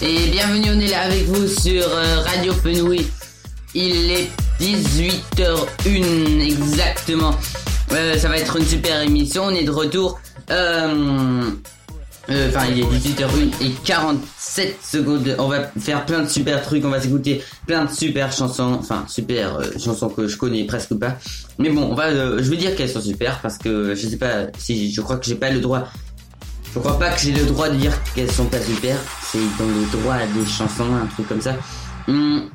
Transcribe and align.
Et 0.00 0.28
bienvenue, 0.30 0.70
on 0.76 0.78
est 0.78 0.86
là 0.86 1.00
avec 1.00 1.24
vous 1.24 1.48
sur 1.48 1.82
euh, 1.82 2.20
Radio 2.20 2.52
Fenouil. 2.52 3.04
Il 3.74 4.12
est 4.12 4.30
18h01 4.60 6.40
exactement. 6.40 7.34
Euh, 7.90 8.16
ça 8.16 8.28
va 8.28 8.38
être 8.38 8.56
une 8.58 8.64
super 8.64 9.02
émission, 9.02 9.46
on 9.46 9.50
est 9.50 9.64
de 9.64 9.72
retour. 9.72 10.20
Euh, 10.50 11.50
Enfin, 12.30 12.66
il 12.70 12.80
est 12.80 12.84
18h01 12.84 13.64
et 13.64 13.70
47 13.84 14.76
secondes. 14.84 15.34
On 15.38 15.48
va 15.48 15.62
faire 15.80 16.04
plein 16.04 16.20
de 16.20 16.28
super 16.28 16.60
trucs, 16.60 16.84
on 16.84 16.90
va 16.90 17.00
s'écouter 17.00 17.42
plein 17.66 17.86
de 17.86 17.90
super 17.90 18.30
chansons. 18.30 18.76
Enfin, 18.78 19.06
super 19.08 19.58
chansons 19.82 20.10
que 20.10 20.28
je 20.28 20.36
connais 20.36 20.64
presque 20.64 20.94
pas. 20.94 21.16
Mais 21.58 21.70
bon, 21.70 21.84
on 21.90 21.94
va, 21.94 22.12
je 22.12 22.50
veux 22.50 22.56
dire 22.56 22.76
qu'elles 22.76 22.90
sont 22.90 23.00
super 23.00 23.40
parce 23.40 23.56
que 23.56 23.94
je 23.94 24.06
sais 24.06 24.18
pas 24.18 24.48
si 24.58 24.92
je 24.92 25.00
crois 25.00 25.16
que 25.16 25.24
j'ai 25.24 25.36
pas 25.36 25.48
le 25.48 25.60
droit 25.60 25.88
je 26.78 26.82
crois 26.84 26.98
pas 26.98 27.10
que 27.10 27.20
j'ai 27.20 27.32
le 27.32 27.44
droit 27.44 27.68
de 27.68 27.74
dire 27.74 27.92
qu'elles 28.14 28.30
sont 28.30 28.44
pas 28.44 28.60
super. 28.60 28.96
C'est 29.32 29.38
dans 29.58 29.66
le 29.66 30.00
droit 30.00 30.14
des 30.18 30.46
chansons, 30.48 30.94
un 30.94 31.06
truc 31.06 31.28
comme 31.28 31.40
ça. 31.40 31.56
Hum, 32.06 32.50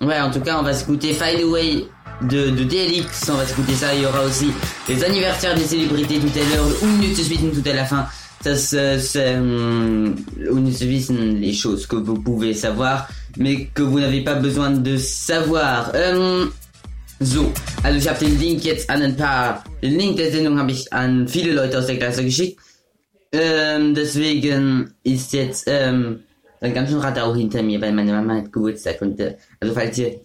Ouais, 0.00 0.20
en 0.20 0.30
tout 0.30 0.40
cas, 0.40 0.58
on 0.60 0.62
va 0.62 0.72
s'écouter 0.72 1.12
Find 1.12 1.40
a 1.40 1.46
Way 1.46 1.86
de, 2.22 2.50
de 2.50 2.62
DLX. 2.64 3.30
On 3.30 3.34
va 3.34 3.46
s'écouter 3.46 3.74
ça. 3.74 3.92
Il 3.94 4.02
y 4.02 4.06
aura 4.06 4.22
aussi 4.22 4.52
les 4.88 5.02
anniversaires 5.02 5.56
des 5.56 5.64
célébrités 5.64 6.20
tout 6.20 6.30
à 6.38 6.54
l'heure. 6.54 6.66
Une 6.82 6.98
minute 6.98 7.16
suite 7.16 7.40
tout 7.52 7.68
à 7.68 7.72
la 7.72 7.84
fin. 7.84 8.06
Ça, 8.42 8.54
c'est, 8.54 8.98
c'est, 9.00 9.36
hum, 9.36 10.14
les 10.38 11.52
choses 11.52 11.86
que 11.86 11.96
vous 11.96 12.14
pouvez 12.20 12.54
savoir, 12.54 13.08
mais 13.38 13.66
que 13.74 13.82
vous 13.82 13.98
n'avez 13.98 14.22
pas 14.22 14.34
besoin 14.34 14.70
de 14.70 14.96
savoir. 14.98 15.90
Ähm, 15.94 16.52
so, 17.20 17.52
also 17.82 17.98
ich 17.98 18.08
habe 18.08 18.24
den 18.24 18.38
Link 18.38 18.64
jetzt 18.64 18.88
an 18.90 19.02
ein 19.02 19.16
paar, 19.16 19.64
den 19.82 19.98
Link 19.98 20.16
der 20.18 20.30
Sendung 20.30 20.58
habe 20.58 20.70
ich 20.70 20.92
an 20.92 21.26
viele 21.26 21.54
Leute 21.54 21.78
aus 21.78 21.86
der 21.86 21.96
Klasse 21.98 22.22
geschickt. 22.24 22.60
Ähm, 23.34 23.94
deswegen 23.94 24.94
ist 25.02 25.32
jetzt 25.32 25.64
ähm, 25.66 26.20
ein 26.60 26.72
ganz 26.72 26.90
schön 26.90 27.00
Radau 27.00 27.34
hinter 27.34 27.62
mir, 27.62 27.80
weil 27.80 27.92
meine 27.92 28.12
Mama 28.12 28.36
hat 28.36 28.52
Geburtstag 28.52 29.02
und 29.02 29.18
äh, 29.18 29.36
also 29.60 29.74
falls 29.74 29.98
ihr 29.98 30.20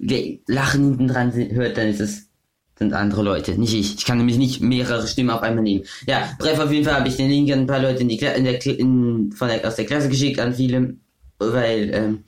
Lachen 0.48 0.84
hinten 0.84 1.08
dran 1.08 1.34
hört, 1.34 1.78
dann 1.78 1.88
ist 1.88 2.02
es 2.02 2.30
sind 2.78 2.94
andere 2.94 3.24
Leute, 3.24 3.60
nicht 3.60 3.74
ich. 3.74 3.96
Ich 3.96 4.06
kann 4.06 4.20
nämlich 4.20 4.38
nicht 4.38 4.62
mehrere 4.62 5.06
Stimmen 5.06 5.32
auf 5.32 5.42
einmal 5.42 5.64
nehmen. 5.64 5.84
Ja, 6.08 6.30
bref, 6.40 6.60
auf 6.60 6.72
jeden 6.72 6.86
Fall 6.86 6.96
habe 6.96 7.10
ich 7.10 7.18
den 7.18 7.30
Link 7.30 7.52
an 7.52 7.60
ein 7.60 7.68
paar 7.68 7.82
Leute 7.82 8.02
in 8.02 8.10
die 8.10 8.16
Kla 8.16 8.32
in 8.32 8.46
der, 8.46 8.66
in, 8.66 9.34
von 9.34 9.50
der, 9.50 9.68
aus 9.68 9.76
der 9.76 9.86
Klasse 9.86 10.08
geschickt, 10.08 10.40
an 10.40 10.54
viele, 10.54 10.96
weil 11.40 11.94
ähm, 11.94 12.24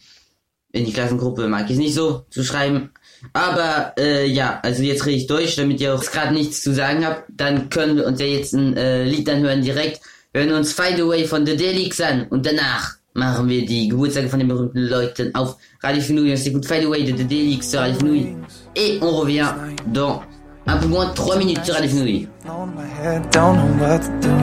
in 0.74 0.86
die 0.86 0.92
Klassengruppe 0.92 1.48
mag 1.48 1.66
ich 1.66 1.72
es 1.72 1.78
nicht 1.78 1.94
so 1.94 2.26
zu 2.30 2.44
schreiben. 2.44 2.92
Aber 3.32 3.94
äh, 3.98 4.28
ja, 4.28 4.59
also 4.62 4.84
jetzt 4.84 5.06
rede 5.06 5.18
ich 5.18 5.28
Deutsch, 5.28 5.56
damit 5.56 5.80
ihr 5.80 5.96
auch 5.96 6.04
gerade 6.04 6.34
nichts 6.34 6.62
zu 6.62 6.74
sagen 6.74 7.06
habt. 7.06 7.30
Dann 7.30 7.70
können 7.70 7.96
wir 7.96 8.06
uns 8.06 8.20
ja 8.20 8.26
jetzt 8.26 8.54
ein 8.54 8.76
äh, 8.76 9.06
Lied 9.06 9.30
anhören 9.30 9.62
direkt. 9.62 10.02
Hören 10.34 10.54
uns 10.54 10.72
Find 10.72 10.98
Away 10.98 11.26
von 11.26 11.46
The 11.46 11.58
Delix 11.58 12.00
an 12.00 12.26
und 12.30 12.46
danach 12.46 12.92
machen 13.14 13.50
wir 13.50 13.66
die 13.66 13.90
Geburtstage 13.90 14.30
von 14.30 14.40
den 14.40 14.48
berühmten 14.48 14.80
Leuten 14.88 15.36
auf 15.36 15.58
Radio 15.84 16.02
Fenouil. 16.02 16.32
On 16.32 16.38
s'écoute 16.38 16.66
Find 16.66 16.86
Away 16.86 17.04
de 17.04 17.12
The 17.12 17.28
Delix 17.28 17.70
sur 17.70 17.82
Radio 17.82 18.00
Fenouil. 18.00 18.38
Et 18.74 18.98
on 19.02 19.09
revient 19.09 19.50
dans 19.88 20.24
un 20.68 20.78
peu 20.78 20.88
moins 20.88 21.09
de 21.09 21.14
3 21.16 21.36
minutes 21.36 21.66
sur 21.66 21.74
Radio 21.74 21.90
Fenouil. 21.90 22.30
on 22.48 22.68
my 22.68 22.88
head, 22.88 23.30
don't 23.34 23.58
know 23.58 23.86
what 23.86 24.00
to 24.00 24.09
do. 24.22 24.34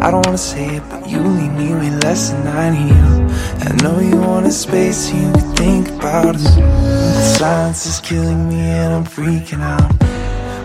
I 0.00 0.10
don't 0.10 0.26
wanna 0.26 0.36
say 0.36 0.76
it, 0.76 0.82
but 0.90 1.08
you 1.08 1.20
leave 1.20 1.54
me 1.54 1.74
way 1.74 1.90
less 2.04 2.32
than 2.32 2.46
I 2.48 2.68
need. 2.68 3.32
I 3.66 3.72
know 3.82 3.98
you 3.98 4.20
want 4.20 4.46
a 4.46 4.50
space 4.50 5.08
so 5.08 5.16
you 5.16 5.32
can 5.32 5.54
think 5.56 5.88
about 5.88 6.36
us. 6.36 6.54
The 6.54 7.22
silence 7.38 7.86
is 7.86 7.98
killing 8.00 8.46
me 8.50 8.60
and 8.60 8.92
I'm 8.92 9.04
freaking 9.06 9.62
out. 9.62 10.07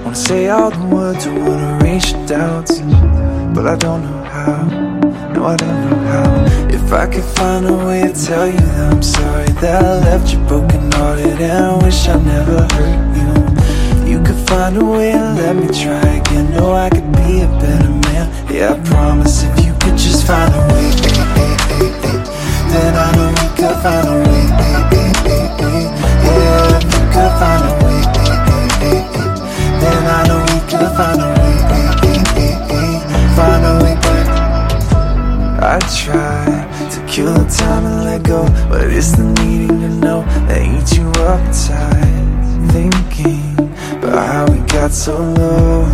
Wanna 0.04 0.16
say 0.16 0.50
all 0.50 0.70
the 0.70 0.86
words, 0.94 1.26
I 1.26 1.32
wanna 1.38 1.78
erase 1.80 2.12
your 2.12 2.26
doubts, 2.28 2.82
but 3.56 3.66
I 3.66 3.76
don't 3.78 4.04
know 4.04 4.24
how. 4.24 4.64
No, 5.34 5.46
I 5.46 5.56
don't 5.56 5.90
know 5.90 5.98
how. 6.12 6.28
If 6.70 6.92
I 6.92 7.08
could 7.08 7.24
find 7.24 7.66
a 7.66 7.74
way 7.74 8.02
to 8.02 8.14
tell 8.14 8.46
you 8.48 8.58
that 8.58 8.94
I'm 8.94 9.02
sorry 9.02 9.48
that 9.62 9.84
I 9.84 10.00
left 10.10 10.34
you 10.34 10.40
broken 10.46 10.92
hearted 10.92 11.40
and 11.40 11.66
I 11.66 11.84
wish 11.84 12.08
I 12.08 12.20
never 12.22 12.68
hurt 12.76 13.00
you. 13.18 13.32
You 14.12 14.22
could 14.22 14.42
find 14.50 14.76
a 14.78 14.84
way 14.86 15.14
to 15.14 15.34
let 15.40 15.56
me 15.56 15.68
try 15.68 16.06
again. 16.20 16.52
Know 16.52 16.74
I 16.74 16.90
could 16.90 17.10
be 17.14 17.42
a 17.42 17.48
better 17.64 17.90
man. 17.90 18.28
Yeah, 18.52 18.74
I 18.74 18.80
promise 18.90 19.44
if 19.44 19.66
you 19.66 19.74
could 19.80 19.98
just 19.98 20.28
find 20.28 20.54
a 20.54 20.62
way, 20.74 20.92
then 22.72 22.94
I 22.94 23.10
know 23.16 23.30
we 23.40 23.48
could 23.58 23.78
find 23.82 24.08
a 24.08 24.16
way. 24.28 24.44
Yeah, 26.28 26.80
you 26.92 27.04
could 27.14 27.34
find 27.40 27.62
a 27.64 27.72
way, 27.72 27.73
then 29.84 30.04
I 30.18 30.28
know 30.28 30.40
we 30.52 30.60
could 30.70 30.92
find 30.98 31.20
a 31.22 31.30
way. 31.40 31.44
I 35.66 35.80
try 35.80 36.46
to 36.92 37.06
kill 37.08 37.34
the 37.34 37.46
time 37.50 37.86
and 37.86 38.04
let 38.04 38.24
go, 38.24 38.46
but 38.68 38.92
it's 38.92 39.14
the 39.14 39.24
needing 39.24 39.80
to 39.80 39.90
know 39.90 40.22
that 40.48 40.62
eats 40.62 40.96
you 40.98 41.08
up 41.24 41.42
tight. 41.50 42.70
Thinking 42.72 43.58
about 43.98 44.28
how 44.28 44.46
we 44.52 44.60
got 44.68 44.92
so 44.92 45.18
low. 45.18 45.86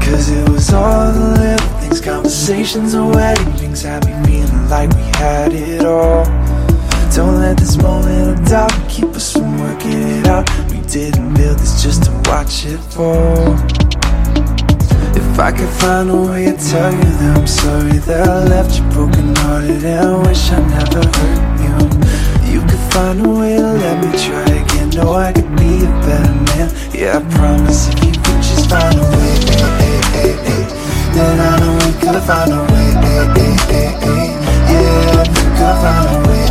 Cause 0.00 0.30
it 0.30 0.48
was 0.48 0.72
all 0.72 1.12
the 1.12 1.28
little 1.40 1.68
things, 1.80 2.00
conversations 2.00 2.94
and 2.94 3.14
wedding 3.14 3.52
rings 3.56 3.82
had 3.82 4.06
me 4.06 4.12
feeling 4.24 4.68
like 4.70 4.88
we 4.94 5.02
had 5.18 5.52
it 5.52 5.84
all. 5.84 6.24
Don't 7.14 7.40
let 7.40 7.58
this 7.58 7.76
moment 7.76 8.38
of 8.38 8.46
doubt 8.46 8.72
keep 8.88 9.08
us 9.08 9.32
from 9.32 9.58
working 9.60 9.90
it 9.92 10.26
out. 10.28 10.48
We 10.70 10.77
didn't 10.88 11.34
build 11.34 11.58
this 11.58 11.82
just 11.82 12.04
to 12.04 12.10
watch 12.24 12.64
it 12.64 12.78
fall. 12.78 13.52
If 15.14 15.38
I 15.38 15.52
could 15.52 15.68
find 15.68 16.08
a 16.08 16.16
way 16.16 16.46
to 16.46 16.56
tell 16.56 16.90
you 16.90 17.10
that 17.20 17.38
I'm 17.38 17.46
sorry 17.46 17.98
that 18.08 18.26
I 18.26 18.44
left 18.44 18.78
you 18.78 18.84
broken 18.88 19.36
hearted 19.36 19.84
and 19.84 20.00
I 20.00 20.16
wish 20.26 20.50
I 20.50 20.58
never 20.64 21.04
hurt 21.04 21.60
you. 21.60 21.76
You 22.52 22.60
could 22.64 22.84
find 22.92 23.20
a 23.20 23.28
way 23.28 23.56
to 23.56 23.68
let 23.84 23.96
me 24.00 24.10
try 24.16 24.48
again. 24.48 24.88
Know 24.96 25.12
I 25.12 25.32
could 25.32 25.50
be 25.56 25.84
a 25.84 25.92
better 26.08 26.34
man. 26.56 26.72
Yeah, 26.96 27.20
I 27.20 27.36
promise 27.36 27.88
if 27.88 28.04
you 28.04 28.12
could 28.12 28.40
just 28.40 28.70
find 28.70 28.96
a 28.96 29.04
way, 29.04 29.34
then 31.12 31.36
I 31.36 31.52
know 31.60 31.74
we 31.84 31.92
could 32.00 32.22
find 32.24 32.50
a 32.50 32.60
way. 32.72 32.88
eh, 32.96 33.36
eh, 33.44 34.08
eh. 34.08 34.28
Yeah, 34.72 35.20
you 35.36 35.48
could 35.52 35.76
find 35.84 36.08
a 36.08 36.18
way, 36.24 36.44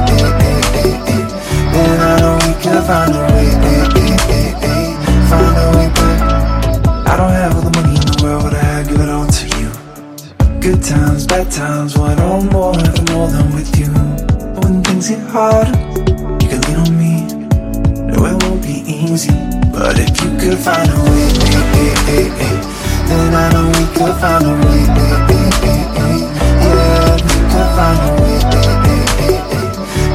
then 1.74 2.00
I 2.06 2.20
know 2.22 2.38
we 2.46 2.54
could 2.62 2.84
find 2.86 3.16
a 3.16 3.34
way. 3.34 3.37
Times, 10.98 11.26
bad 11.28 11.52
times, 11.52 11.98
one 11.98 12.20
or 12.20 12.42
more, 12.54 12.74
never 12.74 13.04
more 13.14 13.28
than 13.30 13.48
with 13.54 13.70
you. 13.80 13.92
But 14.54 14.64
when 14.66 14.84
things 14.84 15.10
get 15.10 15.20
hard, 15.30 15.68
you 16.42 16.48
can 16.50 16.62
lean 16.68 16.78
on 16.86 16.92
me. 17.02 17.14
No, 18.10 18.26
it 18.26 18.36
won't 18.44 18.62
be 18.64 18.78
easy, 18.88 19.34
but 19.72 19.94
if 20.00 20.10
you 20.22 20.30
could 20.42 20.58
find 20.66 20.90
a 20.90 21.00
way, 21.10 21.28
eh, 21.54 21.82
eh, 21.82 22.16
eh, 22.18 22.46
eh, 22.46 22.58
then 23.08 23.34
I 23.42 23.46
know 23.54 23.66
we 23.78 23.84
could 23.98 24.16
find 24.22 24.46
a 24.46 24.54
way. 24.64 24.82
eh, 25.04 25.36
eh, 25.38 25.66
eh, 25.70 26.02
eh. 26.02 26.20
Yeah, 26.66 27.16
you 27.30 27.42
could 27.52 27.70
find 27.78 28.00
a 28.06 28.12
way, 28.22 28.38
eh, 28.58 28.72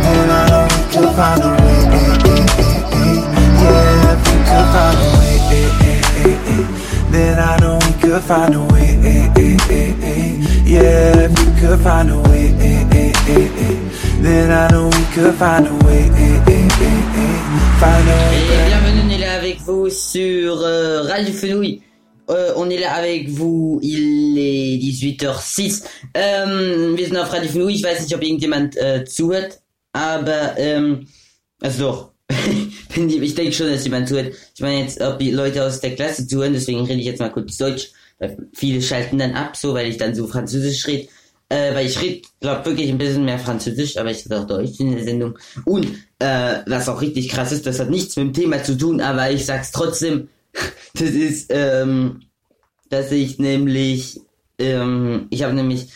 then 0.04 0.28
I 0.30 0.42
know 0.50 0.64
we 0.72 0.80
could 0.92 1.10
find 1.18 1.42
a 1.42 1.50
way. 1.62 1.80
Yeah, 3.62 4.12
you 4.18 4.38
could 4.48 4.66
find 4.74 4.98
a 4.98 5.08
way, 5.18 5.36
eh, 5.58 5.80
eh, 5.86 6.26
eh, 6.26 6.52
eh, 6.52 6.64
then 7.12 7.36
I 7.38 7.40
know 7.60 7.74
we 7.86 7.92
could 8.02 8.22
find 8.24 8.54
a 8.54 8.56
way. 8.72 8.91
Yeah, 10.72 11.28
if 11.28 11.38
you 11.38 11.52
could 11.60 11.80
find 11.80 12.08
a 12.10 12.19
way, 12.30 12.48
eh, 12.58 12.88
eh, 12.92 13.12
eh, 13.28 13.50
eh, 13.60 14.22
then 14.22 14.50
I 14.50 14.69
know 14.72 14.86
we 14.86 15.04
could 15.12 15.34
find 15.34 15.66
a 15.66 15.74
way. 15.84 16.08
eh, 16.16 16.40
eh. 16.48 16.69
Find 17.78 18.08
a 18.08 18.16
way 18.30 18.40
Et 18.40 18.69
bienvenue, 18.69 19.02
on 19.04 19.10
est 19.10 19.19
là 19.19 19.32
avec 19.34 19.60
vous 19.60 19.90
sur 19.90 20.62
euh, 20.62 21.02
Radio 21.02 21.34
Fenouil. 21.34 21.82
Euh, 22.30 22.54
on 22.56 22.70
est 22.70 22.78
là 22.78 22.94
avec 22.94 23.28
vous, 23.28 23.80
il 23.82 24.38
est 24.38 24.78
18h06. 24.78 25.84
Ähm, 26.14 26.96
wir 26.96 27.06
sind 27.06 27.19
auf 27.19 27.30
Radio 27.30 27.50
Fenouil, 27.50 27.74
ich 27.74 27.84
weiß 27.84 28.00
nicht, 28.00 28.14
ob 28.14 28.22
irgendjemand 28.22 28.74
äh, 28.78 29.04
zuhört, 29.04 29.60
aber, 29.92 30.54
ähm, 30.56 31.06
also 31.60 31.78
doch. 31.84 32.12
Ich 32.96 33.34
denke 33.34 33.52
schon, 33.52 33.69
dass 33.69 33.84
jemand 33.84 34.08
zuhört. 34.08 34.32
Ich 34.54 34.62
meine 34.62 34.80
jetzt, 34.80 35.02
ob 35.02 35.19
die 35.19 35.32
Leute 35.32 35.66
aus 35.66 35.80
der 35.80 35.94
Klasse 35.94 36.26
zuhören, 36.26 36.54
deswegen 36.54 36.80
rede 36.86 37.00
ich 37.00 37.06
jetzt 37.06 37.20
mal 37.20 37.30
kurz 37.30 37.58
Deutsch, 37.58 37.90
viele 38.54 38.82
schalten 38.82 39.19
dann 39.19 39.34
ab, 39.34 39.56
so, 39.56 39.74
weil 39.74 39.88
ich 39.88 39.96
dann 39.98 40.14
so 40.14 40.26
Französisch 40.26 40.86
rede. 40.86 41.08
äh, 41.48 41.74
weil 41.74 41.86
ich 41.86 42.00
rede, 42.00 42.22
glaube 42.40 42.64
wirklich 42.64 42.88
ein 42.90 42.98
bisschen 42.98 43.24
mehr 43.24 43.38
Französisch, 43.38 43.96
aber 43.98 44.10
ich 44.10 44.24
rede 44.24 44.40
auch 44.40 44.46
Deutsch 44.46 44.80
in 44.80 44.94
der 44.96 45.04
Sendung. 45.04 45.38
Und 45.64 45.86
äh, 46.19 46.58
was 46.66 46.88
auch 46.88 47.00
richtig 47.02 47.28
krass 47.28 47.52
ist, 47.52 47.66
das 47.66 47.78
hat 47.78 47.90
nichts 47.90 48.16
mit 48.16 48.26
dem 48.28 48.32
Thema 48.32 48.62
zu 48.64 48.76
tun, 48.76 49.00
aber 49.00 49.30
ich 49.30 49.44
sag's 49.44 49.70
trotzdem, 49.70 50.28
das 50.94 51.10
ist, 51.10 51.50
ähm, 51.50 52.22
dass 52.88 53.12
ich 53.12 53.38
nämlich, 53.38 54.20
ähm, 54.58 55.26
ich 55.30 55.42
habe 55.42 55.52
nämlich 55.54 55.88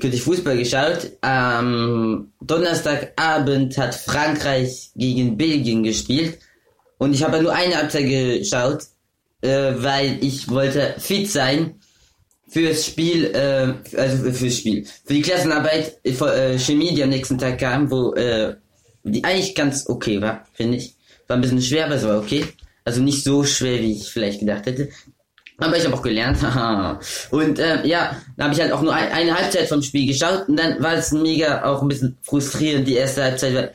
kürzlich 0.00 0.22
Fußball 0.22 0.56
geschaut. 0.58 1.12
Am 1.20 2.32
Donnerstagabend 2.40 3.76
hat 3.78 3.94
Frankreich 3.94 4.90
gegen 4.96 5.36
Belgien 5.36 5.82
gespielt 5.82 6.38
und 6.98 7.14
ich 7.14 7.22
habe 7.22 7.42
nur 7.42 7.52
eine 7.52 7.76
Halbzeit 7.76 8.06
geschaut, 8.06 8.84
äh, 9.44 9.82
weil 9.82 10.18
ich 10.22 10.48
wollte 10.48 10.94
fit 10.98 11.30
sein 11.30 11.74
fürs 12.48 12.86
Spiel, 12.86 13.26
äh, 13.26 13.74
also 13.98 14.30
fürs 14.32 14.58
Spiel, 14.58 14.86
für 15.04 15.14
die 15.14 15.22
Klassenarbeit 15.22 15.98
äh, 16.04 16.10
äh, 16.10 16.58
Chemie, 16.58 16.94
die 16.94 17.02
am 17.02 17.10
nächsten 17.10 17.38
Tag 17.38 17.58
kam, 17.58 17.90
wo 17.90 18.14
äh, 18.14 18.56
die 19.02 19.22
eigentlich 19.22 19.54
ganz 19.54 19.88
okay 19.88 20.20
war, 20.20 20.46
finde 20.54 20.78
ich. 20.78 20.94
War 21.26 21.36
ein 21.36 21.40
bisschen 21.42 21.62
schwer, 21.62 21.86
aber 21.86 21.96
es 21.96 22.04
war 22.04 22.18
okay. 22.18 22.44
Also 22.84 23.02
nicht 23.02 23.24
so 23.24 23.44
schwer, 23.44 23.80
wie 23.80 23.92
ich 23.92 24.10
vielleicht 24.10 24.40
gedacht 24.40 24.66
hätte. 24.66 24.88
Aber 25.58 25.76
ich 25.76 25.84
habe 25.84 25.94
auch 25.94 26.02
gelernt. 26.02 26.38
und 27.30 27.58
äh, 27.58 27.86
ja, 27.86 28.16
da 28.36 28.44
habe 28.44 28.54
ich 28.54 28.60
halt 28.60 28.72
auch 28.72 28.82
nur 28.82 28.94
ein, 28.94 29.12
eine 29.12 29.34
Halbzeit 29.34 29.68
vom 29.68 29.82
Spiel 29.82 30.06
geschaut 30.06 30.48
und 30.48 30.56
dann 30.56 30.82
war 30.82 30.94
es 30.94 31.12
mega 31.12 31.64
auch 31.64 31.82
ein 31.82 31.88
bisschen 31.88 32.18
frustrierend, 32.22 32.88
die 32.88 32.94
erste 32.94 33.22
Halbzeit. 33.22 33.54
Weil 33.54 33.74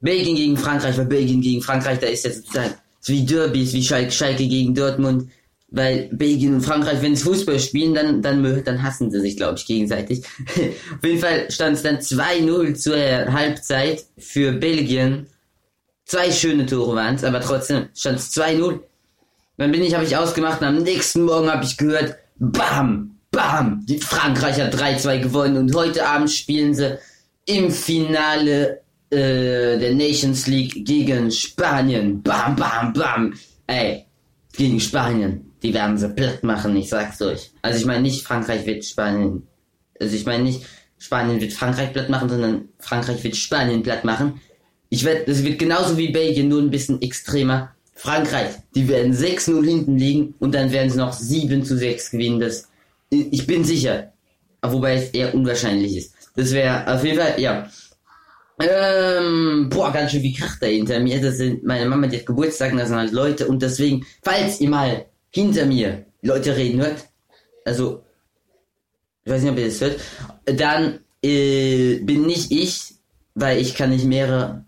Belgien 0.00 0.36
gegen 0.36 0.56
Frankreich, 0.56 0.96
weil 0.96 1.06
Belgien 1.06 1.40
gegen 1.40 1.62
Frankreich, 1.62 1.98
da 1.98 2.06
ist 2.06 2.24
jetzt 2.24 2.38
sozusagen 2.38 2.70
so 2.70 2.85
wie 3.08 3.24
Derbys, 3.24 3.72
wie 3.72 3.82
Schalke, 3.82 4.10
Schalke 4.10 4.46
gegen 4.46 4.74
Dortmund. 4.74 5.30
Weil 5.68 6.08
Belgien 6.12 6.54
und 6.54 6.60
Frankreich, 6.62 7.02
wenn 7.02 7.16
sie 7.16 7.24
Fußball 7.24 7.58
spielen, 7.58 7.92
dann, 7.92 8.22
dann, 8.22 8.64
dann 8.64 8.82
hassen 8.82 9.10
sie 9.10 9.20
sich, 9.20 9.36
glaube 9.36 9.58
ich, 9.58 9.66
gegenseitig. 9.66 10.24
Auf 10.56 11.04
jeden 11.04 11.18
Fall 11.18 11.50
stand 11.50 11.76
es 11.76 11.82
dann 11.82 11.98
2-0 11.98 12.74
zur 12.76 12.96
Halbzeit 12.96 14.04
für 14.16 14.52
Belgien. 14.52 15.26
Zwei 16.04 16.30
schöne 16.30 16.66
Tore 16.66 16.94
waren 16.94 17.16
es, 17.16 17.24
aber 17.24 17.40
trotzdem 17.40 17.88
stand 17.94 18.20
es 18.20 18.32
2-0. 18.36 18.78
Dann 19.56 19.72
bin 19.72 19.82
ich, 19.82 19.94
habe 19.94 20.04
ich 20.04 20.16
ausgemacht 20.16 20.60
und 20.60 20.68
am 20.68 20.82
nächsten 20.82 21.22
Morgen 21.22 21.50
habe 21.50 21.64
ich 21.64 21.76
gehört, 21.76 22.16
bam, 22.38 23.18
bam, 23.32 23.84
die 23.86 23.98
Frankreich 23.98 24.60
hat 24.60 24.74
3-2 24.74 25.18
gewonnen 25.18 25.56
und 25.56 25.74
heute 25.74 26.06
Abend 26.06 26.30
spielen 26.30 26.74
sie 26.74 26.98
im 27.46 27.70
Finale 27.70 28.82
äh, 29.10 29.78
der 29.78 29.94
Nations 29.94 30.46
League 30.46 30.84
gegen 30.84 31.30
Spanien. 31.30 32.22
Bam, 32.22 32.56
bam, 32.56 32.92
bam. 32.92 33.34
Ey, 33.66 34.04
gegen 34.56 34.80
Spanien. 34.80 35.52
Die 35.62 35.72
werden 35.72 35.96
sie 35.96 36.08
platt 36.08 36.42
machen, 36.44 36.76
ich 36.76 36.88
sag's 36.88 37.20
euch. 37.22 37.50
Also 37.62 37.78
ich 37.80 37.86
meine 37.86 38.02
nicht 38.02 38.24
Frankreich 38.24 38.66
wird 38.66 38.84
Spanien. 38.84 39.46
Also 39.98 40.14
ich 40.14 40.26
meine 40.26 40.44
nicht 40.44 40.62
Spanien 40.98 41.40
wird 41.40 41.52
Frankreich 41.52 41.92
platt 41.92 42.08
machen, 42.08 42.28
sondern 42.28 42.68
Frankreich 42.78 43.22
wird 43.24 43.36
Spanien 43.36 43.82
platt 43.82 44.04
machen. 44.04 44.40
Ich 44.88 45.04
werde, 45.04 45.24
das 45.26 45.42
wird 45.42 45.58
genauso 45.58 45.96
wie 45.96 46.12
Belgien, 46.12 46.48
nur 46.48 46.60
ein 46.60 46.70
bisschen 46.70 47.02
extremer. 47.02 47.70
Frankreich, 47.94 48.50
die 48.74 48.88
werden 48.88 49.14
6-0 49.14 49.64
hinten 49.64 49.96
liegen 49.96 50.34
und 50.38 50.54
dann 50.54 50.70
werden 50.70 50.90
sie 50.90 50.98
noch 50.98 51.12
7 51.12 51.64
zu 51.64 51.76
6 51.76 52.10
gewinnen. 52.10 52.40
Das, 52.40 52.68
ich 53.10 53.46
bin 53.46 53.64
sicher. 53.64 54.12
Wobei 54.62 54.94
es 54.94 55.10
eher 55.10 55.34
unwahrscheinlich 55.34 55.96
ist. 55.96 56.14
Das 56.34 56.52
wäre 56.52 56.92
auf 56.92 57.04
jeden 57.04 57.18
Fall, 57.18 57.40
ja. 57.40 57.70
Ähm, 58.58 59.68
boah, 59.68 59.92
ganz 59.92 60.12
schön 60.12 60.22
wie 60.22 60.32
Kracht 60.32 60.62
da 60.62 60.66
hinter 60.66 60.98
mir. 61.00 61.20
Das 61.20 61.36
sind 61.36 61.64
meine 61.64 61.86
Mama, 61.86 62.06
die 62.06 62.18
hat 62.18 62.26
Geburtstag, 62.26 62.76
das 62.76 62.88
sind 62.88 62.96
halt 62.96 63.12
Leute 63.12 63.46
und 63.46 63.62
deswegen, 63.62 64.06
falls 64.22 64.60
ihr 64.60 64.70
mal 64.70 65.06
hinter 65.30 65.66
mir 65.66 66.06
Leute 66.22 66.56
reden 66.56 66.80
hört, 66.80 67.06
also, 67.64 68.02
ich 69.24 69.32
weiß 69.32 69.42
nicht, 69.42 69.52
ob 69.52 69.58
ihr 69.58 69.66
das 69.66 69.80
hört, 69.80 70.00
dann 70.46 71.00
äh, 71.22 71.98
bin 71.98 72.26
nicht 72.26 72.50
ich, 72.50 72.94
weil 73.34 73.60
ich 73.60 73.74
kann 73.74 73.90
nicht 73.90 74.04
mehrere 74.04 74.66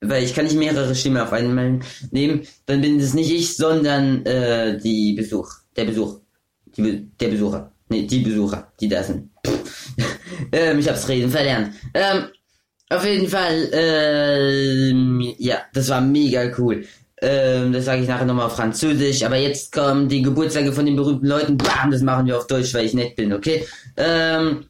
weil 0.00 0.24
ich 0.24 0.34
kann 0.34 0.44
nicht 0.44 0.56
mehrere 0.56 0.94
Stimmen 0.94 1.18
auf 1.18 1.32
einmal 1.32 1.80
nehmen, 2.10 2.46
dann 2.66 2.80
bin 2.80 3.00
es 3.00 3.14
nicht 3.14 3.30
ich, 3.30 3.56
sondern 3.56 4.24
äh, 4.26 4.78
die 4.78 5.14
Besuch, 5.14 5.50
der 5.76 5.86
Besuch, 5.86 6.20
die, 6.76 7.08
der 7.20 7.28
Besucher, 7.28 7.72
nee, 7.88 8.02
die 8.02 8.20
Besucher, 8.20 8.72
die 8.80 8.88
da 8.88 9.02
sind. 9.02 9.30
ähm, 10.52 10.78
ich 10.78 10.88
hab's 10.88 11.08
reden 11.08 11.30
verlernt. 11.30 11.74
Ähm, 11.94 12.26
auf 12.90 13.04
jeden 13.04 13.28
Fall, 13.28 13.68
ähm, 13.72 15.34
ja, 15.38 15.58
das 15.72 15.88
war 15.88 16.00
mega 16.00 16.50
cool. 16.58 16.84
Ähm, 17.20 17.72
das 17.72 17.84
sage 17.84 18.02
ich 18.02 18.08
nachher 18.08 18.24
nochmal 18.24 18.46
auf 18.46 18.56
Französisch, 18.56 19.24
aber 19.24 19.36
jetzt 19.36 19.72
kommen 19.72 20.08
die 20.08 20.22
Geburtstage 20.22 20.72
von 20.72 20.86
den 20.86 20.96
berühmten 20.96 21.26
Leuten. 21.26 21.56
Bam, 21.56 21.90
das 21.90 22.02
machen 22.02 22.26
wir 22.26 22.38
auf 22.38 22.46
Deutsch, 22.46 22.72
weil 22.74 22.86
ich 22.86 22.94
nett 22.94 23.16
bin, 23.16 23.32
okay? 23.32 23.66
Ähm, 23.96 24.66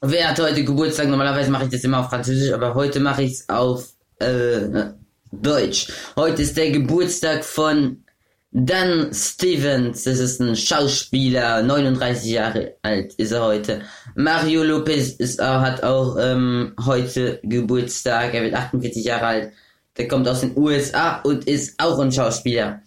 wer 0.00 0.30
hat 0.30 0.40
heute 0.40 0.64
Geburtstag? 0.64 1.08
Normalerweise 1.08 1.50
mache 1.50 1.64
ich 1.64 1.70
das 1.70 1.84
immer 1.84 2.00
auf 2.00 2.08
Französisch, 2.08 2.52
aber 2.52 2.74
heute 2.74 3.00
mache 3.00 3.22
ich 3.22 3.32
es 3.32 3.48
auf 3.48 3.88
äh, 4.18 4.92
Deutsch. 5.30 5.88
Heute 6.16 6.42
ist 6.42 6.56
der 6.56 6.70
Geburtstag 6.70 7.44
von 7.44 8.02
Dan 8.50 9.12
Stevens. 9.12 10.04
Das 10.04 10.18
ist 10.18 10.40
ein 10.40 10.56
Schauspieler, 10.56 11.62
39 11.62 12.30
Jahre 12.30 12.76
alt 12.82 13.12
ist 13.14 13.32
er 13.32 13.44
heute. 13.44 13.82
Mario 14.18 14.64
Lopez 14.64 15.10
ist, 15.10 15.40
hat 15.40 15.84
auch 15.84 16.16
ähm, 16.18 16.72
heute 16.84 17.38
Geburtstag. 17.44 18.34
Er 18.34 18.42
wird 18.42 18.54
48 18.54 19.04
Jahre 19.04 19.26
alt. 19.26 19.52
Der 19.96 20.08
kommt 20.08 20.26
aus 20.26 20.40
den 20.40 20.56
USA 20.56 21.20
und 21.20 21.44
ist 21.44 21.78
auch 21.78 22.00
ein 22.00 22.10
Schauspieler. 22.10 22.82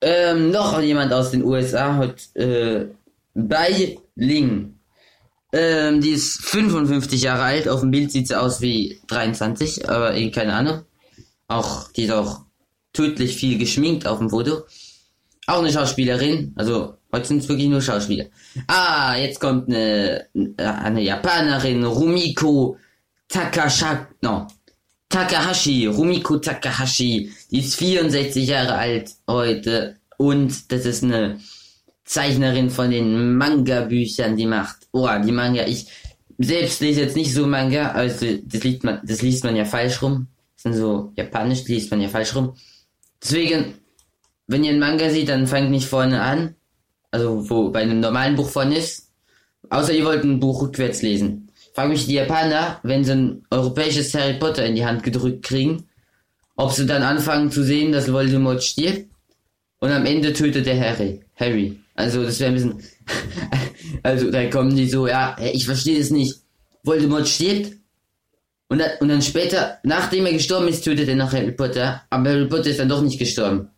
Ähm, 0.00 0.52
noch 0.52 0.80
jemand 0.80 1.12
aus 1.12 1.32
den 1.32 1.42
USA 1.42 1.96
hat 1.96 2.36
äh, 2.36 2.86
Bai 3.34 3.98
Ling. 4.14 4.78
Ähm, 5.52 6.00
die 6.00 6.10
ist 6.10 6.40
55 6.44 7.22
Jahre 7.22 7.42
alt. 7.42 7.68
Auf 7.68 7.80
dem 7.80 7.90
Bild 7.90 8.12
sieht 8.12 8.28
sie 8.28 8.38
aus 8.38 8.60
wie 8.60 9.00
23, 9.08 9.90
aber 9.90 10.14
irgendwie 10.14 10.30
keine 10.30 10.54
Ahnung. 10.54 10.82
Auch, 11.48 11.90
die 11.90 12.04
ist 12.04 12.12
auch 12.12 12.42
tödlich 12.92 13.34
viel 13.34 13.58
geschminkt 13.58 14.06
auf 14.06 14.18
dem 14.18 14.30
Foto. 14.30 14.62
Auch 15.48 15.58
eine 15.58 15.72
Schauspielerin. 15.72 16.52
Also, 16.54 16.99
heute 17.12 17.26
sind 17.26 17.42
es 17.42 17.48
wirklich 17.48 17.68
nur 17.68 17.82
Schauspieler. 17.82 18.26
Ah, 18.66 19.16
jetzt 19.16 19.40
kommt 19.40 19.68
eine, 19.68 20.26
eine 20.56 21.02
Japanerin, 21.02 21.84
Rumiko 21.84 22.76
Takasha, 23.28 24.08
no, 24.22 24.48
Takahashi, 25.10 25.86
Rumiko 25.86 26.38
Takahashi. 26.38 27.32
Die 27.50 27.58
ist 27.58 27.74
64 27.76 28.46
Jahre 28.46 28.74
alt 28.74 29.10
heute. 29.26 29.96
Und 30.16 30.70
das 30.70 30.86
ist 30.86 31.02
eine 31.02 31.40
Zeichnerin 32.04 32.70
von 32.70 32.90
den 32.90 33.36
Manga-Büchern, 33.36 34.36
die 34.36 34.46
macht. 34.46 34.88
Oh, 34.92 35.08
die 35.24 35.32
Manga, 35.32 35.66
ich 35.66 35.86
selbst 36.38 36.80
lese 36.80 37.02
jetzt 37.02 37.16
nicht 37.16 37.34
so 37.34 37.46
Manga, 37.46 37.90
also 37.90 38.26
das 38.44 38.62
liest 38.62 38.84
man, 38.84 39.00
das 39.04 39.22
liest 39.22 39.44
man 39.44 39.56
ja 39.56 39.64
falsch 39.64 40.00
rum. 40.00 40.28
Das 40.54 40.62
sind 40.62 40.74
so 40.74 41.12
japanisch, 41.16 41.64
liest 41.66 41.90
man 41.90 42.00
ja 42.00 42.08
falsch 42.08 42.34
rum. 42.34 42.54
Deswegen, 43.22 43.74
wenn 44.46 44.64
ihr 44.64 44.70
einen 44.70 44.80
Manga 44.80 45.10
seht, 45.10 45.28
dann 45.28 45.46
fangt 45.46 45.70
nicht 45.70 45.86
vorne 45.86 46.22
an. 46.22 46.54
Also, 47.10 47.48
wo 47.50 47.70
bei 47.70 47.80
einem 47.80 48.00
normalen 48.00 48.36
Buch 48.36 48.48
vorne 48.48 48.78
ist. 48.78 49.10
Außer 49.68 49.92
ihr 49.92 50.04
wollt 50.04 50.24
ein 50.24 50.40
Buch 50.40 50.62
rückwärts 50.62 51.02
lesen. 51.02 51.50
Frag 51.74 51.88
mich 51.88 52.06
die 52.06 52.14
Japaner, 52.14 52.80
wenn 52.82 53.04
sie 53.04 53.12
ein 53.12 53.46
europäisches 53.50 54.12
Harry 54.14 54.34
Potter 54.34 54.64
in 54.64 54.74
die 54.74 54.84
Hand 54.84 55.02
gedrückt 55.02 55.44
kriegen, 55.44 55.88
ob 56.56 56.72
sie 56.72 56.86
dann 56.86 57.02
anfangen 57.02 57.50
zu 57.50 57.62
sehen, 57.62 57.92
dass 57.92 58.12
Voldemort 58.12 58.62
stirbt 58.62 59.06
und 59.78 59.90
am 59.90 60.06
Ende 60.06 60.32
tötet 60.32 60.66
der 60.66 60.80
Harry. 60.80 61.20
Harry. 61.36 61.78
Also 61.94 62.22
das 62.22 62.40
wäre 62.40 62.50
ein 62.50 62.54
bisschen. 62.54 62.82
also 64.02 64.30
da 64.30 64.46
kommen 64.48 64.74
die 64.74 64.88
so, 64.88 65.06
ja, 65.06 65.36
ich 65.52 65.64
verstehe 65.66 65.98
es 65.98 66.10
nicht. 66.10 66.36
Voldemort 66.82 67.28
stirbt. 67.28 67.76
Und 68.68 68.78
dann, 68.78 68.90
und 69.00 69.08
dann 69.08 69.22
später, 69.22 69.78
nachdem 69.82 70.26
er 70.26 70.32
gestorben 70.32 70.68
ist, 70.68 70.84
tötet 70.84 71.08
er 71.08 71.16
noch 71.16 71.32
Harry 71.32 71.52
Potter. 71.52 72.02
Aber 72.10 72.30
Harry 72.30 72.46
Potter 72.46 72.70
ist 72.70 72.78
dann 72.78 72.88
doch 72.88 73.02
nicht 73.02 73.18
gestorben. 73.18 73.70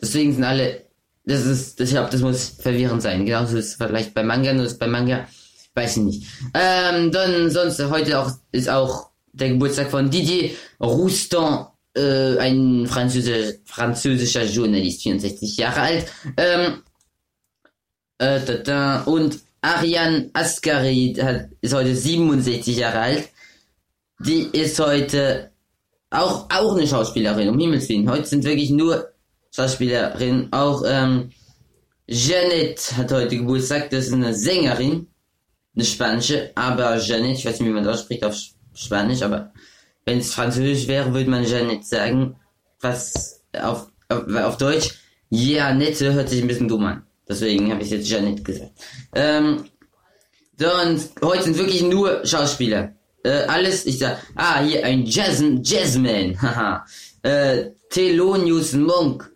Deswegen 0.00 0.32
sind 0.34 0.44
alle. 0.44 0.87
Das 1.28 1.44
ist, 1.44 1.78
ich 1.78 1.90
glaube, 1.90 2.08
das 2.10 2.22
muss 2.22 2.56
verwirrend 2.58 3.02
sein. 3.02 3.26
Genauso 3.26 3.58
ist 3.58 3.66
es 3.66 3.74
vielleicht 3.74 4.14
bei 4.14 4.22
Manga, 4.22 4.54
nur 4.54 4.64
ist 4.64 4.78
bei 4.78 4.86
Manga, 4.86 5.28
weiß 5.74 5.98
ich 5.98 6.02
nicht. 6.02 6.26
Ähm, 6.54 7.12
dann 7.12 7.50
sonst 7.50 7.78
heute 7.90 8.18
auch 8.18 8.30
ist 8.50 8.70
auch 8.70 9.10
der 9.34 9.50
Geburtstag 9.50 9.90
von 9.90 10.08
Didier 10.08 10.52
Roustan, 10.80 11.66
äh, 11.94 12.38
ein 12.38 12.86
französischer, 12.86 13.58
französischer 13.66 14.44
Journalist, 14.44 15.02
64 15.02 15.58
Jahre 15.58 15.80
alt. 15.80 16.06
Ähm, 16.38 16.82
äh, 18.16 18.62
da. 18.62 19.02
Und 19.02 19.38
Ariane 19.60 20.30
Ascari 20.32 21.14
hat, 21.20 21.50
ist 21.60 21.74
heute 21.74 21.94
67 21.94 22.74
Jahre 22.74 23.00
alt. 23.00 23.28
Die 24.20 24.44
ist 24.44 24.80
heute 24.80 25.50
auch, 26.08 26.48
auch 26.48 26.74
eine 26.74 26.86
Schauspielerin, 26.86 27.50
um 27.50 27.58
Himmels 27.58 27.86
Willen. 27.90 28.10
Heute 28.10 28.24
sind 28.24 28.44
wirklich 28.44 28.70
nur 28.70 29.12
Schauspielerinnen. 29.58 30.52
Auch 30.52 30.84
ähm, 30.86 31.30
Janet 32.06 32.92
hat 32.96 33.10
heute 33.10 33.36
Geburtstag. 33.36 33.90
Das 33.90 34.06
ist 34.06 34.12
eine 34.12 34.32
Sängerin. 34.32 35.08
Eine 35.74 35.84
spanische. 35.84 36.52
Aber 36.54 36.96
Janet, 36.96 37.38
ich 37.38 37.44
weiß 37.44 37.58
nicht, 37.58 37.68
wie 37.68 37.74
man 37.74 37.84
das 37.84 38.02
spricht 38.02 38.24
auf 38.24 38.36
Spanisch, 38.74 39.22
aber 39.22 39.52
wenn 40.04 40.18
es 40.18 40.32
Französisch 40.32 40.86
wäre, 40.86 41.12
würde 41.12 41.28
man 41.28 41.44
Janet 41.44 41.84
sagen. 41.84 42.36
Was 42.80 43.42
auf, 43.60 43.90
auf, 44.08 44.32
auf 44.34 44.56
Deutsch. 44.56 44.94
Janette 45.30 46.12
hört 46.12 46.28
sich 46.28 46.40
ein 46.40 46.48
bisschen 46.48 46.68
dumm 46.68 46.84
an. 46.84 47.02
Deswegen 47.28 47.70
habe 47.72 47.82
ich 47.82 47.90
jetzt 47.90 48.08
Janet 48.08 48.44
gesagt. 48.44 48.72
Ähm, 49.14 49.64
Sonst, 50.60 51.12
heute 51.22 51.44
sind 51.44 51.58
wirklich 51.58 51.82
nur 51.82 52.26
Schauspieler. 52.26 52.92
Äh, 53.22 53.44
alles, 53.46 53.86
ich 53.86 53.98
sag, 53.98 54.18
ah, 54.34 54.60
hier 54.60 54.84
ein 54.84 55.04
Jazz, 55.04 55.42
Jazzman, 55.62 56.40
haha. 56.42 56.84
äh, 57.22 57.70
Thelonious 57.90 58.72
Monk. 58.72 59.32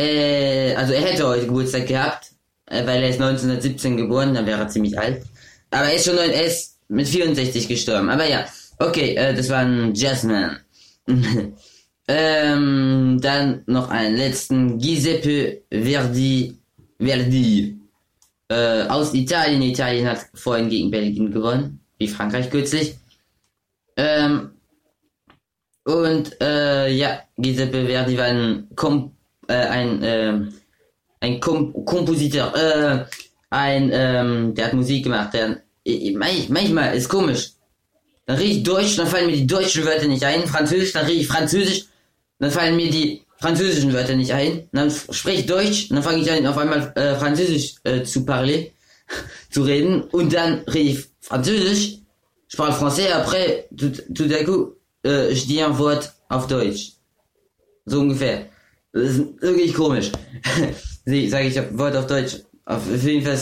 Äh, 0.00 0.74
also 0.76 0.92
er 0.94 1.02
hätte 1.02 1.26
heute 1.28 1.46
Geburtstag 1.46 1.86
gehabt, 1.86 2.30
äh, 2.66 2.86
weil 2.86 3.02
er 3.02 3.10
ist 3.10 3.20
1917 3.20 3.96
geboren, 3.98 4.34
dann 4.34 4.46
wäre 4.46 4.60
er 4.60 4.68
ziemlich 4.68 4.98
alt. 4.98 5.22
Aber 5.70 5.84
er 5.86 5.94
ist 5.94 6.06
schon, 6.06 6.16
neun- 6.16 6.30
er 6.30 6.44
ist 6.46 6.78
mit 6.88 7.06
64 7.08 7.68
gestorben. 7.68 8.08
Aber 8.08 8.26
ja, 8.26 8.46
okay, 8.78 9.14
äh, 9.14 9.34
das 9.34 9.48
war 9.50 9.58
ein 9.58 9.94
Jazzman. 9.94 10.58
ähm, 12.08 13.18
dann 13.20 13.62
noch 13.66 13.90
einen 13.90 14.16
letzten, 14.16 14.78
Giuseppe 14.78 15.62
Verdi, 15.70 16.56
Verdi. 16.98 17.76
Äh, 18.48 18.82
aus 18.88 19.14
Italien. 19.14 19.62
Italien 19.62 20.08
hat 20.08 20.26
vorhin 20.34 20.68
gegen 20.70 20.90
Belgien 20.90 21.30
gewonnen, 21.30 21.80
wie 21.98 22.08
Frankreich 22.08 22.50
kürzlich. 22.50 22.96
Ähm, 23.96 24.50
und 25.84 26.40
äh, 26.40 26.90
ja, 26.90 27.20
Giuseppe 27.36 27.86
Verdi 27.86 28.16
war 28.18 28.24
ein, 28.24 28.68
Kom 28.74 29.12
äh, 29.50 29.66
ein, 29.78 30.00
ähm, 30.02 30.54
ein 31.20 31.40
Kom 31.40 31.84
Kompositeur, 31.84 32.54
äh, 32.56 33.04
ein, 33.50 33.90
ähm, 33.92 34.54
der 34.54 34.66
hat 34.66 34.74
Musik 34.74 35.04
gemacht. 35.04 35.34
Der, 35.34 35.60
ich- 35.84 36.14
manch- 36.16 36.48
manchmal 36.48 36.96
ist 36.96 37.08
komisch. 37.08 37.50
Dann 38.26 38.36
rede 38.38 38.52
ich 38.58 38.62
Deutsch, 38.62 38.96
dann 38.96 39.06
fallen 39.08 39.26
mir 39.26 39.36
die 39.36 39.46
deutschen 39.46 39.84
Wörter 39.84 40.06
nicht 40.06 40.24
ein. 40.24 40.46
Französisch, 40.46 40.92
dann 40.92 41.06
rede 41.06 41.20
ich 41.20 41.26
Französisch, 41.26 41.86
dann 42.38 42.50
fallen 42.50 42.76
mir 42.76 42.90
die 42.90 43.22
französischen 43.38 43.92
Wörter 43.92 44.14
nicht 44.14 44.32
ein. 44.32 44.68
Dann 44.72 44.90
spreche 44.90 45.40
ich 45.40 45.46
Deutsch, 45.46 45.88
dann 45.88 46.02
fange 46.02 46.22
ich 46.22 46.30
an, 46.30 46.46
auf 46.46 46.56
einmal 46.58 46.92
äh, 46.96 47.14
Französisch 47.16 47.74
äh, 47.84 48.02
zu 48.04 48.24
parler, 48.24 48.60
zu 49.50 49.62
reden. 49.62 50.02
Und 50.12 50.32
dann 50.32 50.60
rede 50.68 50.90
ich 50.90 50.98
Französisch, 51.20 51.96
je 52.48 52.56
parle 52.56 52.72
français, 52.74 53.10
après, 53.12 53.66
tout, 53.76 53.92
tout 54.14 54.30
à 54.32 54.44
coup, 54.44 54.74
äh, 55.04 55.34
je 55.34 55.46
dis 55.46 55.60
un 55.62 55.76
Wort 55.78 56.12
auf 56.28 56.46
Deutsch. 56.46 56.92
So 57.86 58.00
ungefähr. 58.00 58.46
Das 58.92 59.02
ist 59.02 59.42
wirklich 59.42 59.74
komisch. 59.74 60.10
Sie, 61.04 61.28
sage 61.28 61.46
ich 61.46 61.78
Wort 61.78 61.96
auf 61.96 62.06
Deutsch. 62.06 62.38
Auf 62.64 62.82
jeden 63.02 63.24
Fall 63.24 63.38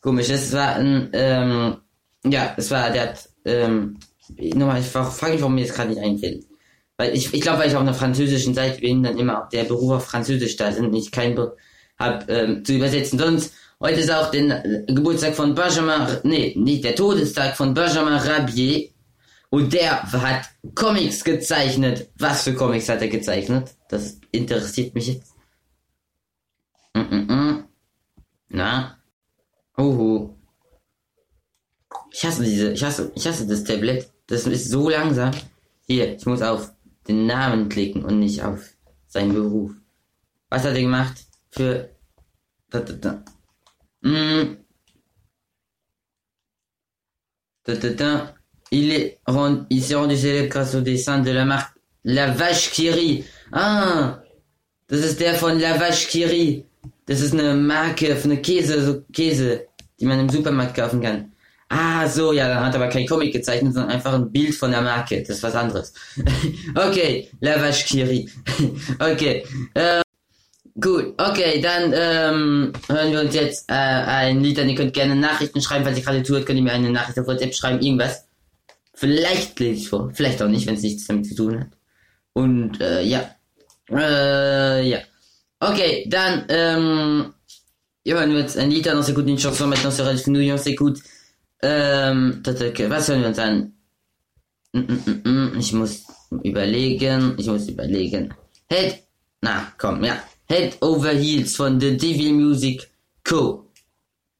komisch. 0.00 0.30
Es 0.30 0.52
war 0.52 0.76
ein, 0.76 1.10
ähm, 1.12 1.76
ja, 2.24 2.54
es 2.56 2.70
war, 2.70 2.90
der 2.90 3.14
ähm, 3.44 3.98
nochmal, 4.38 4.80
ich 4.80 4.86
frage 4.86 5.32
mich, 5.32 5.40
warum 5.40 5.54
mir 5.54 5.66
das 5.66 5.74
gerade 5.74 5.90
nicht 5.90 6.02
einfällt. 6.02 6.44
Weil 6.96 7.14
ich, 7.14 7.32
ich 7.34 7.40
glaube, 7.40 7.60
weil 7.60 7.68
ich 7.68 7.74
auf 7.74 7.82
einer 7.82 7.94
französischen 7.94 8.54
Seite 8.54 8.80
bin, 8.80 9.02
dann 9.02 9.18
immer 9.18 9.48
der 9.52 9.64
Beruf 9.64 9.92
auf 9.92 10.06
Französisch 10.06 10.56
da 10.56 10.72
sind, 10.72 10.92
nicht 10.92 11.12
kein 11.12 11.34
Be 11.34 11.56
hab 11.98 12.28
ähm, 12.28 12.64
zu 12.64 12.74
übersetzen. 12.74 13.18
Sonst, 13.18 13.54
heute 13.80 14.00
ist 14.00 14.12
auch 14.12 14.30
der 14.30 14.62
Geburtstag 14.86 15.34
von 15.34 15.54
Benjamin, 15.54 16.18
nee, 16.24 16.54
nicht 16.56 16.84
der 16.84 16.94
Todestag 16.94 17.56
von 17.56 17.72
Benjamin 17.72 18.14
Rabier. 18.14 18.88
Und 19.50 19.72
der 19.72 20.02
hat 20.12 20.48
Comics 20.74 21.22
gezeichnet. 21.24 22.10
Was 22.18 22.44
für 22.44 22.54
Comics 22.54 22.88
hat 22.88 23.00
er 23.00 23.08
gezeichnet? 23.08 23.76
Das 23.88 24.18
interessiert 24.32 24.94
mich 24.94 25.06
jetzt. 25.08 25.34
Mm 26.94 27.00
-mm 27.00 27.26
-mm. 27.26 27.64
Na? 28.48 28.98
Huhu. 29.76 30.36
Ich 32.10 32.24
hasse 32.24 32.42
diese, 32.42 32.72
ich 32.72 32.82
hasse, 32.82 33.12
ich 33.14 33.26
hasse 33.26 33.46
das 33.46 33.64
Tablet. 33.64 34.10
Das 34.26 34.46
ist 34.46 34.70
so 34.70 34.88
langsam. 34.88 35.32
Hier, 35.86 36.16
ich 36.16 36.26
muss 36.26 36.42
auf 36.42 36.72
den 37.06 37.26
Namen 37.26 37.68
klicken 37.68 38.04
und 38.04 38.18
nicht 38.18 38.42
auf 38.42 38.74
seinen 39.06 39.34
Beruf. 39.34 39.72
Was 40.48 40.64
hat 40.64 40.74
er 40.74 40.80
gemacht? 40.80 41.26
Für. 41.50 41.90
Da, 42.70 42.80
da, 42.80 42.92
da. 42.94 43.24
Mm. 44.00 44.56
Da, 47.64 47.74
da, 47.74 47.88
da. 47.90 48.35
Il 48.70 49.82
s'est 49.82 49.94
rendu 49.94 50.16
célèbre 50.16 50.48
grâce 50.48 50.74
au 50.74 50.80
dessin 50.80 51.18
de 51.20 51.30
la 51.30 51.44
marque 51.44 51.76
La 52.04 52.30
Vache 52.30 52.70
qui 52.70 52.90
rit. 52.90 53.24
Ah, 53.52 54.20
das 54.88 55.00
ist 55.00 55.18
der 55.18 55.34
von 55.34 55.58
La 55.58 55.76
Vache 55.76 56.06
qui 56.08 56.24
rit. 56.24 56.64
Das 57.06 57.20
ist 57.20 57.32
eine 57.32 57.54
Marke 57.54 58.16
für 58.16 58.36
Käse, 58.36 58.84
so 58.84 59.02
Käse, 59.12 59.66
die 60.00 60.06
man 60.06 60.20
im 60.20 60.28
Supermarkt 60.28 60.76
kaufen 60.76 61.00
kann. 61.00 61.32
Ah, 61.68 62.06
so, 62.08 62.32
ja, 62.32 62.48
dann 62.48 62.64
hat 62.64 62.74
er 62.74 62.80
aber 62.80 62.90
kein 62.90 63.06
Comic 63.06 63.32
gezeichnet, 63.32 63.74
sondern 63.74 63.92
einfach 63.92 64.14
ein 64.14 64.30
Bild 64.30 64.54
von 64.54 64.70
der 64.70 64.82
Marke. 64.82 65.20
Das 65.20 65.36
ist 65.36 65.42
was 65.42 65.54
anderes. 65.54 65.92
okay, 66.76 67.28
La 67.40 67.60
Vache 67.60 67.84
qui 67.84 68.02
rit. 68.02 68.30
okay, 69.00 69.44
äh, 69.74 70.02
gut, 70.80 71.14
okay, 71.18 71.60
dann 71.60 71.92
ähm, 71.92 72.72
hören 72.88 73.12
wir 73.12 73.20
uns 73.20 73.34
jetzt 73.34 73.68
äh, 73.68 73.74
ein 73.74 74.40
Lied 74.42 74.60
an. 74.60 74.68
Ihr 74.68 74.76
könnt 74.76 74.94
gerne 74.94 75.16
Nachrichten 75.16 75.60
schreiben, 75.60 75.84
falls 75.84 75.98
ihr 75.98 76.04
gerade 76.04 76.22
zuhört, 76.22 76.46
könnt 76.46 76.58
ihr 76.58 76.64
mir 76.64 76.72
eine 76.72 76.90
Nachricht 76.90 77.18
auf 77.18 77.26
WhatsApp 77.26 77.54
schreiben, 77.54 77.80
irgendwas. 77.80 78.25
Vielleicht 78.98 79.60
lese 79.60 79.80
ich 79.82 79.88
vor, 79.90 80.10
vielleicht 80.14 80.40
auch 80.40 80.48
nicht, 80.48 80.66
wenn 80.66 80.74
es 80.74 80.82
nichts 80.82 81.06
damit 81.06 81.26
zu 81.26 81.34
tun 81.34 81.60
hat. 81.60 81.68
Und 82.32 82.80
äh, 82.80 83.02
ja. 83.02 83.30
Äh, 83.90 84.88
ja. 84.88 84.98
Ok, 85.60 85.78
Dan, 86.06 86.46
ähm, 86.48 87.34
hören 88.06 88.32
wir 88.32 88.40
jetzt 88.40 88.56
ein 88.56 88.70
Lied 88.70 88.88
an, 88.88 88.96
on 88.96 89.02
s'écoute 89.02 89.28
une 89.28 89.38
chanson 89.38 89.66
maintenant 89.66 89.90
sur 89.90 90.06
Radio 90.06 90.22
Fenouille, 90.22 90.52
on 90.52 90.56
s'écoute, 90.56 90.98
ähm, 91.62 92.42
was 92.42 93.08
hören 93.08 93.20
wir 93.20 93.28
uns 93.28 93.38
an? 93.38 93.72
Mm, 94.72 94.80
mm, 94.80 95.22
mm, 95.24 95.58
Ich 95.58 95.72
muss 95.74 96.04
überlegen, 96.42 97.34
ich 97.36 97.46
muss 97.46 97.68
überlegen. 97.68 98.32
Head, 98.70 99.02
na, 99.42 99.72
komm, 99.76 100.02
ja. 100.04 100.22
Head 100.48 100.78
Over 100.80 101.10
Heels 101.12 101.54
von 101.54 101.78
The 101.78 101.98
Devil 101.98 102.32
Music 102.32 102.88
Co. 103.24 103.70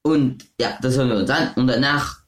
Und, 0.02 0.46
ja, 0.58 0.78
das 0.80 0.96
hören 0.96 1.10
wir 1.10 1.16
uns 1.16 1.30
an. 1.30 1.52
Und 1.56 1.66
danach 1.66 2.25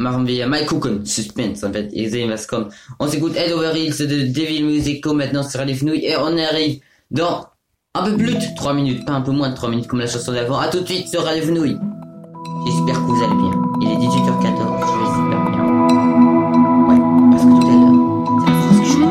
machen 0.00 0.26
wir 0.26 0.46
mal 0.46 0.64
gucken, 0.64 1.04
Suspense, 1.04 1.62
en 1.62 1.72
fait, 1.72 1.90
et 1.92 2.10
kommt. 2.48 2.72
On 2.98 3.06
s'écoute 3.06 3.36
Head 3.36 3.52
Over 3.52 3.72
Heels 3.74 3.98
de 3.98 4.32
Devil 4.32 4.64
Music 4.64 5.04
Co. 5.04 5.12
maintenant 5.12 5.42
sur 5.42 5.60
Radio 5.60 5.76
Fenouille, 5.76 6.06
et 6.06 6.16
on 6.16 6.36
arrive 6.38 6.80
dans 7.10 7.46
un 7.94 8.04
peu 8.04 8.16
plus 8.16 8.34
de 8.34 8.54
3 8.56 8.72
minutes, 8.72 9.04
pas 9.04 9.12
un 9.12 9.20
peu 9.20 9.32
moins 9.32 9.50
de 9.50 9.54
3 9.54 9.68
minutes 9.68 9.86
comme 9.88 10.00
la 10.00 10.06
chanson 10.06 10.32
d'avant. 10.32 10.58
À 10.58 10.68
tout 10.68 10.80
de 10.80 10.86
suite 10.86 11.08
sur 11.08 11.22
Radio 11.22 11.42
Fenouille. 11.44 11.76
J'espère 12.66 12.94
que 12.94 13.10
vous 13.10 13.22
allez 13.22 13.34
bien. 13.34 13.52
Il 13.82 13.88
est 13.90 13.96
18h14, 13.96 14.80
je 14.80 14.96
vais 14.98 15.10
super 15.16 15.40
bien. 15.50 15.64
Ouais, 16.88 17.00
parce 17.30 17.44
que 17.44 17.60
tout 17.60 17.66
à 17.66 17.76
l'heure, 17.76 17.98
c'est 18.40 18.50
la 18.50 18.56
phrase 18.56 18.78
que 18.78 18.84
je 18.84 18.90
suis 18.90 19.02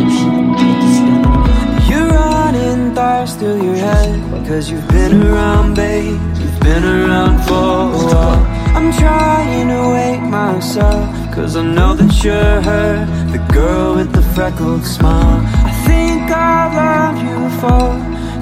Une 0.00 0.10
fille 0.10 0.34
qui 0.58 0.64
était 0.64 0.92
super 0.98 1.18
bien. 1.22 1.40
You're 1.88 2.10
running 2.10 2.94
thoughts 2.94 3.36
through 3.36 3.62
your 3.62 3.76
head 3.76 4.20
Cause 4.48 4.68
you've 4.70 4.86
been 4.88 5.22
around, 5.22 5.74
babe 5.74 6.20
You've 6.38 6.60
been 6.60 6.84
around 6.84 7.38
for 7.44 7.54
a 7.54 7.88
while 7.88 8.53
I'm 8.76 8.92
trying 8.92 9.68
to 9.68 9.82
wake 9.96 10.22
myself 10.22 11.04
Cause 11.34 11.56
I 11.56 11.62
know 11.62 11.94
that 11.94 12.12
you're 12.24 12.60
her 12.68 13.06
The 13.32 13.38
girl 13.52 13.96
with 13.96 14.12
the 14.12 14.22
freckled 14.34 14.84
smile. 14.84 15.40
I 15.70 15.72
think 15.86 16.30
I've 16.30 16.74
loved 16.82 17.20
you 17.26 17.36
before 17.48 17.94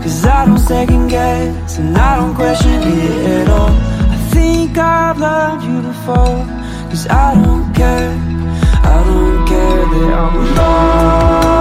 Cause 0.03 0.25
I 0.25 0.47
don't 0.47 0.59
second 0.59 1.09
guess 1.09 1.79
And 1.79 1.97
I 1.97 2.17
don't 2.17 2.35
question 2.35 2.81
it 2.83 3.27
at 3.41 3.49
all. 3.49 3.75
I 4.17 4.19
think 4.33 4.79
I've 4.79 5.19
loved 5.19 5.65
you 5.65 5.81
before 5.83 6.41
Cause 6.91 7.07
I 7.09 7.35
don't 7.35 7.73
care. 7.75 8.13
I 8.85 9.05
don't 9.07 9.47
care 9.47 9.85
that 9.93 10.13
I'm 10.19 10.57
lost 10.57 11.52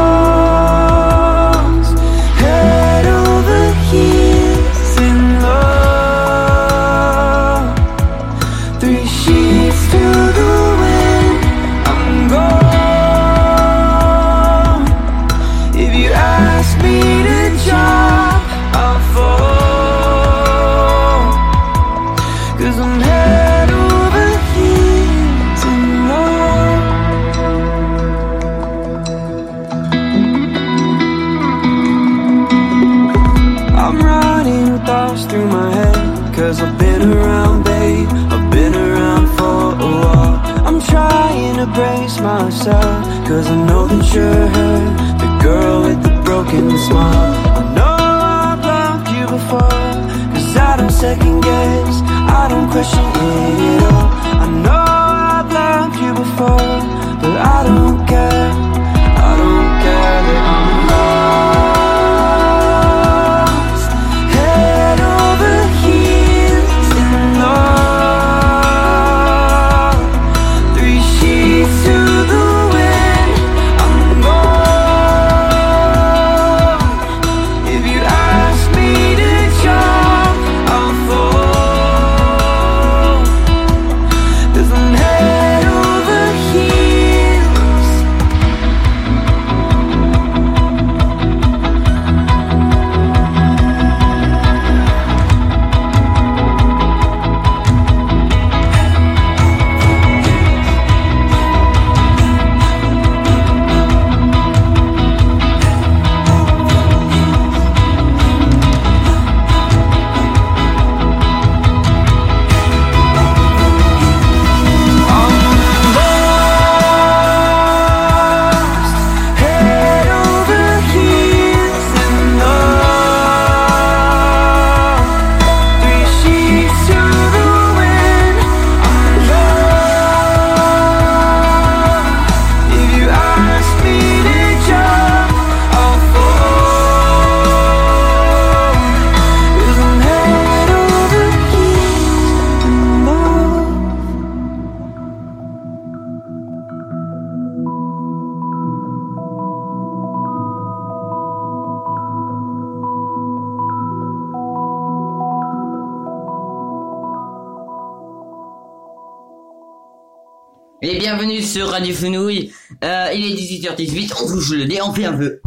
bienvenue 161.21 161.43
sur 161.43 161.67
Radio 161.67 161.93
Fenouille. 161.93 162.51
Euh, 162.83 163.09
il 163.13 163.31
est 163.31 163.35
18h18, 163.35 164.13
on 164.23 164.27
touche 164.27 164.49
le 164.53 164.63
nez, 164.63 164.81
on 164.81 164.91
fait 164.91 165.05
un 165.05 165.15
peu. 165.15 165.39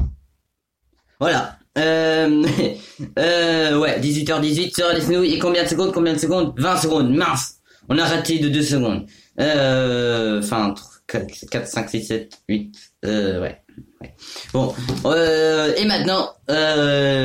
Voilà. 1.19 1.59
Euh, 1.77 2.47
euh, 3.19 3.79
ouais, 3.79 3.99
18h18 3.99 4.73
sur 4.73 4.87
Radio 4.87 5.03
Fenouille. 5.03 5.35
Et 5.35 5.39
combien 5.41 5.65
de 5.65 5.69
secondes 5.69 5.93
Combien 5.93 6.13
de 6.13 6.19
secondes? 6.19 6.55
20 6.57 6.77
secondes. 6.77 7.11
Mince 7.13 7.57
On 7.89 7.99
a 7.99 8.05
raté 8.05 8.39
de 8.39 8.49
2 8.51 8.63
secondes. 8.63 9.07
Enfin, 9.37 10.75
4, 11.09 11.67
5, 11.67 11.91
6, 11.91 12.05
7, 12.05 12.39
8. 12.49 12.77
Euh, 13.07 13.41
ouais. 13.41 13.61
Bon. 14.53 14.73
Et 15.77 15.85
maintenant, 15.87 16.35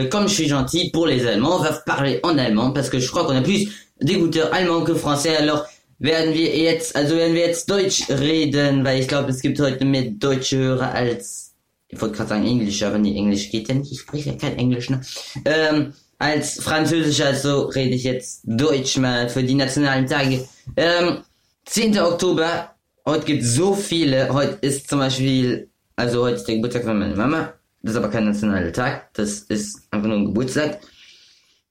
comme 0.09 0.27
je 0.27 0.33
suis 0.33 0.47
gentil 0.47 0.89
pour 0.89 1.05
les 1.05 1.27
Allemands, 1.27 1.57
on 1.57 1.61
va 1.61 1.73
parler 1.73 2.19
en 2.23 2.35
allemand 2.39 2.71
parce 2.71 2.89
que 2.89 2.97
je 2.97 3.07
crois 3.09 3.25
qu'on 3.25 3.35
a 3.35 3.41
plus 3.41 3.69
d'écouteurs 4.01 4.51
allemands 4.55 4.81
que 4.81 4.95
français. 4.95 5.37
Alors, 5.37 5.67
werden 5.99 6.33
wir 6.33 6.57
jetzt, 6.57 6.95
also 6.95 7.15
werden 7.15 7.35
wir 7.35 7.45
jetzt 7.45 7.69
Deutsch 7.69 8.09
reden, 8.09 8.83
weil 8.85 9.01
ich 9.01 9.07
glaube, 9.07 9.29
es 9.29 9.41
gibt 9.41 9.59
heute 9.59 9.85
mehr 9.85 10.03
deutsche 10.03 10.57
Hörer 10.57 10.93
als, 10.93 11.53
ich 11.89 12.01
wollte 12.01 12.15
gerade 12.15 12.29
sagen 12.29 12.47
Englisch, 12.47 12.81
aber 12.83 12.97
nee, 12.97 13.15
Englisch 13.15 13.51
geht 13.51 13.67
ja 13.67 13.75
nicht, 13.75 13.91
ich 13.91 13.99
spreche 13.99 14.31
ja 14.31 14.37
kein 14.37 14.57
Englisch, 14.57 14.89
ne? 14.89 15.01
Ähm, 15.45 15.93
als 16.17 16.61
Französisch, 16.61 17.21
also 17.21 17.67
rede 17.67 17.95
ich 17.95 18.03
jetzt 18.03 18.41
Deutsch 18.43 18.97
mal 18.97 19.29
für 19.29 19.43
die 19.43 19.53
nationalen 19.53 20.07
Tage. 20.07 20.47
Ähm, 20.75 21.19
10. 21.65 21.99
Oktober, 21.99 22.75
heute 23.05 23.25
gibt 23.25 23.43
so 23.43 23.73
viele, 23.73 24.33
heute 24.33 24.57
ist 24.61 24.89
zum 24.89 24.99
Beispiel, 24.99 25.69
also 25.95 26.23
heute 26.23 26.37
ist 26.37 26.45
der 26.45 26.55
Geburtstag 26.55 26.83
von 26.83 26.97
meiner 26.97 27.15
Mama, 27.15 27.53
das 27.81 27.91
ist 27.91 27.97
aber 27.97 28.09
kein 28.09 28.25
nationaler 28.25 28.71
Tag, 28.71 29.13
das 29.13 29.39
ist 29.41 29.81
einfach 29.91 30.07
nur 30.07 30.17
ein 30.17 30.25
Geburtstag. 30.25 30.79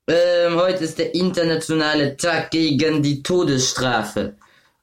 Ähm, 0.09 0.57
heute 0.57 0.85
ist 0.85 0.99
der 0.99 1.14
internationale 1.14 2.16
Tag 2.16 2.51
gegen 2.51 3.03
die 3.03 3.23
Todesstrafe. 3.23 4.37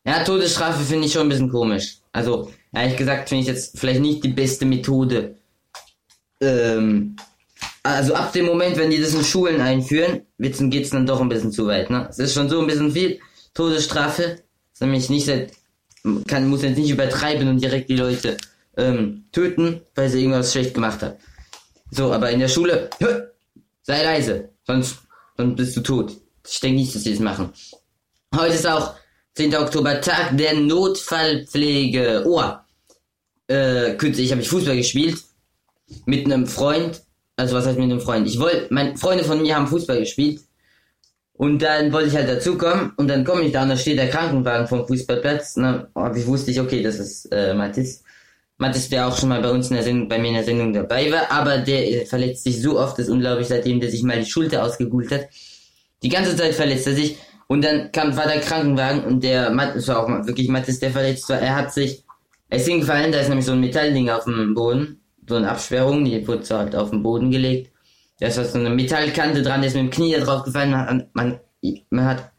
Ja, 0.06 0.24
Todesstrafe 0.24 0.84
finde 0.84 1.08
ich 1.08 1.14
schon 1.14 1.24
ein 1.24 1.30
bisschen 1.30 1.50
komisch. 1.50 1.98
Also, 2.12 2.52
ehrlich 2.72 2.96
gesagt, 2.96 3.30
finde 3.30 3.42
ich 3.42 3.48
jetzt 3.48 3.80
vielleicht 3.80 4.02
nicht 4.02 4.24
die 4.24 4.30
beste 4.30 4.68
Methode. 4.68 5.36
Ähm, 6.40 7.16
also 7.82 8.14
ab 8.14 8.34
dem 8.34 8.46
Moment, 8.46 8.78
wenn 8.78 8.92
die 8.92 9.02
das 9.02 9.16
in 9.16 9.24
Schulen 9.24 9.62
einführen, 9.62 10.22
geht 10.38 10.84
es 10.84 10.92
dann 10.92 11.08
doch 11.08 11.20
ein 11.20 11.30
bisschen 11.30 11.52
zu 11.52 11.66
weit. 11.66 11.90
Ne? 11.90 12.06
Es 12.08 12.20
ist 12.20 12.36
schon 12.36 12.48
so 12.48 12.60
ein 12.60 12.68
bisschen 12.68 12.92
viel. 12.92 13.20
Todesstrafe, 13.56 14.42
ist 14.74 14.82
nämlich 14.82 15.10
nicht 15.10 15.26
seit, 15.26 15.54
kann, 16.28 16.48
muss 16.48 16.62
jetzt 16.62 16.78
nicht 16.78 16.92
übertreiben 16.92 17.48
und 17.48 17.64
direkt 17.64 17.90
die 17.90 17.96
Leute 17.96 18.38
ähm, 18.78 19.26
töten, 19.32 19.82
weil 19.96 20.10
sie 20.10 20.20
irgendwas 20.20 20.52
schlecht 20.52 20.76
gemacht 20.76 21.02
haben. 21.02 21.16
So, 21.90 22.14
aber 22.14 22.30
in 22.30 22.40
der 22.40 22.48
Schule, 22.48 22.92
hö, 23.00 23.24
sei 23.82 24.04
leise, 24.04 24.50
sonst 24.68 25.05
dann 25.38 25.56
bist 25.56 25.76
du 25.78 25.82
tot. 25.82 26.14
Ich 26.48 26.60
denke 26.60 26.80
nicht, 26.80 26.96
dass 26.96 27.04
sie 27.04 27.12
das 27.12 27.20
machen. 27.20 27.50
Heute 28.36 28.56
ist 28.56 28.68
auch 28.68 28.96
10. 29.36 29.56
Oktober 29.56 30.00
Tag 30.02 30.38
der 30.38 30.54
Notfallpflege. 30.54 32.24
Oh, 32.26 32.42
äh, 33.48 33.96
kürzlich 33.96 34.32
habe 34.32 34.42
ich 34.42 34.50
Fußball 34.50 34.78
gespielt 34.78 35.18
mit 36.06 36.26
einem 36.26 36.48
Freund. 36.48 37.02
Also 37.36 37.56
was 37.56 37.66
heißt 37.66 37.78
mit 37.78 37.92
einem 37.92 38.00
Freund? 38.00 38.28
Ich 38.28 38.40
wollte, 38.40 38.74
meine 38.74 38.98
Freunde 38.98 39.24
von 39.24 39.42
mir 39.42 39.56
haben 39.56 39.68
Fußball 39.68 40.00
gespielt 40.00 40.42
und 41.34 41.62
dann 41.62 41.92
wollte 41.92 42.08
ich 42.08 42.16
halt 42.16 42.30
dazukommen 42.30 42.94
und 42.96 43.10
dann 43.10 43.26
komme 43.26 43.42
ich 43.42 43.52
da 43.52 43.64
und 43.64 43.70
da 43.70 43.78
steht 43.78 43.98
der 43.98 44.10
Krankenwagen 44.10 44.68
vom 44.68 44.88
Fußballplatz. 44.88 45.58
Ne, 45.58 45.88
hab 45.94 46.16
ich 46.16 46.26
wusste 46.26 46.52
ich, 46.52 46.62
okay, 46.62 46.82
das 46.82 46.98
ist 46.98 47.26
äh, 47.32 47.54
Mathis. 47.54 48.05
Mathis, 48.58 48.90
der 48.90 49.08
auch 49.08 49.18
schon 49.18 49.30
mal 49.30 49.42
bei 49.42 49.52
uns 49.52 49.70
in 49.70 49.76
der 49.76 49.84
Sendung, 49.84 50.08
bei 50.08 50.18
mir 50.18 50.30
in 50.30 50.36
der 50.36 50.44
Sendung 50.44 50.72
dabei 50.72 51.12
war, 51.12 51.30
aber 51.30 51.58
der 51.58 52.06
verletzt 52.06 52.46
sich 52.46 52.62
so 52.62 52.80
oft, 52.80 52.98
das 52.98 53.08
ist 53.08 53.12
unglaublich, 53.12 53.48
seitdem 53.48 53.82
der 53.82 53.92
sich 53.92 54.04
mal 54.04 54.20
die 54.20 54.30
Schulter 54.30 54.64
ausgegult 54.64 55.12
hat. 55.12 55.28
Die 56.04 56.10
ganze 56.10 56.36
Zeit 56.36 56.54
verletzt 56.54 56.88
er 56.88 56.94
sich 56.94 57.18
und 57.48 57.64
dann 57.64 57.92
kam, 57.92 58.16
war 58.16 58.28
der 58.28 58.40
Krankenwagen 58.40 59.04
und 59.04 59.24
der 59.24 59.50
Mathis 59.50 59.88
war 59.90 60.00
auch 60.00 60.08
wirklich 60.26 60.48
Mathis, 60.48 60.80
der 60.80 60.92
verletzt 60.92 61.28
war, 61.30 61.40
er 61.40 61.56
hat 61.56 61.74
sich, 61.74 62.04
er 62.50 62.58
ist 62.60 62.68
hingefallen, 62.68 63.12
da 63.12 63.20
ist 63.20 63.28
nämlich 63.28 63.46
so 63.46 63.52
ein 63.52 63.60
Metallding 63.60 64.10
auf 64.10 64.24
dem 64.24 64.54
Boden, 64.54 65.02
so 65.28 65.36
eine 65.36 65.52
Absperrung, 65.52 66.06
die 66.06 66.26
wurde 66.26 66.46
so 66.46 66.58
halt 66.58 66.76
auf 66.76 66.92
den 66.92 67.04
Boden 67.04 67.32
gelegt. 67.32 67.72
Da 68.20 68.28
ist 68.28 68.36
so 68.36 68.58
eine 68.58 68.70
Metallkante 68.70 69.42
dran, 69.42 69.62
der 69.62 69.68
ist 69.68 69.76
mit 69.76 69.84
dem 69.84 69.90
Knie 69.90 70.14
da 70.14 70.22
drauf 70.22 70.44
gefallen, 70.44 70.72
man, 70.72 71.08
man, 71.14 71.40
man 71.90 72.06
hat 72.06 72.32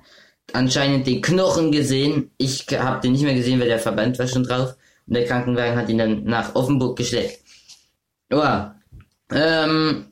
anscheinend 0.54 1.06
den 1.06 1.20
Knochen 1.20 1.72
gesehen, 1.72 2.30
ich 2.38 2.66
habe 2.72 3.00
den 3.00 3.12
nicht 3.12 3.24
mehr 3.24 3.34
gesehen, 3.34 3.60
weil 3.60 3.68
der 3.68 3.78
Verband 3.78 4.18
war 4.18 4.26
schon 4.26 4.44
drauf. 4.44 4.76
Und 5.06 5.14
der 5.14 5.24
Krankenwagen 5.24 5.76
hat 5.76 5.88
ihn 5.88 5.98
dann 5.98 6.24
nach 6.24 6.54
Offenburg 6.54 6.96
geschleppt. 6.96 7.40
Ja. 8.30 8.76
Ähm, 9.30 10.06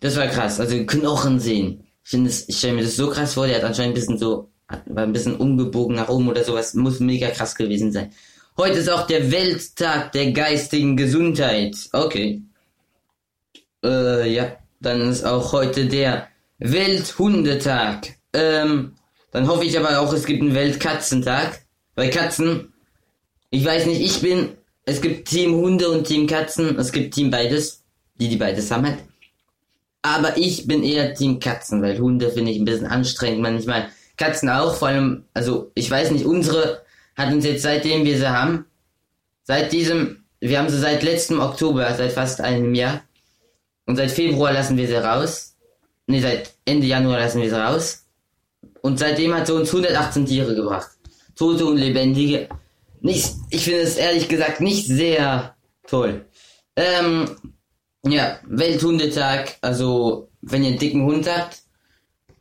das 0.00 0.16
war 0.16 0.26
krass. 0.26 0.60
Also 0.60 0.84
Knochen 0.84 1.40
sehen. 1.40 1.84
Ich 2.04 2.10
finde 2.10 2.30
ich 2.30 2.56
stelle 2.56 2.74
mir 2.74 2.82
das 2.82 2.96
so 2.96 3.08
krass 3.08 3.34
vor, 3.34 3.46
der 3.46 3.56
hat 3.56 3.64
anscheinend 3.64 3.92
ein 3.92 4.00
bisschen 4.00 4.18
so, 4.18 4.50
war 4.86 5.02
ein 5.04 5.12
bisschen 5.12 5.36
umgebogen 5.36 5.96
nach 5.96 6.08
oben 6.08 6.28
oder 6.28 6.44
sowas. 6.44 6.74
Muss 6.74 7.00
mega 7.00 7.30
krass 7.30 7.54
gewesen 7.54 7.92
sein. 7.92 8.12
Heute 8.56 8.78
ist 8.78 8.90
auch 8.90 9.06
der 9.06 9.30
Welttag 9.30 10.12
der 10.12 10.32
geistigen 10.32 10.96
Gesundheit. 10.96 11.76
Okay. 11.92 12.42
Äh, 13.84 14.32
ja. 14.32 14.56
Dann 14.80 15.08
ist 15.10 15.24
auch 15.24 15.52
heute 15.52 15.86
der 15.86 16.28
Welthundetag. 16.58 18.16
Ähm, 18.32 18.94
dann 19.30 19.46
hoffe 19.46 19.64
ich 19.64 19.78
aber 19.78 20.00
auch, 20.00 20.12
es 20.12 20.26
gibt 20.26 20.42
einen 20.42 20.54
Weltkatzentag. 20.54 21.60
Weil 21.94 22.10
Katzen 22.10 22.71
ich 23.52 23.64
weiß 23.64 23.86
nicht, 23.86 24.00
ich 24.00 24.20
bin, 24.20 24.56
es 24.86 25.00
gibt 25.02 25.28
Team 25.28 25.54
Hunde 25.54 25.90
und 25.90 26.04
Team 26.04 26.26
Katzen, 26.26 26.78
es 26.78 26.90
gibt 26.90 27.14
Team 27.14 27.30
beides, 27.30 27.84
die 28.18 28.28
die 28.28 28.36
beides 28.36 28.70
haben 28.70 28.86
halt. 28.86 28.98
Aber 30.00 30.36
ich 30.38 30.66
bin 30.66 30.82
eher 30.82 31.14
Team 31.14 31.38
Katzen, 31.38 31.82
weil 31.82 31.98
Hunde 31.98 32.30
finde 32.30 32.50
ich 32.50 32.58
ein 32.58 32.64
bisschen 32.64 32.86
anstrengend 32.86 33.42
manchmal. 33.42 33.90
Katzen 34.16 34.48
auch, 34.48 34.74
vor 34.74 34.88
allem, 34.88 35.24
also 35.34 35.70
ich 35.74 35.90
weiß 35.90 36.10
nicht, 36.12 36.24
unsere 36.24 36.82
hat 37.14 37.30
uns 37.30 37.44
jetzt 37.44 37.62
seitdem 37.62 38.04
wir 38.06 38.16
sie 38.16 38.30
haben, 38.30 38.64
seit 39.44 39.70
diesem, 39.70 40.24
wir 40.40 40.58
haben 40.58 40.70
sie 40.70 40.78
seit 40.78 41.02
letztem 41.02 41.38
Oktober, 41.40 41.94
seit 41.94 42.12
fast 42.12 42.40
einem 42.40 42.74
Jahr. 42.74 43.02
Und 43.84 43.96
seit 43.96 44.10
Februar 44.10 44.52
lassen 44.52 44.78
wir 44.78 44.86
sie 44.86 44.94
raus. 44.94 45.56
Ne, 46.06 46.22
seit 46.22 46.54
Ende 46.64 46.86
Januar 46.86 47.18
lassen 47.18 47.42
wir 47.42 47.50
sie 47.50 47.60
raus. 47.60 48.06
Und 48.80 48.98
seitdem 48.98 49.34
hat 49.34 49.46
sie 49.46 49.54
uns 49.54 49.68
118 49.68 50.24
Tiere 50.24 50.54
gebracht. 50.54 50.90
Tote 51.36 51.66
und 51.66 51.76
lebendige 51.76 52.48
nicht, 53.02 53.34
ich 53.50 53.64
finde 53.64 53.80
es 53.80 53.96
ehrlich 53.96 54.28
gesagt 54.28 54.60
nicht 54.60 54.86
sehr 54.86 55.56
toll. 55.86 56.24
Ähm, 56.76 57.28
ja, 58.06 58.38
Welthundetag, 58.46 59.56
also 59.60 60.30
wenn 60.40 60.62
ihr 60.62 60.70
einen 60.70 60.78
dicken 60.78 61.04
Hund 61.04 61.28
habt, 61.28 61.62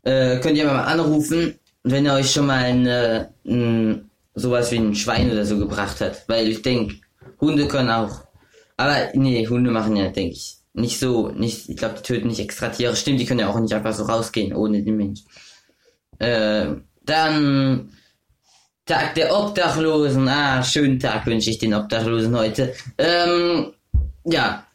äh, 0.04 0.40
könnt 0.40 0.58
ihr 0.58 0.66
mal 0.66 0.84
anrufen, 0.84 1.60
wenn 1.84 2.06
er 2.06 2.16
euch 2.16 2.32
schon 2.32 2.46
mal 2.46 2.64
eine, 2.64 3.34
ein, 3.46 4.10
sowas 4.36 4.72
wie 4.72 4.78
ein 4.78 4.96
Schwein 4.96 5.32
oder 5.32 5.46
so 5.46 5.58
gebracht 5.58 6.00
hat. 6.02 6.28
Weil 6.28 6.48
ich 6.48 6.62
denke, 6.62 6.96
Hunde 7.40 7.68
können 7.68 7.90
auch. 7.90 8.22
Aber 8.78 9.10
nee, 9.14 9.46
Hunde 9.48 9.72
machen 9.72 9.96
ja, 9.96 10.10
denke 10.10 10.34
ich, 10.34 10.58
nicht 10.74 11.00
so, 11.00 11.30
nicht, 11.30 11.70
ich 11.70 11.78
glaube, 11.78 11.96
die 11.96 12.04
töten 12.04 12.28
nicht 12.28 12.40
extra 12.40 12.70
Tiere. 12.70 12.96
Stimmt, 12.96 13.20
die 13.20 13.26
können 13.26 13.40
ja 13.40 13.50
auch 13.50 13.60
nicht 13.60 13.74
einfach 13.74 13.94
so 13.94 14.04
rausgehen 14.04 14.56
ohne 14.56 14.84
den 14.84 14.98
Mensch. 14.98 15.22
Äh, 16.20 16.76
dann 17.04 17.92
Tag 18.92 19.16
der 19.16 19.34
Obdachlosen. 19.34 20.28
Ah, 20.28 20.62
schönen 20.62 21.00
Tag 21.00 21.26
wünsche 21.26 21.50
ich 21.50 21.58
den 21.58 21.74
Obdachlosen 21.74 22.36
heute. 22.36 22.74
Ähm, 22.98 23.72
ja. 24.26 24.66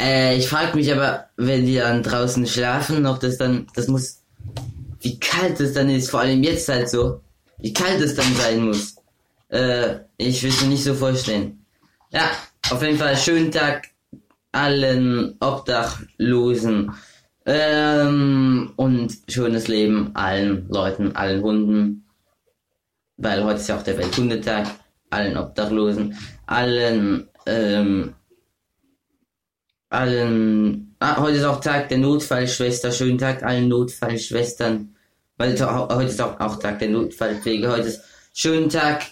Äh, 0.00 0.36
ich 0.36 0.48
frage 0.48 0.76
mich 0.76 0.92
aber, 0.92 1.26
wenn 1.36 1.64
die 1.64 1.76
dann 1.76 2.02
draußen 2.02 2.44
schlafen, 2.44 3.06
ob 3.06 3.20
das 3.20 3.38
dann, 3.38 3.68
das 3.76 3.86
muss, 3.86 4.18
wie 5.00 5.20
kalt 5.20 5.60
es 5.60 5.74
dann 5.74 5.90
ist, 5.90 6.10
vor 6.10 6.20
allem 6.22 6.42
jetzt 6.42 6.68
halt 6.68 6.90
so, 6.90 7.20
wie 7.58 7.72
kalt 7.72 8.00
es 8.00 8.16
dann 8.16 8.34
sein 8.34 8.64
muss. 8.66 8.96
Äh, 9.48 10.00
ich 10.16 10.42
will 10.42 10.50
es 10.50 10.60
mir 10.62 10.70
nicht 10.70 10.82
so 10.82 10.94
vorstellen. 10.94 11.64
Ja, 12.10 12.32
auf 12.72 12.82
jeden 12.82 12.98
Fall 12.98 13.16
schönen 13.16 13.52
Tag 13.52 13.90
allen 14.50 15.36
Obdachlosen. 15.38 16.90
Ähm, 17.46 18.72
und 18.74 19.18
schönes 19.28 19.68
Leben 19.68 20.10
allen 20.14 20.66
Leuten, 20.68 21.14
allen 21.14 21.42
Hunden, 21.42 22.03
weil 23.16 23.44
heute 23.44 23.60
ist 23.60 23.68
ja 23.68 23.76
auch 23.76 23.82
der 23.82 23.98
Welthundetag, 23.98 24.66
allen 25.10 25.36
Obdachlosen, 25.36 26.16
allen, 26.46 27.28
ähm, 27.46 28.14
allen, 29.88 30.96
ah, 30.98 31.20
heute 31.20 31.38
ist 31.38 31.44
auch 31.44 31.60
Tag 31.60 31.88
der 31.88 31.98
Notfallschwester, 31.98 32.90
schönen 32.90 33.18
Tag 33.18 33.42
allen 33.42 33.68
Notfallschwestern, 33.68 34.94
weil 35.36 35.52
heute 35.60 36.10
ist 36.10 36.20
auch, 36.20 36.40
auch 36.40 36.58
Tag 36.58 36.80
der 36.80 36.88
Notfallpflege, 36.88 37.70
heute 37.70 37.88
ist 37.88 38.02
schönen 38.32 38.68
Tag, 38.68 39.04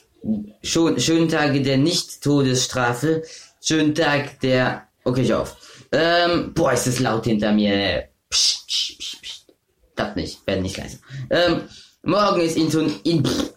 schon, 0.63 0.99
schönen 0.99 1.29
Tage 1.29 1.63
der 1.63 1.79
Nicht-Todesstrafe, 1.79 3.23
schönen 3.61 3.95
Tag 3.95 4.41
der, 4.41 4.89
okay, 5.05 5.23
ich 5.23 5.35
auf. 5.35 5.57
Ähm, 5.93 6.53
boah, 6.55 6.73
ist 6.73 6.87
das 6.87 7.01
laut 7.01 7.25
hinter 7.27 7.53
mir. 7.53 8.09
Psst, 8.31 8.67
psst, 8.67 8.99
psst, 8.99 9.23
psst. 9.23 9.55
Das 9.95 10.17
nicht, 10.17 10.47
werden 10.47 10.63
nicht 10.63 10.79
leise. 10.79 10.99
Ähm, 11.29 11.63
morgen 12.03 12.41
ist 12.41 12.57
Inton, 12.57 12.95
in, 13.05 13.23
pff, 13.23 13.53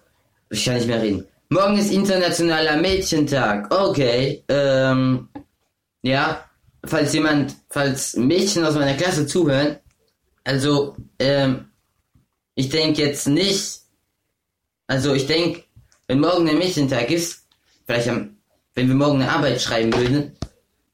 ich 0.56 0.66
kann 0.66 0.76
nicht 0.76 0.88
mehr 0.88 1.02
reden. 1.02 1.26
Morgen 1.50 1.78
ist 1.78 1.92
internationaler 1.92 2.78
Mädchentag. 2.78 3.74
Okay. 3.74 4.44
Ähm, 4.48 5.30
ja. 6.02 6.44
Falls 6.84 7.14
jemand, 7.14 7.56
falls 7.70 8.16
Mädchen 8.16 8.64
aus 8.64 8.76
meiner 8.76 8.94
Klasse 8.94 9.26
zuhören, 9.26 9.78
also, 10.44 10.96
ähm, 11.18 11.66
ich 12.54 12.70
denke 12.70 13.02
jetzt 13.02 13.28
nicht, 13.28 13.82
also 14.86 15.14
ich 15.16 15.26
denke, 15.26 15.64
wenn 16.08 16.20
morgen 16.20 16.48
ein 16.48 16.60
Mädchentag 16.60 17.10
ist, 17.10 17.46
vielleicht 17.86 18.08
am, 18.08 18.38
wenn 18.76 18.88
wir 18.88 18.96
morgen 18.96 19.22
eine 19.22 19.32
Arbeit 19.32 19.60
schreiben 19.62 19.94
würden, 19.96 20.34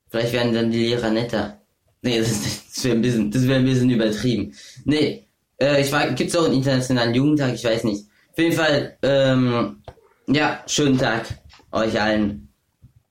vielleicht 0.10 0.32
wären 0.32 0.54
dann 0.54 0.72
die 0.72 0.86
Lehrer 0.86 1.10
netter. 1.10 1.62
Nee, 2.02 2.20
das, 2.20 2.30
das 2.74 2.84
wäre 2.86 2.96
ein 2.96 3.02
bisschen, 3.02 3.30
das 3.30 3.46
wäre 3.48 3.60
ein 3.60 3.66
bisschen 3.66 3.90
übertrieben. 3.90 4.54
Nee, 4.86 5.28
äh, 5.62 5.82
ich 5.82 5.90
frage, 5.90 6.16
gibt's 6.16 6.36
auch 6.36 6.46
einen 6.46 6.56
internationalen 6.56 7.14
Jugendtag? 7.14 7.54
Ich 7.54 7.64
weiß 7.66 7.84
nicht. 7.84 8.06
Jeden 8.42 8.56
Fall, 8.56 8.98
ähm, 9.04 9.84
ja, 10.26 10.64
schönen 10.66 10.98
Tag 10.98 11.28
euch 11.72 12.02
allen. 12.02 12.52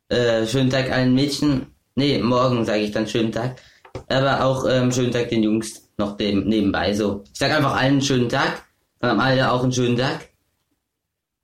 Äh, 0.09 0.45
schönen 0.45 0.71
Tag 0.71 0.91
allen 0.91 1.15
Mädchen. 1.15 1.67
Nee, 1.95 2.19
morgen 2.19 2.65
sage 2.65 2.81
ich 2.81 2.91
dann 2.91 3.07
schönen 3.07 3.31
Tag. 3.31 3.61
Aber 4.09 4.45
auch 4.45 4.67
ähm, 4.69 4.91
schönen 4.91 5.13
Tag 5.13 5.29
den 5.29 5.45
Jungs 5.45 5.89
noch 5.99 6.17
dem, 6.17 6.49
nebenbei 6.49 6.95
so. 6.95 7.23
Ich 7.33 7.39
sag 7.39 7.53
einfach 7.53 7.77
allen 7.77 7.93
einen 7.93 8.03
schönen 8.03 8.29
Tag. 8.29 8.65
Dann 8.99 9.11
haben 9.11 9.21
alle 9.21 9.53
auch 9.53 9.63
einen 9.63 9.73
schönen 9.73 9.97
Tag. 9.97 10.31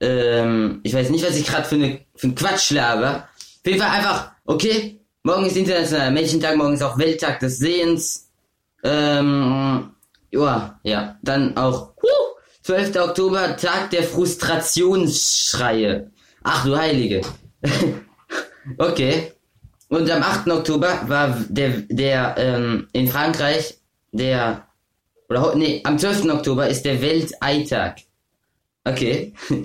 Ähm, 0.01 0.81
ich 0.83 0.93
weiß 0.93 1.11
nicht, 1.11 1.25
was 1.25 1.37
ich 1.37 1.47
gerade 1.47 1.69
für, 1.69 1.77
für 2.17 2.27
einen 2.27 2.35
Quatsch 2.35 2.73
laber. 2.73 3.29
Auf 3.39 3.67
jeden 3.67 3.81
Fall 3.81 3.97
einfach, 3.97 4.33
okay, 4.47 5.01
morgen 5.23 5.47
ist 5.47 5.57
internationaler 5.57 6.11
Mädchentag, 6.11 6.57
morgen 6.57 6.75
ist 6.75 6.83
auch 6.83 6.99
Welttag 6.99 7.39
des 7.39 7.59
Sehens. 7.59 8.33
Ähm, 8.83 9.93
ja, 10.33 10.81
ja, 10.83 11.19
dann 11.23 11.57
auch, 11.57 11.96
12. 12.67 12.97
Oktober, 12.97 13.57
Tag 13.57 13.91
der 13.91 14.03
Frustrationsschreie. 14.03 16.11
Ach 16.43 16.65
du 16.65 16.77
Heilige. 16.77 17.21
okay. 18.79 19.33
Und 19.89 20.11
am 20.11 20.21
8. 20.21 20.51
Oktober 20.51 21.03
war 21.07 21.45
der, 21.49 21.83
der 21.89 22.35
ähm, 22.37 22.89
in 22.93 23.07
Frankreich 23.07 23.79
der, 24.11 24.67
oder 25.29 25.55
nee, 25.55 25.81
am 25.85 25.97
12. 25.97 26.25
Oktober 26.25 26.67
ist 26.67 26.85
der 26.85 27.01
Welteitag. 27.01 27.99
Okay. 28.83 29.33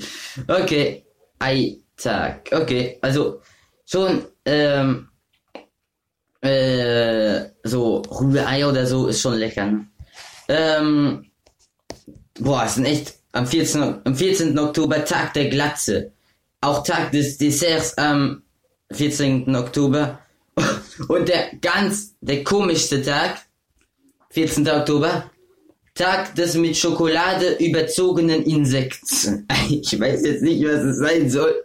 okay. 0.47 1.03
Eitag. 1.39 2.51
Okay. 2.51 2.99
Also 3.01 3.41
schon 3.83 4.25
ähm, 4.45 5.09
äh, 6.41 7.45
so 7.63 8.03
Rührei 8.11 8.67
oder 8.67 8.85
so 8.85 9.07
ist 9.07 9.21
schon 9.21 9.39
lecker. 9.39 9.65
Ne? 9.65 9.87
Ähm, 10.49 11.30
boah, 12.39 12.63
es 12.65 12.75
sind 12.75 12.85
echt 12.85 13.15
am 13.31 13.47
14. 13.47 14.01
am 14.03 14.15
14. 14.15 14.57
Oktober 14.57 15.05
Tag 15.05 15.33
der 15.33 15.49
Glatze. 15.49 16.11
Auch 16.61 16.83
Tag 16.83 17.11
des 17.11 17.37
Desserts 17.37 17.97
am 17.97 18.43
14. 18.91 19.55
Oktober. 19.55 20.19
Und 21.07 21.29
der 21.29 21.51
ganz, 21.61 22.15
der 22.21 22.43
komischste 22.43 23.01
Tag, 23.01 23.39
14. 24.31 24.69
Oktober, 24.69 25.31
Tag 25.95 26.35
des 26.35 26.55
mit 26.55 26.77
Schokolade 26.77 27.55
überzogenen 27.59 28.43
Insekts. 28.43 29.31
Ich 29.69 29.97
weiß 29.97 30.25
jetzt 30.25 30.41
nicht, 30.41 30.63
was 30.65 30.83
es 30.83 30.97
sein 30.97 31.29
soll. 31.29 31.63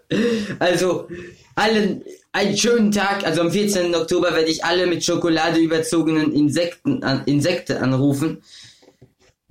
Also, 0.61 1.09
allen 1.57 2.05
einen 2.33 2.57
schönen 2.57 2.93
Tag, 2.93 3.25
also 3.25 3.41
am 3.41 3.51
14. 3.51 3.95
Oktober 3.95 4.33
werde 4.33 4.51
ich 4.51 4.65
alle 4.65 4.87
mit 4.87 5.03
Schokolade 5.05 5.59
überzogenen 5.59 6.33
Insekten 6.33 7.03
Insekte 7.25 7.81
anrufen. 7.81 8.43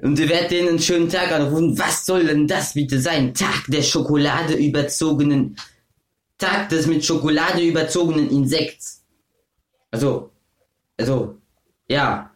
Und 0.02 0.20
ihr 0.20 0.28
werdet 0.28 0.52
denen 0.52 0.70
einen 0.70 0.80
schönen 0.80 1.10
Tag 1.10 1.32
anrufen. 1.32 1.78
Was 1.80 2.06
soll 2.06 2.26
denn 2.26 2.48
das 2.48 2.74
bitte 2.74 3.00
sein? 3.00 3.34
Tag 3.34 3.66
der 3.68 3.82
Schokolade 3.82 4.54
überzogenen, 4.56 5.58
Tag 6.38 6.70
des 6.70 6.86
mit 6.86 7.06
Schokolade 7.06 7.62
überzogenen 7.62 8.30
Insekts. 8.30 9.04
Also, 9.92 10.32
also, 10.98 11.38
ja. 11.88 12.32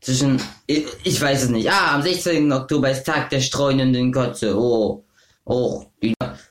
Zwischen, 0.00 0.40
ich, 0.66 0.86
ich 1.02 1.20
weiß 1.20 1.44
es 1.44 1.48
nicht. 1.48 1.70
Ah, 1.70 1.94
am 1.94 2.02
16. 2.02 2.52
Oktober 2.52 2.90
ist 2.90 3.04
Tag 3.04 3.30
der 3.30 3.40
streunenden 3.40 4.12
Kotze. 4.12 4.58
Oh, 4.58 5.04
oh. 5.44 5.84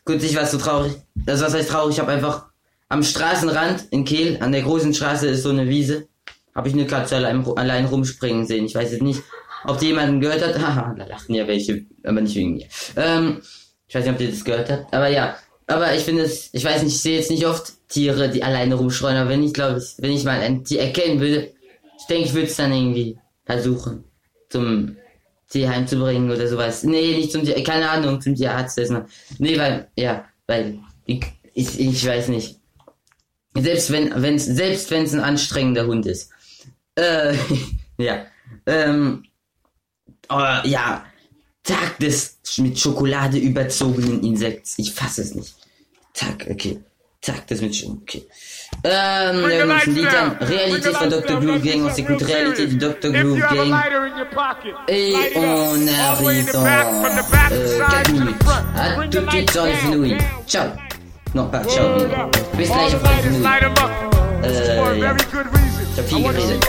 Gut, 0.06 0.24
ich 0.24 0.36
war 0.36 0.46
so 0.46 0.58
traurig. 0.58 0.94
Das 1.16 1.42
was 1.42 1.54
heißt 1.54 1.70
traurig? 1.70 1.96
Ich 1.96 2.00
habe 2.00 2.12
einfach 2.12 2.48
am 2.90 3.04
Straßenrand 3.04 3.88
in 3.92 4.06
Kehl, 4.06 4.38
an 4.42 4.52
der 4.52 4.62
großen 4.62 4.94
Straße 4.94 5.28
ist 5.28 5.44
so 5.44 5.50
eine 5.50 5.68
Wiese, 5.68 6.08
habe 6.54 6.68
ich 6.68 6.74
eine 6.74 6.86
Katze 6.86 7.16
allein, 7.16 7.44
allein 7.56 7.86
rumspringen 7.86 8.46
sehen. 8.46 8.66
Ich 8.66 8.76
weiß 8.76 8.92
jetzt 8.92 9.02
nicht, 9.02 9.22
ob 9.66 9.80
die 9.80 9.88
jemanden 9.88 10.20
gehört 10.20 10.46
hat. 10.46 10.58
Haha, 10.60 10.96
da 10.98 11.06
lachten 11.06 11.36
ja 11.36 11.48
welche, 11.48 11.86
aber 12.04 12.22
nicht 12.22 12.36
wegen 12.36 12.56
mir. 12.56 12.68
Ähm, 12.96 13.42
ich 13.88 13.96
weiß 13.96 14.06
nicht, 14.06 14.16
ob 14.16 14.22
ihr 14.22 14.30
das 14.30 14.44
gehört 14.44 14.70
habt. 14.70 14.94
Aber 14.94 15.08
ja, 15.10 15.36
aber 15.68 15.96
ich 15.96 16.04
finde 16.04 16.24
es, 16.24 16.50
ich 16.52 16.64
weiß 16.64 16.84
nicht, 16.84 16.96
ich 16.96 17.02
sehe 17.02 17.18
jetzt 17.18 17.32
nicht 17.32 17.46
oft 17.46 17.74
Tiere, 17.88 18.30
die 18.30 18.44
alleine 18.44 18.76
rumschreien, 18.76 19.18
aber 19.18 19.30
wenn 19.30 19.44
ich 19.44 19.54
glaube 19.54 19.80
ich, 19.80 19.96
wenn 20.00 20.12
ich 20.12 20.24
mal 20.24 20.40
ein 20.40 20.64
Tier 20.64 20.82
erkennen 20.82 21.20
würde, 21.20 21.54
ich 22.00 22.06
denke, 22.08 22.26
ich 22.26 22.34
würde 22.34 22.48
es 22.48 22.56
dann 22.56 22.74
irgendwie 22.74 23.18
versuchen, 23.46 24.04
zum 24.50 24.98
Tierheim 25.50 25.88
zu 25.88 25.98
bringen 25.98 26.32
oder 26.32 26.48
sowas. 26.48 26.84
Nee, 26.84 27.16
nicht 27.16 27.32
zum 27.32 27.46
Tier, 27.46 27.64
keine 27.64 27.90
Ahnung, 27.90 28.20
zum 28.20 28.36
Tierarzt. 28.36 28.78
Das 28.78 28.90
noch. 28.90 29.06
Nee, 29.38 29.58
weil, 29.58 29.88
ja, 29.96 30.26
weil, 30.48 30.80
ich, 31.06 31.24
ich, 31.54 31.80
ich 31.80 32.06
weiß 32.06 32.30
nicht. 32.30 32.60
Selbst 33.56 33.92
wenn, 33.92 34.12
wenn's, 34.22 34.46
selbst 34.46 34.90
wenn 34.90 35.04
es 35.04 35.14
ein 35.14 35.20
anstrengender 35.20 35.86
Hund 35.86 36.08
ist. 36.08 36.32
Äh, 36.96 37.36
ja. 37.98 38.26
Ähm, 38.66 39.26
aber 40.28 40.66
ja, 40.68 41.04
Tag 41.64 41.98
des 42.00 42.38
mit 42.58 42.78
Schokolade 42.78 43.38
überzogenen 43.38 44.22
Insekts. 44.24 44.76
Ich 44.78 44.94
fasse 44.94 45.22
es 45.22 45.34
nicht. 45.34 45.56
Tag, 46.14 46.46
okay. 46.50 46.80
Tag 47.22 47.48
des 47.48 47.62
mit 47.62 47.74
Schokolade, 47.74 48.02
okay. 48.04 48.28
Ähm, 48.84 49.48
wir 49.48 49.66
Lied 49.86 50.08
an. 50.08 50.36
Réalité 50.42 50.92
von 50.92 51.10
Dr. 51.10 51.40
Glue 51.40 51.60
Gang. 51.60 51.90
Réalité 52.22 52.68
du 52.68 52.78
Dr. 52.78 53.12
Glue 53.12 53.40
Gang. 53.40 53.74
Et 54.90 55.14
on 55.36 55.88
arrive 55.88 56.52
dans 56.52 56.66
euh, 56.66 57.80
4 57.90 58.12
minutes. 58.12 58.36
À 58.76 59.08
tout 59.08 59.20
de 59.22 59.30
suite 59.30 59.52
sur 59.52 59.64
les. 59.64 60.18
Ciao. 60.48 60.70
Non, 61.34 61.48
pas 61.48 61.64
ciao. 61.64 61.98
Bis 62.58 62.68
gleich 62.68 62.94
auf 62.94 63.02
les 63.04 63.30
fenouilles. 63.30 64.13
Äh. 64.44 64.98
Ich 64.98 65.06
hab 65.06 66.08
viel 66.08 66.24
geredet. 66.24 66.66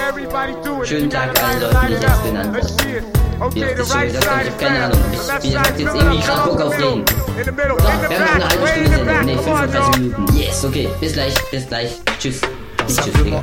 Schönen 0.87 1.11
Tag 1.11 1.31
allen 1.43 1.61
Leuten, 1.61 1.77
die 1.89 1.95
ich 1.95 2.01
jetzt 2.03 2.25
genannt 2.25 2.57
habe. 2.57 3.55
Wie 3.55 3.65
oft 3.65 3.79
das 3.79 3.89
schon 3.91 4.03
gesagt 4.07 4.27
habe, 4.31 4.43
ich 4.43 4.51
hab 4.51 4.59
keine 4.59 4.85
Ahnung. 4.85 5.01
Ich, 5.43 5.49
ich 5.51 5.57
hab 5.57 5.79
jetzt 5.79 5.95
irgendwie 5.95 6.21
grad 6.21 6.45
Bock 6.45 6.61
auf 6.61 6.79
reden. 6.79 7.05
So, 7.07 7.37
wir 7.37 7.47
haben 7.47 7.57
noch 7.59 8.35
eine 8.35 8.49
halbe 8.49 8.67
Stunde 8.69 8.91
Sendung. 8.91 9.25
Nee, 9.25 9.37
35 9.39 9.99
Minuten. 10.01 10.37
Yes, 10.37 10.65
okay. 10.65 10.89
Bis 11.01 11.13
gleich, 11.15 11.35
bis 11.51 11.67
gleich. 11.69 11.91
Tschüss. 12.19 12.41
Tschüss, 12.87 13.13
Digga. 13.25 13.43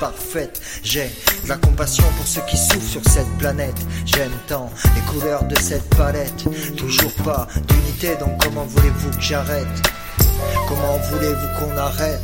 parfaite. 0.00 0.60
J'ai 0.82 1.10
de 1.44 1.48
la 1.48 1.56
compassion 1.56 2.04
pour 2.16 2.26
ceux 2.26 2.42
qui 2.42 2.56
souffrent 2.56 2.88
sur 2.88 3.02
cette 3.10 3.30
planète. 3.38 3.76
J'aime 4.04 4.32
tant 4.46 4.70
les 4.94 5.00
couleurs 5.12 5.44
de 5.44 5.58
cette 5.58 5.88
palette. 5.96 6.44
Toujours 6.76 7.12
pas 7.24 7.46
d'unité, 7.68 8.16
donc 8.16 8.42
comment 8.42 8.64
voulez-vous 8.64 9.10
que 9.10 9.20
j'arrête? 9.20 9.66
Comment 10.68 10.98
voulez-vous 11.10 11.48
qu'on 11.58 11.76
arrête? 11.76 12.20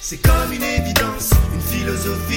C'est 0.00 0.18
comme 0.18 0.52
une 0.52 0.62
évidence, 0.62 1.30
une 1.54 1.60
philosophie 1.62 2.36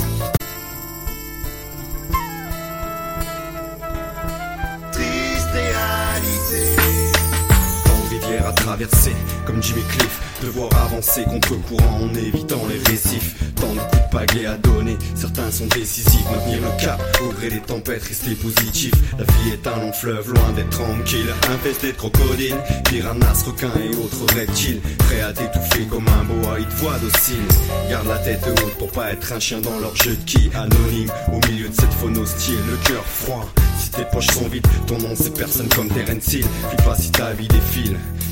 À 8.39 8.53
traverser, 8.53 9.15
comme 9.45 9.61
Jimmy 9.61 9.81
Cliff, 9.89 10.19
devoir 10.41 10.69
avancer 10.85 11.23
contre 11.23 11.55
courant 11.67 12.01
en 12.03 12.15
évitant 12.15 12.61
les 12.69 12.91
récifs. 12.91 13.35
Tant 13.55 13.73
de 13.73 13.79
coups 13.79 14.35
de 14.35 14.47
à 14.47 14.57
donner. 14.57 14.97
Certains 15.15 15.51
sont 15.51 15.67
décisifs, 15.67 16.25
maintenir 16.31 16.59
le 16.61 16.81
cap, 16.81 16.99
au 17.23 17.31
gré 17.33 17.49
des 17.49 17.59
tempêtes, 17.59 18.03
rester 18.03 18.35
positif. 18.35 18.93
La 19.17 19.25
vie 19.25 19.51
est 19.53 19.67
un 19.67 19.77
long 19.77 19.93
fleuve, 19.93 20.33
loin 20.33 20.51
d'être 20.55 20.69
tranquille. 20.69 21.27
Infesté 21.53 21.91
de 21.91 21.97
crocodiles, 21.97 22.57
piranhas, 22.89 23.43
requins 23.45 23.71
et 23.83 23.95
autres 23.95 24.33
reptiles. 24.35 24.81
Prêt 24.99 25.21
à 25.21 25.33
t'étouffer 25.33 25.85
comme 25.89 26.07
un 26.07 26.23
boa, 26.23 26.59
ils 26.59 26.65
te 26.65 26.75
voient 26.75 26.99
docile. 26.99 27.45
Garde 27.89 28.07
la 28.07 28.17
tête 28.17 28.43
haute 28.47 28.77
pour 28.77 28.91
pas 28.91 29.11
être 29.11 29.31
un 29.33 29.39
chien 29.39 29.59
dans 29.61 29.79
leur 29.79 29.95
jeu 29.95 30.15
de 30.15 30.23
qui. 30.23 30.49
Anonyme, 30.55 31.11
au 31.31 31.47
milieu 31.47 31.69
de 31.69 31.75
cette 31.75 31.93
faune 31.93 32.17
hostile, 32.17 32.59
le 32.69 32.77
cœur 32.87 33.03
froid. 33.05 33.47
Si 33.79 33.89
tes 33.91 34.05
poches 34.05 34.27
sont 34.27 34.47
vides, 34.47 34.67
ton 34.87 34.97
nom 34.97 35.13
c'est 35.15 35.35
personne 35.35 35.69
comme 35.69 35.89
Terence 35.89 36.33
Hill. 36.33 36.45
Puis 36.69 36.85
pas 36.85 36.95
si 36.95 37.11
ta 37.11 37.33
vie 37.33 37.47
défile. 37.47 37.97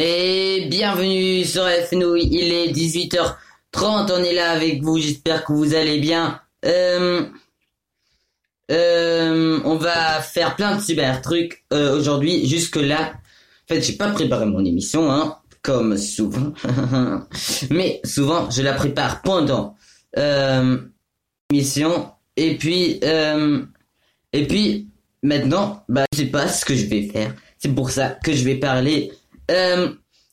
Et 0.00 0.68
bienvenue 0.70 1.44
sur 1.44 1.68
FNO, 1.68 2.14
il 2.14 2.52
est 2.52 2.70
18h30, 2.70 4.12
on 4.12 4.22
est 4.22 4.32
là 4.32 4.52
avec 4.52 4.80
vous, 4.80 4.96
j'espère 4.96 5.44
que 5.44 5.52
vous 5.52 5.74
allez 5.74 5.98
bien. 5.98 6.40
Euh, 6.64 7.26
euh, 8.70 9.60
on 9.64 9.74
va 9.74 10.20
faire 10.20 10.54
plein 10.54 10.76
de 10.76 10.80
super 10.80 11.20
trucs 11.20 11.64
euh, 11.72 11.98
aujourd'hui, 11.98 12.46
jusque 12.46 12.76
là. 12.76 13.14
En 13.64 13.74
fait, 13.74 13.82
j'ai 13.82 13.94
pas 13.94 14.10
préparé 14.10 14.46
mon 14.46 14.64
émission, 14.64 15.10
hein, 15.10 15.38
comme 15.62 15.96
souvent. 15.96 16.52
Mais 17.70 18.00
souvent, 18.04 18.48
je 18.52 18.62
la 18.62 18.74
prépare 18.74 19.20
pendant 19.22 19.74
euh, 20.16 20.78
l'émission. 21.50 22.12
Et 22.36 22.56
puis, 22.56 23.00
euh, 23.02 23.64
et 24.32 24.46
puis, 24.46 24.90
maintenant, 25.24 25.82
bah, 25.88 26.04
je 26.12 26.18
sais 26.18 26.26
pas 26.26 26.46
ce 26.46 26.64
que 26.64 26.76
je 26.76 26.86
vais 26.86 27.08
faire. 27.08 27.34
C'est 27.58 27.74
pour 27.74 27.90
ça 27.90 28.10
que 28.10 28.32
je 28.32 28.44
vais 28.44 28.54
parler 28.54 29.10
euh, 29.50 29.90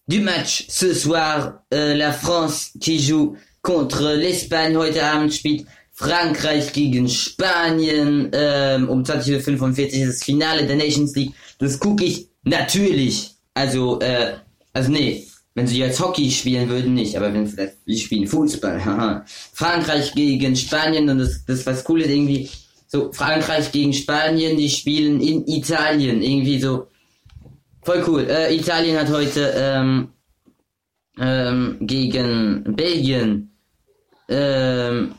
du 0.08 0.22
match 0.22 0.66
ce 0.70 0.94
soir. 0.94 1.64
Euh, 1.74 1.94
la 1.96 2.12
France 2.12 2.72
qui 2.80 3.00
joue 3.00 3.36
contre 3.62 4.14
l'Espagne. 4.14 4.78
Heute 4.78 5.04
Abend 5.04 5.32
spielt 5.32 5.66
Frankreich 5.94 6.74
gegen 6.74 7.08
Spanien. 7.08 8.30
Ähm, 8.34 8.90
um 8.90 9.04
20.45 9.04 9.62
Uhr 9.62 9.88
ist 9.88 10.08
das 10.08 10.24
Finale 10.24 10.66
der 10.66 10.76
Nations 10.76 11.16
League. 11.16 11.34
Das 11.60 11.80
gucke 11.80 12.06
ich 12.06 12.28
natürlich. 12.44 13.32
Also, 13.54 14.00
äh, 14.02 14.34
also 14.74 14.92
nee. 14.92 15.26
Wenn 15.58 15.68
sie 15.68 15.80
jetzt 15.80 16.02
Hockey 16.02 16.30
spielen 16.32 16.68
würden, 16.68 16.96
nicht, 16.96 17.16
aber 17.16 17.34
wenn 17.34 17.48
vielleicht, 17.48 17.76
die 17.88 17.98
spielen 17.98 18.28
Fußball. 18.28 19.24
Frankreich 19.54 20.14
gegen 20.14 20.54
Spanien 20.54 21.10
und 21.10 21.20
das, 21.20 21.46
das 21.46 21.66
was 21.66 21.88
cool 21.88 22.02
ist 22.02 22.10
irgendwie, 22.10 22.50
so 22.88 23.10
Frankreich 23.14 23.72
gegen 23.72 23.94
Spanien, 23.94 24.58
die 24.58 24.70
spielen 24.70 25.22
in 25.22 25.48
Italien, 25.48 26.22
irgendwie 26.22 26.60
so, 26.60 26.88
voll 27.86 28.04
cool. 28.08 28.28
Äh, 28.30 28.56
Italien 28.56 28.98
hat 28.98 29.10
heute 29.10 29.54
ähm, 29.56 30.10
ähm, 31.18 31.78
gegen 31.82 32.76
Belgien 32.76 33.56
ähm, 34.28 35.16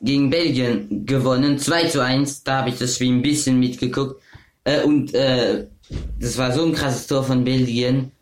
gegen 0.00 0.30
Belgien 0.30 1.06
gewonnen, 1.06 1.58
2 1.58 1.84
zu 1.88 2.02
1, 2.02 2.44
da 2.44 2.58
habe 2.58 2.70
ich 2.70 2.78
das 2.78 2.96
Spiel 2.96 3.12
ein 3.12 3.22
bisschen 3.22 3.58
mitgeguckt. 3.58 4.20
Äh, 4.64 4.82
und 4.82 5.14
äh, 5.14 5.66
das 6.20 6.38
war 6.38 6.52
so 6.52 6.64
ein 6.64 6.72
krasses 6.72 7.06
Tor 7.06 7.24
von 7.24 7.44
Belgien. 7.44 8.12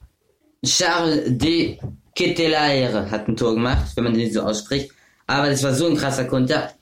Charles 0.64 1.38
de 1.38 1.78
Ketelaere 2.14 3.10
hat 3.10 3.28
ein 3.28 3.36
Tor 3.36 3.54
gemacht, 3.54 3.92
wenn 3.94 4.04
man 4.04 4.14
den 4.14 4.32
so 4.32 4.42
ausspricht. 4.42 4.90
Aber 5.26 5.50
das 5.50 5.62
war 5.62 5.74
so 5.74 5.86
ein 5.86 5.96
krasser 5.96 6.24
Konter. 6.24 6.72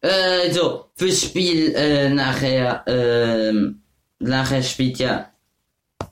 Äh, 0.00 0.52
so, 0.52 0.86
fürs 0.94 1.22
Spiel 1.22 1.74
äh, 1.74 2.10
nachher, 2.10 2.84
ähm, 2.86 3.80
nachher 4.20 4.62
spielt 4.62 4.98
ja 4.98 5.30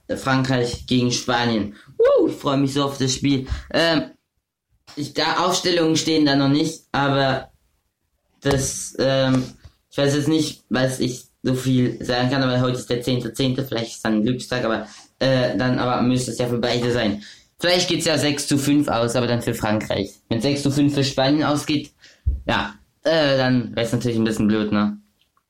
Frankreich 0.09 0.87
gegen 0.87 1.11
Spanien. 1.11 1.75
Uh, 1.99 2.29
ich 2.29 2.37
freue 2.37 2.59
mich 2.59 2.75
so 2.75 2.85
auf 2.85 2.99
das 2.99 3.15
Spiel. 3.15 3.47
Ähm, 3.73 4.11
ich, 4.97 5.15
da 5.15 5.45
Aufstellungen 5.45 5.97
stehen 5.97 6.27
da 6.27 6.37
noch 6.37 6.49
nicht, 6.49 6.85
aber 6.93 7.51
das, 8.41 8.95
ähm, 8.99 9.45
ich 9.91 9.99
weiß 9.99 10.15
jetzt 10.15 10.29
nicht, 10.29 10.63
was 10.69 11.01
ich 11.01 11.25
so 11.43 11.55
viel 11.55 12.03
sagen 12.05 12.31
kann, 12.31 12.43
aber 12.43 12.61
heute 12.61 12.79
ist 12.79 12.91
der 12.91 13.03
10.10., 13.03 13.35
.10., 13.35 13.65
vielleicht 13.65 13.97
ist 13.97 14.05
dann 14.05 14.15
ein 14.15 14.23
Glückstag, 14.23 14.65
aber 14.65 14.87
äh, 15.19 15.57
dann 15.57 15.79
aber 15.79 16.03
müsste 16.03 16.31
es 16.31 16.39
ja 16.39 16.47
für 16.47 16.59
beide 16.59 16.93
sein. 16.93 17.23
Vielleicht 17.59 17.89
geht's 17.89 18.05
ja 18.05 18.19
6 18.19 18.47
zu 18.47 18.59
5 18.59 18.89
aus, 18.89 19.17
aber 19.17 19.27
dann 19.27 19.43
für 19.43 19.55
Frankreich. 19.55 20.11
Wenn 20.29 20.41
6 20.41 20.63
zu 20.63 20.71
5 20.71 20.95
für 20.95 21.05
Spanien 21.05 21.45
ausgeht, 21.45 21.93
ja, 22.47 22.75
äh, 23.03 23.37
dann 23.37 23.75
wäre 23.75 23.87
es 23.87 23.93
natürlich 23.93 24.19
ein 24.19 24.25
bisschen 24.25 24.49
blöd, 24.49 24.73
ne? 24.73 24.99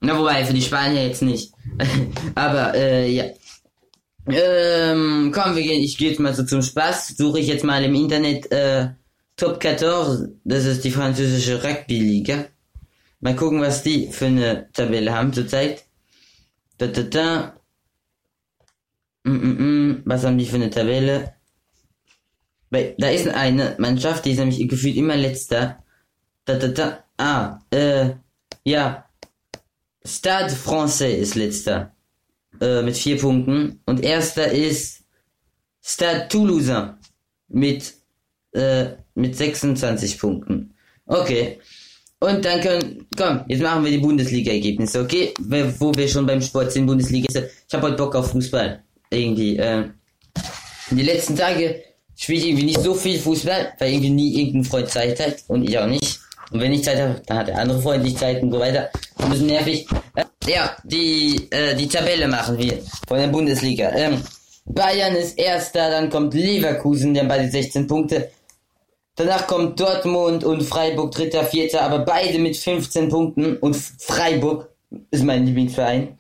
Na, 0.00 0.18
wobei, 0.18 0.44
für 0.44 0.52
die 0.52 0.62
Spanier 0.62 1.06
jetzt 1.06 1.22
nicht. 1.22 1.52
aber, 2.34 2.74
äh, 2.74 3.10
ja. 3.10 3.24
Ähm, 4.26 5.32
komm, 5.34 5.54
wir 5.54 5.62
gehen, 5.62 5.82
ich 5.82 5.98
gehe 5.98 6.10
jetzt 6.10 6.20
mal 6.20 6.34
so 6.34 6.44
zum 6.44 6.62
Spaß, 6.62 7.16
suche 7.16 7.40
ich 7.40 7.46
jetzt 7.46 7.64
mal 7.64 7.84
im 7.84 7.94
Internet, 7.94 8.50
äh, 8.50 8.88
Top 9.36 9.60
14, 9.60 10.40
das 10.44 10.64
ist 10.64 10.84
die 10.84 10.92
französische 10.92 11.62
Rugby-Liga. 11.62 12.46
Mal 13.20 13.34
gucken, 13.36 13.60
was 13.60 13.82
die 13.82 14.08
für 14.12 14.26
eine 14.26 14.70
Tabelle 14.72 15.12
haben 15.12 15.32
zurzeit. 15.32 15.84
Da, 16.78 16.86
da, 16.86 17.02
da. 17.02 17.56
Mm, 19.24 19.32
mm, 19.32 19.90
mm. 19.90 20.02
Was 20.04 20.24
haben 20.24 20.38
die 20.38 20.46
für 20.46 20.56
eine 20.56 20.70
Tabelle? 20.70 21.34
Da 22.70 23.08
ist 23.08 23.28
eine 23.28 23.76
Mannschaft, 23.78 24.24
die 24.24 24.32
ist 24.32 24.38
nämlich 24.38 24.68
gefühlt 24.68 24.96
immer 24.96 25.16
letzter. 25.16 25.82
Da, 26.44 26.56
da, 26.56 26.68
da. 26.68 27.04
Ah, 27.16 27.58
äh, 27.70 28.10
ja. 28.64 29.08
Stade 30.04 30.54
Francais 30.54 31.18
ist 31.18 31.34
letzter. 31.34 31.93
Äh, 32.64 32.82
mit 32.82 32.96
vier 32.96 33.18
Punkten. 33.18 33.80
Und 33.84 34.02
erster 34.02 34.50
ist 34.50 35.02
Stade 35.82 36.28
Toulousain. 36.28 36.94
Mit, 37.48 37.92
äh, 38.52 38.86
mit 39.14 39.36
26 39.36 40.18
Punkten. 40.18 40.74
Okay. 41.04 41.58
Und 42.20 42.42
dann 42.42 42.60
können, 42.62 43.06
komm, 43.18 43.44
jetzt 43.48 43.62
machen 43.62 43.84
wir 43.84 43.90
die 43.90 43.98
Bundesliga-Ergebnisse, 43.98 45.02
okay? 45.02 45.34
Wo 45.78 45.92
wir 45.94 46.08
schon 46.08 46.24
beim 46.24 46.40
Sport 46.40 46.72
sind, 46.72 46.86
Bundesliga 46.86 47.26
ist. 47.28 47.50
Ich 47.68 47.74
habe 47.74 47.88
heute 47.88 47.96
Bock 47.96 48.14
auf 48.14 48.30
Fußball. 48.30 48.82
Irgendwie, 49.10 49.58
äh, 49.58 49.90
die 50.90 51.02
letzten 51.02 51.36
Tage 51.36 51.82
spiele 52.16 52.38
ich 52.38 52.46
irgendwie 52.46 52.64
nicht 52.64 52.80
so 52.80 52.94
viel 52.94 53.18
Fußball, 53.18 53.74
weil 53.78 53.92
irgendwie 53.92 54.10
nie 54.10 54.40
irgendein 54.40 54.64
Freund 54.64 54.88
Zeit 54.88 55.20
hat 55.20 55.44
und 55.48 55.68
ich 55.68 55.78
auch 55.78 55.86
nicht. 55.86 56.18
Und 56.54 56.60
wenn 56.60 56.72
ich 56.72 56.84
Zeit 56.84 57.00
habe, 57.00 57.20
dann 57.26 57.38
hat 57.38 57.48
der 57.48 57.58
andere 57.58 57.82
Freund 57.82 58.04
nicht 58.04 58.16
Zeit 58.16 58.40
und 58.40 58.52
so 58.52 58.60
weiter. 58.60 58.88
Ein 59.18 59.30
bisschen 59.30 59.46
nervig. 59.48 59.88
Ja, 60.46 60.76
die, 60.84 61.48
äh, 61.50 61.74
die 61.74 61.88
Tabelle 61.88 62.28
machen 62.28 62.56
wir 62.56 62.78
von 63.08 63.18
der 63.18 63.26
Bundesliga. 63.26 63.90
Ähm, 63.90 64.22
Bayern 64.64 65.16
ist 65.16 65.36
erster, 65.36 65.90
dann 65.90 66.10
kommt 66.10 66.32
Leverkusen, 66.32 67.12
die 67.12 67.18
haben 67.18 67.26
beide 67.26 67.50
16 67.50 67.88
Punkte. 67.88 68.30
Danach 69.16 69.48
kommt 69.48 69.80
Dortmund 69.80 70.44
und 70.44 70.62
Freiburg 70.62 71.10
dritter, 71.10 71.42
vierter, 71.42 71.82
aber 71.82 71.98
beide 72.04 72.38
mit 72.38 72.56
15 72.56 73.08
Punkten 73.08 73.56
und 73.56 73.74
Freiburg 73.76 74.70
ist 75.10 75.24
mein 75.24 75.46
Lieblingsverein. 75.46 76.16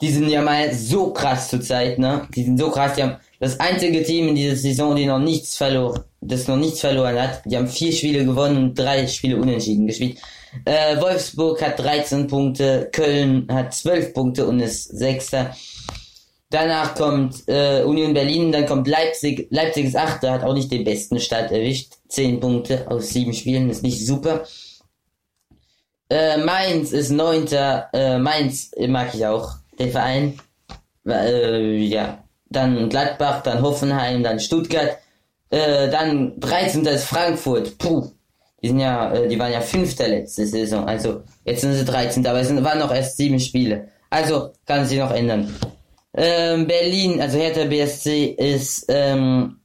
die 0.00 0.10
sind 0.10 0.28
ja 0.28 0.42
mal 0.42 0.74
so 0.74 1.12
krass 1.12 1.48
zur 1.50 1.60
Zeit, 1.60 2.00
ne? 2.00 2.26
Die 2.34 2.42
sind 2.42 2.58
so 2.58 2.70
krass, 2.70 2.94
die 2.96 3.04
haben 3.04 3.16
das 3.38 3.60
einzige 3.60 4.02
Team 4.02 4.28
in 4.28 4.34
dieser 4.34 4.56
Saison, 4.56 4.96
die 4.96 5.06
noch 5.06 5.20
nichts 5.20 5.56
verloren, 5.56 6.02
das 6.26 6.48
noch 6.48 6.56
nichts 6.56 6.80
verloren 6.80 7.20
hat. 7.20 7.42
Die 7.44 7.56
haben 7.56 7.68
vier 7.68 7.92
Spiele 7.92 8.24
gewonnen 8.24 8.56
und 8.56 8.78
drei 8.78 9.06
Spiele 9.06 9.36
unentschieden 9.36 9.86
gespielt. 9.86 10.18
Äh, 10.64 11.00
Wolfsburg 11.00 11.60
hat 11.62 11.78
13 11.78 12.26
Punkte, 12.26 12.88
Köln 12.92 13.46
hat 13.50 13.74
12 13.74 14.14
Punkte 14.14 14.46
und 14.46 14.60
ist 14.60 14.84
Sechster. 14.84 15.54
Danach 16.50 16.94
kommt 16.94 17.48
äh, 17.48 17.82
Union 17.82 18.14
Berlin, 18.14 18.52
dann 18.52 18.66
kommt 18.66 18.86
Leipzig. 18.86 19.48
Leipzig 19.50 19.86
ist 19.86 19.96
Achter, 19.96 20.30
hat 20.30 20.44
auch 20.44 20.54
nicht 20.54 20.70
den 20.70 20.84
besten 20.84 21.18
Start 21.18 21.50
erwischt. 21.50 21.94
10 22.08 22.38
Punkte 22.38 22.88
aus 22.88 23.10
7 23.10 23.32
Spielen, 23.34 23.70
ist 23.70 23.82
nicht 23.82 24.06
super. 24.06 24.44
Äh, 26.08 26.36
Mainz 26.38 26.92
ist 26.92 27.10
Neunter. 27.10 27.88
Äh, 27.92 28.18
Mainz 28.18 28.70
mag 28.86 29.14
ich 29.14 29.26
auch, 29.26 29.50
den 29.78 29.90
Verein. 29.90 30.38
Äh, 31.06 31.76
ja. 31.78 32.22
Dann 32.48 32.88
Gladbach, 32.88 33.42
dann 33.42 33.62
Hoffenheim, 33.62 34.22
dann 34.22 34.38
Stuttgart. 34.38 34.98
Äh, 35.54 35.88
dann 35.88 36.40
13. 36.40 36.84
ist 36.86 37.04
Frankfurt. 37.04 37.78
Puh. 37.78 38.10
Die 38.60 38.68
sind 38.68 38.80
ja, 38.80 39.12
äh, 39.14 39.28
die 39.28 39.38
waren 39.38 39.52
ja 39.52 39.60
Fünfter 39.60 40.08
letzte 40.08 40.46
Saison. 40.46 40.84
Also 40.84 41.22
jetzt 41.44 41.60
sind 41.60 41.74
sie 41.74 41.84
13. 41.84 42.26
Aber 42.26 42.40
es 42.40 42.48
sind, 42.48 42.64
waren 42.64 42.80
noch 42.80 42.92
erst 42.92 43.16
sieben 43.16 43.38
Spiele. 43.38 43.88
Also 44.10 44.50
kann 44.66 44.84
sich 44.84 44.98
noch 44.98 45.12
ändern. 45.12 45.54
Ähm, 46.16 46.66
Berlin, 46.66 47.20
also 47.20 47.38
Hertha 47.38 47.64
BSC 47.66 48.34
ist 48.36 48.86
ähm, 48.88 49.60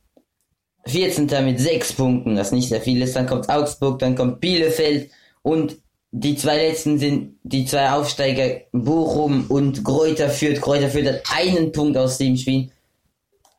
14. 0.86 1.28
mit 1.43 1.60
6 1.60 1.93
Punkten, 1.93 2.36
das 2.36 2.52
nicht 2.52 2.69
sehr 2.69 2.82
viel 2.82 3.02
ist. 3.02 3.15
Dann 3.15 3.25
kommt 3.25 3.49
Augsburg, 3.49 3.97
dann 3.97 4.15
kommt 4.15 4.41
Bielefeld 4.41 5.10
und 5.41 5.78
die 6.12 6.36
zwei 6.36 6.58
letzten 6.58 6.97
sind 6.99 7.39
die 7.43 7.65
zwei 7.65 7.91
Aufsteiger 7.91 8.62
Bochum 8.71 9.45
und 9.49 9.84
Kräuter 9.84 10.30
führt. 10.30 10.62
Kräuter 10.62 10.89
führt 10.89 11.08
hat 11.08 11.23
einen 11.36 11.71
Punkt 11.71 11.97
aus 11.97 12.17
dem 12.17 12.36
Spiel. 12.38 12.69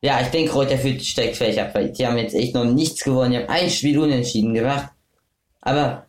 Ja, 0.03 0.21
ich 0.21 0.29
denke, 0.29 0.53
Kräuter 0.53 0.79
führt 0.79 1.03
steigt 1.03 1.37
vielleicht 1.37 1.59
ab, 1.59 1.75
weil 1.75 1.91
die 1.91 2.07
haben 2.07 2.17
jetzt 2.17 2.35
echt 2.35 2.55
noch 2.55 2.65
nichts 2.65 3.05
gewonnen. 3.05 3.33
Die 3.33 3.39
haben 3.39 3.49
ein 3.49 3.69
Spiel 3.69 3.99
unentschieden 3.99 4.55
gemacht. 4.55 4.91
Aber 5.61 6.07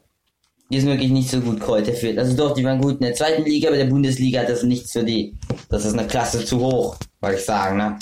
die 0.70 0.78
ist 0.78 0.86
wirklich 0.86 1.12
nicht 1.12 1.30
so 1.30 1.42
gut 1.42 1.60
Kräuter 1.60 1.94
führt. 1.94 2.18
Also 2.18 2.36
doch, 2.36 2.54
die 2.54 2.64
waren 2.64 2.82
gut 2.82 2.94
in 2.94 3.02
der 3.08 3.14
zweiten 3.14 3.44
Liga, 3.44 3.68
aber 3.68 3.78
der 3.78 3.86
Bundesliga 3.86 4.40
hat 4.42 4.50
das 4.50 4.64
nichts 4.64 4.94
für 4.94 5.04
die. 5.04 5.38
Das 5.70 5.84
ist 5.84 5.94
eine 5.94 6.08
Klasse 6.08 6.46
zu 6.46 6.60
hoch, 6.60 6.96
wollte 7.20 7.38
ich 7.38 7.46
sagen, 7.46 7.78
ne? 7.78 8.00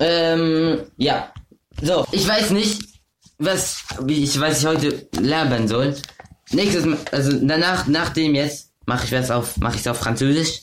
Ähm, 0.00 0.80
ja. 0.96 1.32
So, 1.80 2.04
ich 2.10 2.26
weiß 2.26 2.50
nicht, 2.50 2.82
was, 3.38 3.84
wie 4.02 4.24
ich, 4.24 4.40
was 4.40 4.60
ich 4.60 4.66
heute 4.66 5.08
lernen 5.20 5.68
soll. 5.68 5.94
Nächstes 6.50 6.84
Mal, 6.84 6.98
also 7.12 7.38
danach, 7.40 7.86
nach 7.86 8.08
dem 8.10 8.34
jetzt, 8.34 8.72
mache 8.86 9.04
ich 9.04 9.12
was 9.12 9.30
auf, 9.30 9.56
mache 9.58 9.76
ich 9.76 9.82
es 9.82 9.86
auf 9.86 9.98
Französisch. 9.98 10.62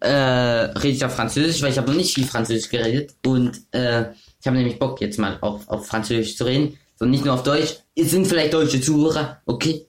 Äh, 0.00 0.08
rede 0.08 0.88
ich 0.88 1.04
auf 1.04 1.14
Französisch, 1.14 1.62
weil 1.62 1.70
ich 1.70 1.78
habe 1.78 1.90
noch 1.90 1.96
nicht 1.96 2.14
viel 2.14 2.26
Französisch 2.26 2.68
geredet. 2.68 3.14
Und 3.24 3.60
äh, 3.72 4.12
ich 4.40 4.46
habe 4.46 4.56
nämlich 4.56 4.78
Bock 4.78 5.00
jetzt 5.00 5.18
mal 5.18 5.38
auf, 5.40 5.68
auf 5.68 5.86
Französisch 5.86 6.36
zu 6.36 6.44
reden. 6.44 6.78
Und 7.00 7.10
nicht 7.10 7.24
nur 7.24 7.34
auf 7.34 7.42
Deutsch. 7.42 7.76
Es 7.94 8.10
sind 8.10 8.26
vielleicht 8.26 8.54
deutsche 8.54 8.80
Zuhörer, 8.80 9.40
okay. 9.46 9.86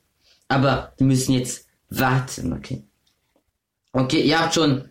Aber 0.48 0.94
die 1.00 1.04
müssen 1.04 1.34
jetzt 1.34 1.66
warten, 1.90 2.54
okay. 2.54 2.84
Okay, 3.92 4.22
ihr 4.22 4.40
habt 4.40 4.54
schon 4.54 4.90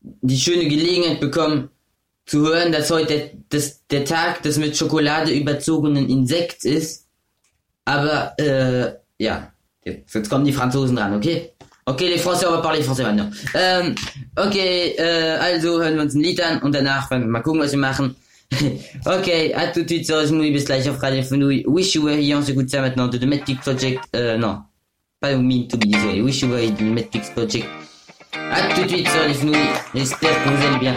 die 0.00 0.38
schöne 0.38 0.66
Gelegenheit 0.68 1.20
bekommen, 1.20 1.70
zu 2.28 2.46
hören, 2.46 2.72
dass 2.72 2.90
heute 2.90 3.32
das, 3.48 3.86
der 3.86 4.04
Tag 4.04 4.42
des 4.42 4.58
mit 4.58 4.76
Schokolade 4.76 5.32
überzogenen 5.32 6.08
Insekts 6.08 6.64
ist. 6.64 7.06
Aber, 7.84 8.38
äh, 8.38 8.94
ja. 9.18 9.52
Jetzt, 9.82 10.14
jetzt 10.14 10.28
kommen 10.28 10.44
die 10.44 10.52
Franzosen 10.52 10.96
dran, 10.96 11.14
okay? 11.14 11.52
Okay, 11.88 12.10
les 12.10 12.18
Français, 12.18 12.44
on 12.46 12.50
va 12.50 12.58
parler 12.58 12.82
français 12.82 13.02
maintenant. 13.02 13.30
Ähm, 13.54 13.94
okay, 14.36 14.94
äh, 14.98 15.38
also 15.40 15.80
hören 15.80 15.94
wir 15.94 16.02
uns 16.02 16.14
ein 16.14 16.20
Lied 16.20 16.38
an 16.42 16.60
und 16.60 16.74
danach 16.74 17.10
werden 17.10 17.22
wir 17.22 17.28
mal 17.28 17.40
gucken, 17.40 17.62
was 17.62 17.72
wir 17.72 17.78
machen. 17.78 18.14
ok, 19.06 19.54
à 19.54 19.68
tout 19.68 19.84
de 19.84 19.88
suite 19.88 20.06
sur 20.06 20.26
Smoothie 20.26 20.52
bis 20.52 20.66
gleich 20.66 20.88
auf 20.90 21.02
Radio 21.02 21.22
Fenouille. 21.22 21.64
Wish 21.66 21.94
You 21.94 22.04
Were 22.04 22.16
Here, 22.16 22.36
on 22.36 22.42
s'écoute 22.42 22.68
ça 22.68 22.82
maintenant 22.82 23.08
de 23.08 23.16
The 23.16 23.24
Matrix 23.24 23.56
Project. 23.62 24.00
Euh, 24.14 24.36
non, 24.36 24.58
pas 25.18 25.34
Mean 25.34 25.66
to 25.66 25.78
Be, 25.78 25.86
désolé. 25.86 26.20
Wish 26.20 26.42
You 26.42 26.50
Were 26.50 26.60
Here, 26.60 26.74
The 26.74 26.82
Matrix 26.82 27.30
Project. 27.34 27.66
À 28.34 28.74
tout 28.74 28.82
de 28.82 28.88
suite 28.88 29.08
sur 29.08 29.26
les 29.26 29.34
Fenouilles. 29.34 29.56
J'espère 29.94 30.44
que 30.44 30.48
vous 30.50 30.66
allez 30.66 30.78
bien. 30.78 30.94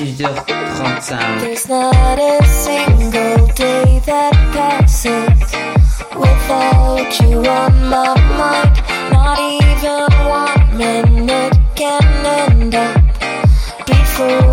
18h35. 0.00 1.40
There's 1.40 1.68
not 1.68 2.18
a 2.18 2.44
single 2.44 3.46
day 3.54 4.02
that 4.04 4.32
passes 4.52 5.54
without 6.14 7.20
you 7.20 7.38
on 7.38 7.88
my 7.88 8.14
mind. 8.36 8.82
Not 9.12 9.38
even 9.38 9.69
one 9.82 10.76
minute 10.76 11.56
can 11.74 12.02
end 12.26 12.74
up. 12.74 13.00
Before 13.86 14.49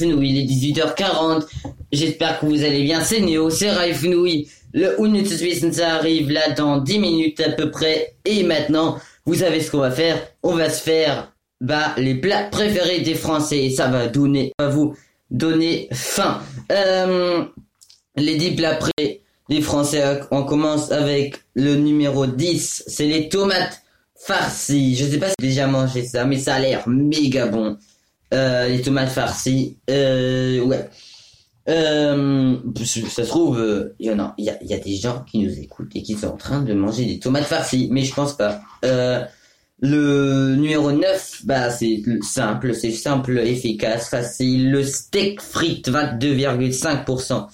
il 0.00 0.38
est 0.38 0.44
18h40. 0.44 1.46
J'espère 1.92 2.40
que 2.40 2.46
vous 2.46 2.62
allez 2.64 2.82
bien. 2.82 3.02
C'est 3.02 3.20
Néo, 3.20 3.50
c'est 3.50 3.70
Radio 3.70 3.94
Fenouil. 3.94 4.48
Le 4.72 4.98
Unnützes 5.00 5.70
ça 5.72 5.94
arrive 5.94 6.30
là 6.30 6.50
dans 6.50 6.78
10 6.78 6.98
minutes 6.98 7.40
à 7.40 7.50
peu 7.50 7.70
près. 7.70 8.14
Et 8.24 8.42
maintenant, 8.42 8.98
vous 9.26 9.34
savez 9.34 9.60
ce 9.60 9.70
qu'on 9.70 9.78
va 9.78 9.90
faire. 9.90 10.18
On 10.42 10.54
va 10.54 10.70
se 10.70 10.82
faire 10.82 11.32
bah, 11.60 11.94
les 11.98 12.14
plats 12.14 12.44
préférés 12.44 13.00
des 13.00 13.14
Français. 13.14 13.64
Et 13.64 13.70
ça 13.70 13.88
va 13.88 14.06
donner, 14.06 14.52
va 14.58 14.68
vous 14.68 14.94
donner 15.30 15.88
faim. 15.92 16.40
Euh, 16.70 17.44
les 18.16 18.36
10 18.36 18.52
plats 18.52 18.76
pré 18.76 19.22
des 19.48 19.60
Français, 19.60 20.20
on 20.30 20.44
commence 20.44 20.92
avec 20.92 21.40
le 21.54 21.74
numéro 21.74 22.26
10. 22.26 22.84
C'est 22.86 23.06
les 23.06 23.28
tomates 23.28 23.82
farcies. 24.16 24.96
Je 24.96 25.04
sais 25.04 25.18
pas 25.18 25.28
si 25.28 25.34
j'ai 25.40 25.48
déjà 25.48 25.66
mangé 25.66 26.04
ça, 26.04 26.24
mais 26.24 26.38
ça 26.38 26.54
a 26.54 26.60
l'air 26.60 26.88
méga 26.88 27.46
bon. 27.46 27.76
Euh, 28.32 28.68
les 28.68 28.82
tomates 28.82 29.10
farcies. 29.10 29.78
Euh, 29.90 30.60
ouais. 30.60 30.88
Euh, 31.68 32.56
ça 32.84 33.24
se 33.24 33.28
trouve, 33.28 33.58
euh, 33.58 33.94
il 34.00 34.06
y 34.06 34.10
en 34.10 34.18
a, 34.18 34.34
y 34.36 34.50
y 34.62 34.74
a 34.74 34.78
des 34.78 34.96
gens 34.96 35.22
qui 35.22 35.38
nous 35.38 35.58
écoutent 35.60 35.94
et 35.94 36.02
qui 36.02 36.14
sont 36.14 36.28
en 36.28 36.36
train 36.36 36.62
de 36.62 36.72
manger 36.74 37.04
des 37.04 37.18
tomates 37.20 37.44
farcies, 37.44 37.88
mais 37.92 38.02
je 38.02 38.14
pense 38.14 38.36
pas. 38.36 38.60
Euh, 38.84 39.24
le 39.80 40.56
numéro 40.56 40.90
9, 40.92 41.42
bah, 41.44 41.70
c'est 41.70 42.02
simple, 42.22 42.74
c'est 42.74 42.90
simple, 42.90 43.38
efficace, 43.38 44.08
facile. 44.08 44.70
Le 44.70 44.82
steak 44.84 45.40
frites, 45.40 45.88
22,5% 45.88 47.46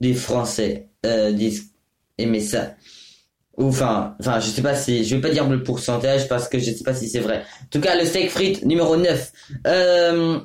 des 0.00 0.14
Français, 0.14 0.88
euh, 1.06 1.32
disent 1.32 1.70
aimer 2.18 2.40
ça. 2.40 2.74
Ou 3.56 3.68
enfin, 3.68 4.16
enfin, 4.20 4.40
je 4.40 4.48
sais 4.48 4.62
pas 4.62 4.74
si, 4.74 5.04
je 5.04 5.14
vais 5.14 5.20
pas 5.20 5.30
dire 5.30 5.48
le 5.48 5.62
pourcentage 5.62 6.28
parce 6.28 6.48
que 6.48 6.58
je 6.58 6.72
sais 6.72 6.84
pas 6.84 6.94
si 6.94 7.08
c'est 7.08 7.20
vrai. 7.20 7.44
En 7.62 7.66
tout 7.70 7.80
cas, 7.80 7.96
le 7.96 8.04
steak 8.04 8.30
frites, 8.30 8.64
numéro 8.64 8.96
9. 8.96 9.32
Euh, 9.66 10.40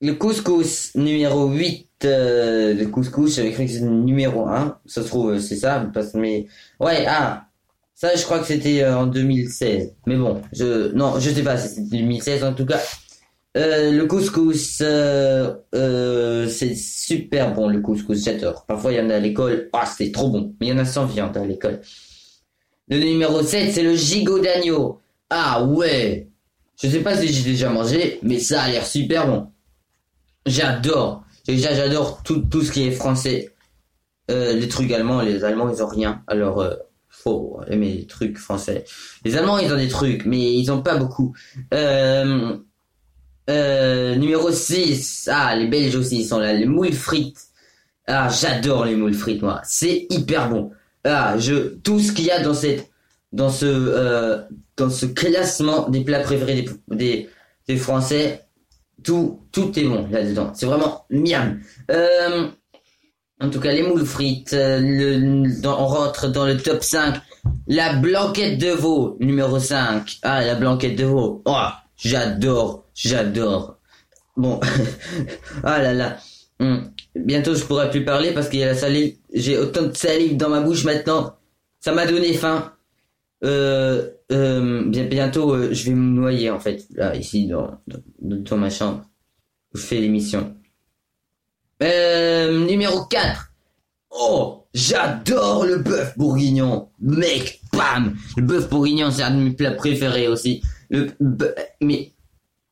le 0.00 0.12
couscous, 0.14 0.94
numéro 0.94 1.48
8. 1.48 1.86
Euh, 2.04 2.74
le 2.74 2.86
couscous, 2.86 3.34
j'avais 3.34 3.50
cru 3.50 3.64
que 3.64 3.72
c'était 3.72 3.86
numéro 3.86 4.46
1. 4.46 4.78
Ça 4.86 5.02
se 5.02 5.08
trouve, 5.08 5.38
c'est 5.40 5.56
ça, 5.56 5.88
parce 5.92 6.14
mais, 6.14 6.46
ouais, 6.80 7.04
ah. 7.08 7.44
Ça, 7.94 8.14
je 8.14 8.22
crois 8.22 8.38
que 8.38 8.46
c'était 8.46 8.82
euh, 8.82 8.96
en 8.96 9.06
2016. 9.06 9.94
Mais 10.06 10.14
bon, 10.14 10.40
je, 10.52 10.92
non, 10.92 11.18
je 11.18 11.30
sais 11.30 11.42
pas 11.42 11.56
si 11.56 11.68
c'était 11.68 11.96
2016 11.98 12.44
en 12.44 12.54
tout 12.54 12.64
cas. 12.64 12.80
Euh, 13.56 13.90
le 13.90 14.06
couscous, 14.06 14.80
euh, 14.82 15.52
euh, 15.74 16.46
c'est 16.48 16.76
super 16.76 17.54
bon 17.54 17.68
le 17.68 17.80
couscous, 17.80 18.22
j'adore. 18.24 18.64
Parfois 18.66 18.92
il 18.92 18.98
y 18.98 19.00
en 19.00 19.10
a 19.10 19.16
à 19.16 19.18
l'école, 19.18 19.68
ah 19.72 19.84
c'est 19.86 20.12
trop 20.12 20.28
bon, 20.28 20.54
mais 20.60 20.68
il 20.68 20.70
y 20.70 20.72
en 20.72 20.78
a 20.78 20.84
sans 20.84 21.06
viande 21.06 21.36
à 21.36 21.44
l'école. 21.44 21.80
Le 22.90 22.98
numéro 22.98 23.42
7, 23.42 23.72
c'est 23.72 23.82
le 23.82 23.94
gigot 23.94 24.38
d'agneau. 24.38 25.00
Ah 25.30 25.62
ouais, 25.64 26.28
je 26.82 26.88
sais 26.88 27.00
pas 27.00 27.16
si 27.16 27.28
j'ai 27.32 27.42
déjà 27.42 27.68
mangé, 27.68 28.18
mais 28.22 28.38
ça 28.38 28.62
a 28.62 28.70
l'air 28.70 28.86
super 28.86 29.26
bon. 29.26 29.48
J'adore. 30.46 31.24
Déjà 31.46 31.74
j'adore 31.74 32.22
tout, 32.22 32.62
ce 32.62 32.70
qui 32.70 32.84
est 32.84 32.92
français. 32.92 33.52
Euh, 34.30 34.52
les 34.52 34.68
trucs 34.68 34.90
allemands, 34.92 35.22
les 35.22 35.44
Allemands 35.44 35.70
ils 35.70 35.82
ont 35.82 35.86
rien. 35.88 36.22
Alors 36.26 36.60
euh, 36.60 36.74
faut 37.08 37.60
aimer 37.68 37.92
les 37.94 38.06
trucs 38.06 38.38
français. 38.38 38.84
Les 39.24 39.36
Allemands 39.36 39.58
ils 39.58 39.72
ont 39.72 39.76
des 39.76 39.88
trucs, 39.88 40.24
mais 40.24 40.54
ils 40.54 40.70
ont 40.70 40.82
pas 40.82 40.96
beaucoup. 40.96 41.34
Euh, 41.74 42.56
euh, 43.48 44.14
numéro 44.16 44.50
6. 44.50 45.28
Ah, 45.32 45.56
les 45.56 45.66
Belges 45.66 45.96
aussi, 45.96 46.20
ils 46.20 46.26
sont 46.26 46.38
là. 46.38 46.52
Les 46.52 46.66
moules 46.66 46.92
frites. 46.92 47.48
Ah, 48.06 48.28
j'adore 48.28 48.84
les 48.84 48.94
moules 48.94 49.14
frites, 49.14 49.42
moi. 49.42 49.60
C'est 49.64 50.06
hyper 50.10 50.50
bon. 50.50 50.70
Ah, 51.04 51.38
je, 51.38 51.76
tout 51.78 52.00
ce 52.00 52.12
qu'il 52.12 52.26
y 52.26 52.30
a 52.30 52.42
dans 52.42 52.54
cette, 52.54 52.90
dans 53.32 53.50
ce, 53.50 53.66
euh, 53.66 54.42
dans 54.76 54.90
ce 54.90 55.06
classement 55.06 55.88
des 55.88 56.02
plats 56.04 56.20
préférés 56.20 56.66
des, 56.88 57.28
des, 57.66 57.76
Français, 57.76 58.46
tout, 59.02 59.40
tout 59.52 59.78
est 59.78 59.84
bon 59.84 60.08
là-dedans. 60.10 60.52
C'est 60.54 60.66
vraiment 60.66 61.04
miam. 61.10 61.60
Euh, 61.90 62.48
en 63.40 63.50
tout 63.50 63.60
cas, 63.60 63.72
les 63.72 63.82
moules 63.82 64.04
frites, 64.04 64.52
euh, 64.52 65.46
on 65.64 65.86
rentre 65.86 66.28
dans 66.28 66.46
le 66.46 66.56
top 66.56 66.82
5. 66.82 67.20
La 67.68 67.94
blanquette 67.94 68.58
de 68.58 68.70
veau, 68.70 69.16
numéro 69.20 69.58
5. 69.58 70.18
Ah, 70.22 70.44
la 70.44 70.54
blanquette 70.54 70.96
de 70.96 71.04
veau. 71.04 71.42
Oh, 71.44 71.66
j'adore. 71.96 72.86
J'adore. 72.94 73.78
Bon, 74.36 74.58
ah 75.64 75.82
là 75.82 75.94
là. 75.94 76.16
Hum. 76.60 76.90
Bientôt 77.14 77.54
je 77.54 77.64
pourrai 77.64 77.90
plus 77.90 78.04
parler 78.04 78.32
parce 78.32 78.48
qu'il 78.48 78.60
y 78.60 78.62
a 78.62 78.66
la 78.66 78.74
salive. 78.74 79.16
J'ai 79.32 79.58
autant 79.58 79.82
de 79.82 79.96
salive 79.96 80.36
dans 80.36 80.48
ma 80.48 80.60
bouche 80.60 80.84
maintenant. 80.84 81.36
Ça 81.80 81.92
m'a 81.92 82.06
donné 82.06 82.32
faim. 82.34 82.72
Euh, 83.44 84.10
euh, 84.32 84.84
bien, 84.88 85.04
bientôt 85.04 85.54
euh, 85.54 85.72
je 85.72 85.84
vais 85.84 85.94
me 85.94 86.10
noyer 86.10 86.50
en 86.50 86.58
fait 86.58 86.84
là 86.94 87.14
ici 87.14 87.46
dans, 87.46 87.78
dans, 88.20 88.56
ma 88.56 88.70
chambre. 88.70 89.04
Où 89.74 89.78
je 89.78 89.82
fais 89.82 90.00
l'émission. 90.00 90.54
Numéro 91.80 93.04
4. 93.04 93.52
Oh, 94.10 94.64
j'adore 94.74 95.64
le 95.64 95.78
bœuf 95.78 96.16
bourguignon. 96.16 96.88
Mec, 97.00 97.60
bam. 97.72 98.16
Le 98.36 98.42
bœuf 98.42 98.68
bourguignon 98.68 99.10
c'est 99.10 99.22
un 99.22 99.30
de 99.36 99.42
mes 99.42 99.52
plats 99.52 99.72
préférés 99.72 100.28
aussi. 100.28 100.62
Mais 101.80 102.12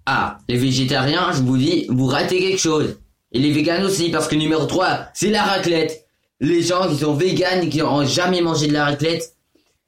ah, 0.07 0.39
les 0.49 0.57
végétariens, 0.57 1.33
je 1.33 1.43
vous 1.43 1.59
dis, 1.59 1.87
vous 1.89 2.07
ratez 2.07 2.39
quelque 2.39 2.61
chose. 2.61 3.01
Et 3.33 3.39
les 3.39 3.53
véganes 3.53 3.85
aussi, 3.85 4.11
parce 4.11 4.29
que 4.29 4.37
numéro 4.37 4.65
3, 4.67 5.09
c'est 5.15 5.31
la 5.31 5.43
raclette. 5.43 6.07
Les 6.41 6.63
gens 6.63 6.89
qui 6.89 6.99
sont 6.99 7.15
véganes 7.15 7.65
et 7.65 7.69
qui 7.69 7.79
n'ont 7.79 8.05
jamais 8.05 8.41
mangé 8.41 8.69
de 8.69 8.73
la 8.73 8.85
raclette, 8.85 9.35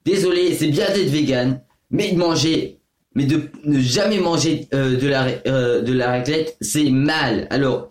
désolé, 0.04 0.54
c'est 0.54 0.68
bien 0.68 0.86
d'être 0.86 1.10
vegan, 1.10 1.60
mais 1.90 2.12
de 2.12 2.18
manger, 2.18 2.78
mais 3.14 3.24
de 3.24 3.50
ne 3.64 3.78
jamais 3.80 4.18
manger 4.18 4.66
euh, 4.74 4.96
de, 4.98 5.08
la, 5.08 5.26
euh, 5.46 5.82
de 5.82 5.92
la 5.92 6.08
raclette, 6.08 6.56
c'est 6.60 6.90
mal. 6.90 7.46
Alors, 7.50 7.90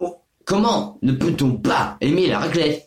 oh, 0.00 0.16
comment 0.44 0.98
ne 1.02 1.12
peut-on 1.12 1.52
pas 1.52 1.96
aimer 2.00 2.26
la 2.26 2.40
raclette? 2.40 2.84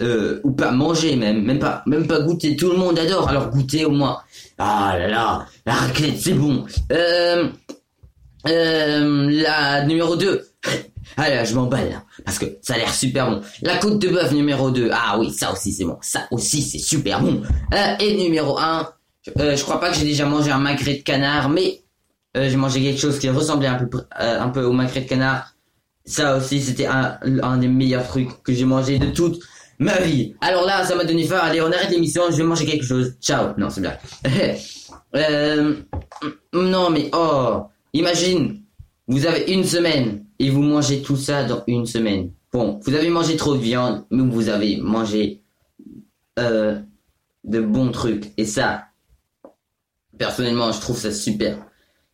Euh, 0.00 0.40
ou 0.44 0.52
pas 0.52 0.70
manger 0.70 1.16
même, 1.16 1.42
même 1.42 1.58
pas, 1.58 1.82
même 1.86 2.06
pas 2.06 2.20
goûter. 2.20 2.54
Tout 2.56 2.70
le 2.70 2.76
monde 2.76 2.98
adore, 2.98 3.28
alors 3.28 3.50
goûter 3.50 3.84
au 3.84 3.90
moins. 3.90 4.18
Ah 4.58 4.94
là 4.96 5.08
là, 5.08 5.46
la 5.66 5.74
raclette 5.74 6.18
c'est 6.20 6.34
bon. 6.34 6.64
Euh, 8.48 9.28
la 9.30 9.84
numéro 9.84 10.16
2. 10.16 10.42
Ah 11.18 11.30
là, 11.30 11.44
je 11.44 11.54
m'emballe 11.54 11.88
là, 11.88 12.02
parce 12.26 12.38
que 12.38 12.44
ça 12.60 12.74
a 12.74 12.78
l'air 12.78 12.92
super 12.92 13.30
bon. 13.30 13.40
La 13.62 13.78
côte 13.78 13.98
de 13.98 14.08
bœuf 14.08 14.32
numéro 14.32 14.70
2. 14.70 14.90
Ah 14.92 15.16
oui, 15.18 15.32
ça 15.32 15.50
aussi 15.50 15.72
c'est 15.72 15.84
bon. 15.84 15.96
Ça 16.02 16.26
aussi 16.30 16.60
c'est 16.60 16.78
super 16.78 17.22
bon. 17.22 17.40
Euh, 17.72 17.94
et 18.00 18.16
numéro 18.16 18.58
1. 18.58 18.86
Euh, 19.38 19.56
je 19.56 19.62
crois 19.62 19.80
pas 19.80 19.90
que 19.90 19.96
j'ai 19.96 20.04
déjà 20.04 20.26
mangé 20.26 20.50
un 20.50 20.58
magret 20.58 20.96
de 20.96 21.02
canard, 21.02 21.48
mais 21.48 21.80
euh, 22.36 22.50
j'ai 22.50 22.56
mangé 22.56 22.82
quelque 22.82 23.00
chose 23.00 23.18
qui 23.18 23.30
ressemblait 23.30 23.68
un 23.68 23.76
peu, 23.76 23.98
euh, 24.20 24.40
un 24.40 24.48
peu 24.48 24.62
au 24.64 24.72
magret 24.72 25.00
de 25.00 25.08
canard. 25.08 25.54
Ça 26.04 26.36
aussi, 26.36 26.60
c'était 26.60 26.86
un, 26.86 27.18
un 27.42 27.56
des 27.56 27.68
meilleurs 27.68 28.06
trucs 28.06 28.42
que 28.42 28.52
j'ai 28.52 28.64
mangé 28.64 28.98
de 28.98 29.06
toute 29.06 29.40
ma 29.78 29.98
vie. 30.00 30.34
Alors 30.40 30.64
là, 30.64 30.84
ça 30.84 30.94
m'a 30.94 31.04
donné 31.04 31.24
faim. 31.24 31.40
Allez, 31.42 31.60
on 31.60 31.66
arrête 31.66 31.90
l'émission, 31.90 32.22
je 32.30 32.36
vais 32.36 32.44
manger 32.44 32.66
quelque 32.66 32.84
chose. 32.84 33.14
Ciao. 33.20 33.48
Non, 33.56 33.70
c'est 33.70 33.80
blague. 33.80 33.98
euh, 35.16 35.74
non, 36.52 36.90
mais 36.90 37.10
oh, 37.12 37.64
imagine, 37.98 38.62
vous 39.08 39.26
avez 39.26 39.52
une 39.52 39.64
semaine 39.64 40.24
et 40.38 40.50
vous 40.50 40.62
mangez 40.62 41.02
tout 41.02 41.16
ça 41.16 41.44
dans 41.44 41.62
une 41.66 41.86
semaine. 41.86 42.30
Bon, 42.52 42.80
vous 42.84 42.94
avez 42.94 43.08
mangé 43.08 43.36
trop 43.36 43.54
de 43.54 43.60
viande, 43.60 44.04
mais 44.10 44.22
vous 44.22 44.48
avez 44.48 44.76
mangé 44.78 45.42
euh, 46.38 46.78
de 47.44 47.60
bons 47.60 47.90
trucs. 47.90 48.32
Et 48.36 48.44
ça, 48.44 48.84
personnellement, 50.18 50.72
je 50.72 50.80
trouve 50.80 50.98
ça 50.98 51.12
super. 51.12 51.58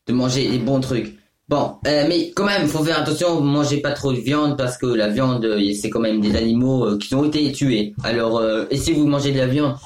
De 0.07 0.13
manger 0.13 0.49
des 0.49 0.59
bons 0.59 0.81
trucs. 0.81 1.19
Bon, 1.49 1.77
euh, 1.87 2.07
mais 2.09 2.31
quand 2.31 2.45
même, 2.45 2.67
faut 2.67 2.83
faire 2.85 3.01
attention, 3.01 3.41
mangez 3.41 3.79
pas 3.79 3.93
trop 3.93 4.13
de 4.13 4.19
viande 4.19 4.57
parce 4.57 4.79
que 4.79 4.87
la 4.87 5.09
viande, 5.09 5.45
euh, 5.45 5.73
c'est 5.75 5.91
quand 5.91 6.01
même 6.01 6.21
des 6.21 6.37
animaux 6.37 6.97
qui 6.99 7.15
ont 7.15 7.25
été 7.25 7.53
tués. 7.53 7.95
Alors, 8.05 8.43
et 8.71 8.77
si 8.77 8.93
vous 8.93 9.07
mangez 9.07 9.33
de 9.33 9.39
la 9.39 9.47
viande, 9.47 9.77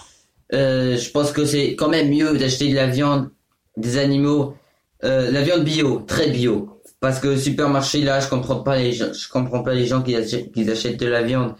je 0.52 1.10
pense 1.10 1.32
que 1.32 1.44
c'est 1.44 1.74
quand 1.74 1.88
même 1.88 2.10
mieux 2.10 2.36
d'acheter 2.38 2.70
de 2.70 2.74
la 2.76 2.86
viande 2.86 3.30
des 3.76 3.98
animaux, 3.98 4.54
la 5.02 5.42
viande 5.42 5.64
bio, 5.64 6.04
très 6.06 6.28
bio. 6.30 6.80
Parce 7.00 7.20
que 7.20 7.36
supermarché 7.36 8.02
là, 8.02 8.20
je 8.20 8.28
comprends 8.28 8.62
pas 8.62 8.78
les 8.78 8.92
gens, 8.92 9.12
je 9.12 9.28
comprends 9.28 9.62
pas 9.62 9.74
les 9.74 9.86
gens 9.86 10.02
qui 10.02 10.16
achètent, 10.16 10.52
qui 10.52 10.68
achètent 10.68 10.98
de 10.98 11.06
la 11.06 11.22
viande 11.22 11.54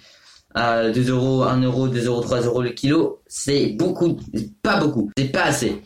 à 0.54 0.88
2 0.88 1.10
euros, 1.10 1.42
1 1.42 1.62
euro, 1.62 1.88
2 1.88 2.06
euros, 2.06 2.22
3 2.22 2.40
euros 2.42 2.62
le 2.62 2.70
kilo. 2.70 3.20
C'est 3.26 3.66
beaucoup, 3.78 4.18
pas 4.62 4.78
beaucoup, 4.80 5.10
c'est 5.16 5.30
pas 5.30 5.44
assez. 5.44 5.82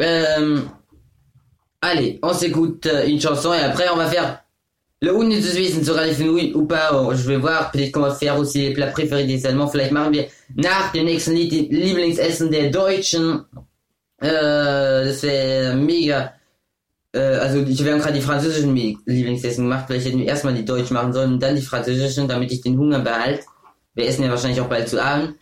Euh, 0.00 0.60
Allez, 1.80 2.18
on 2.22 2.32
s'écoute 2.32 2.86
euh, 2.86 3.06
une 3.06 3.20
chanson 3.20 3.52
et 3.54 3.60
après 3.60 3.88
on 3.92 3.96
va 3.96 4.06
faire 4.06 4.42
le 5.00 5.12
Unnützes 5.12 5.54
Wissen 5.54 5.84
sur 5.84 5.94
Radio 5.94 6.12
Fenouil 6.12 6.52
ou 6.54 6.66
pas. 6.66 6.90
Oh, 6.92 7.14
je 7.14 7.28
vais 7.28 7.36
voir, 7.36 7.70
peut-être 7.70 7.92
qu'on 7.92 8.00
va 8.00 8.14
faire 8.14 8.36
aussi 8.36 8.62
les 8.62 8.72
plats 8.72 8.88
préférés 8.88 9.26
des 9.26 9.46
Allemands. 9.46 9.68
Vielleicht 9.68 9.92
machen 9.92 10.12
wir 10.12 10.26
nach 10.56 10.90
dem 10.92 11.04
nächsten 11.04 11.34
Lieblingsessen 11.34 12.50
der 12.50 12.70
Deutschen. 12.70 13.44
Wäre 14.20 15.76
mega. 15.76 16.32
Äh, 17.12 17.20
also 17.20 17.60
ich 17.62 17.84
wir 17.84 17.96
gerade 17.98 18.14
die 18.14 18.20
französischen 18.22 18.74
Lieblingsessen 18.74 19.64
gemacht. 19.64 19.84
Vielleicht 19.86 20.06
hätten 20.06 20.18
wir 20.18 20.26
erstmal 20.26 20.54
die 20.54 20.64
deutschen 20.64 20.94
machen 20.94 21.12
sollen 21.12 21.34
und 21.34 21.42
dann 21.42 21.56
die 21.56 21.62
französischen, 21.62 22.28
damit 22.28 22.52
ich 22.52 22.60
den 22.60 22.78
Hunger 22.78 23.00
behalte. 23.00 23.44
Wir 23.94 24.06
essen 24.06 24.24
ja 24.24 24.30
wahrscheinlich 24.30 24.60
auch 24.60 24.68
bald 24.68 24.88
zu 24.88 25.02
Abend. 25.02 25.34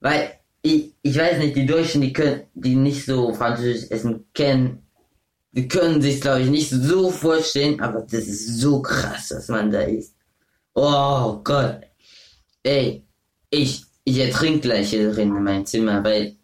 Weil, 0.00 0.32
ich, 0.62 0.94
ich 1.02 1.16
weiß 1.16 1.38
nicht, 1.38 1.56
die 1.56 1.66
Deutschen, 1.66 2.00
die 2.00 2.12
können, 2.12 2.42
die 2.54 2.74
nicht 2.74 3.04
so 3.04 3.32
französisch 3.34 3.90
essen 3.90 4.26
kennen, 4.34 4.82
die 5.52 5.68
können 5.68 6.00
sich, 6.00 6.20
glaube 6.20 6.40
ich, 6.40 6.48
nicht 6.48 6.70
so 6.70 7.10
vorstellen, 7.10 7.80
aber 7.80 8.00
das 8.02 8.26
ist 8.26 8.58
so 8.58 8.80
krass, 8.80 9.32
was 9.34 9.48
man 9.48 9.70
da 9.70 9.82
isst. 9.82 10.14
Oh 10.74 11.40
Gott. 11.44 11.82
Ey, 12.62 13.04
ich, 13.50 13.84
ich 14.04 14.18
ertrink 14.18 14.62
gleich 14.62 14.90
hier 14.90 15.12
drin 15.12 15.36
in 15.36 15.42
meinem 15.42 15.66
Zimmer, 15.66 16.02
weil 16.02 16.36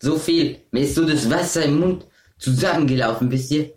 so 0.00 0.16
viel, 0.16 0.58
mir 0.70 0.82
ist 0.82 0.94
so 0.94 1.06
das 1.06 1.28
Wasser 1.30 1.64
im 1.64 1.80
Mund 1.80 2.06
zusammengelaufen, 2.38 3.30
wisst 3.30 3.50
ihr? 3.50 3.75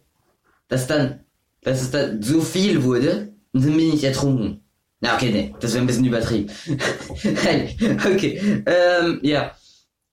Dass 0.69 0.87
dann, 0.87 1.25
dass 1.61 1.81
es 1.81 1.91
dann 1.91 2.21
so 2.23 2.39
viel 2.39 2.83
wurde 2.83 3.33
und 3.51 3.65
dann 3.65 3.75
bin 3.75 3.93
ich 3.93 4.03
ertrunken. 4.03 4.61
Na, 5.01 5.15
okay, 5.15 5.31
nee, 5.31 5.55
das 5.59 5.73
wäre 5.73 5.83
ein 5.83 5.87
bisschen 5.87 6.05
übertrieben. 6.05 6.49
okay, 8.05 8.63
ähm, 8.65 9.19
ja. 9.23 9.55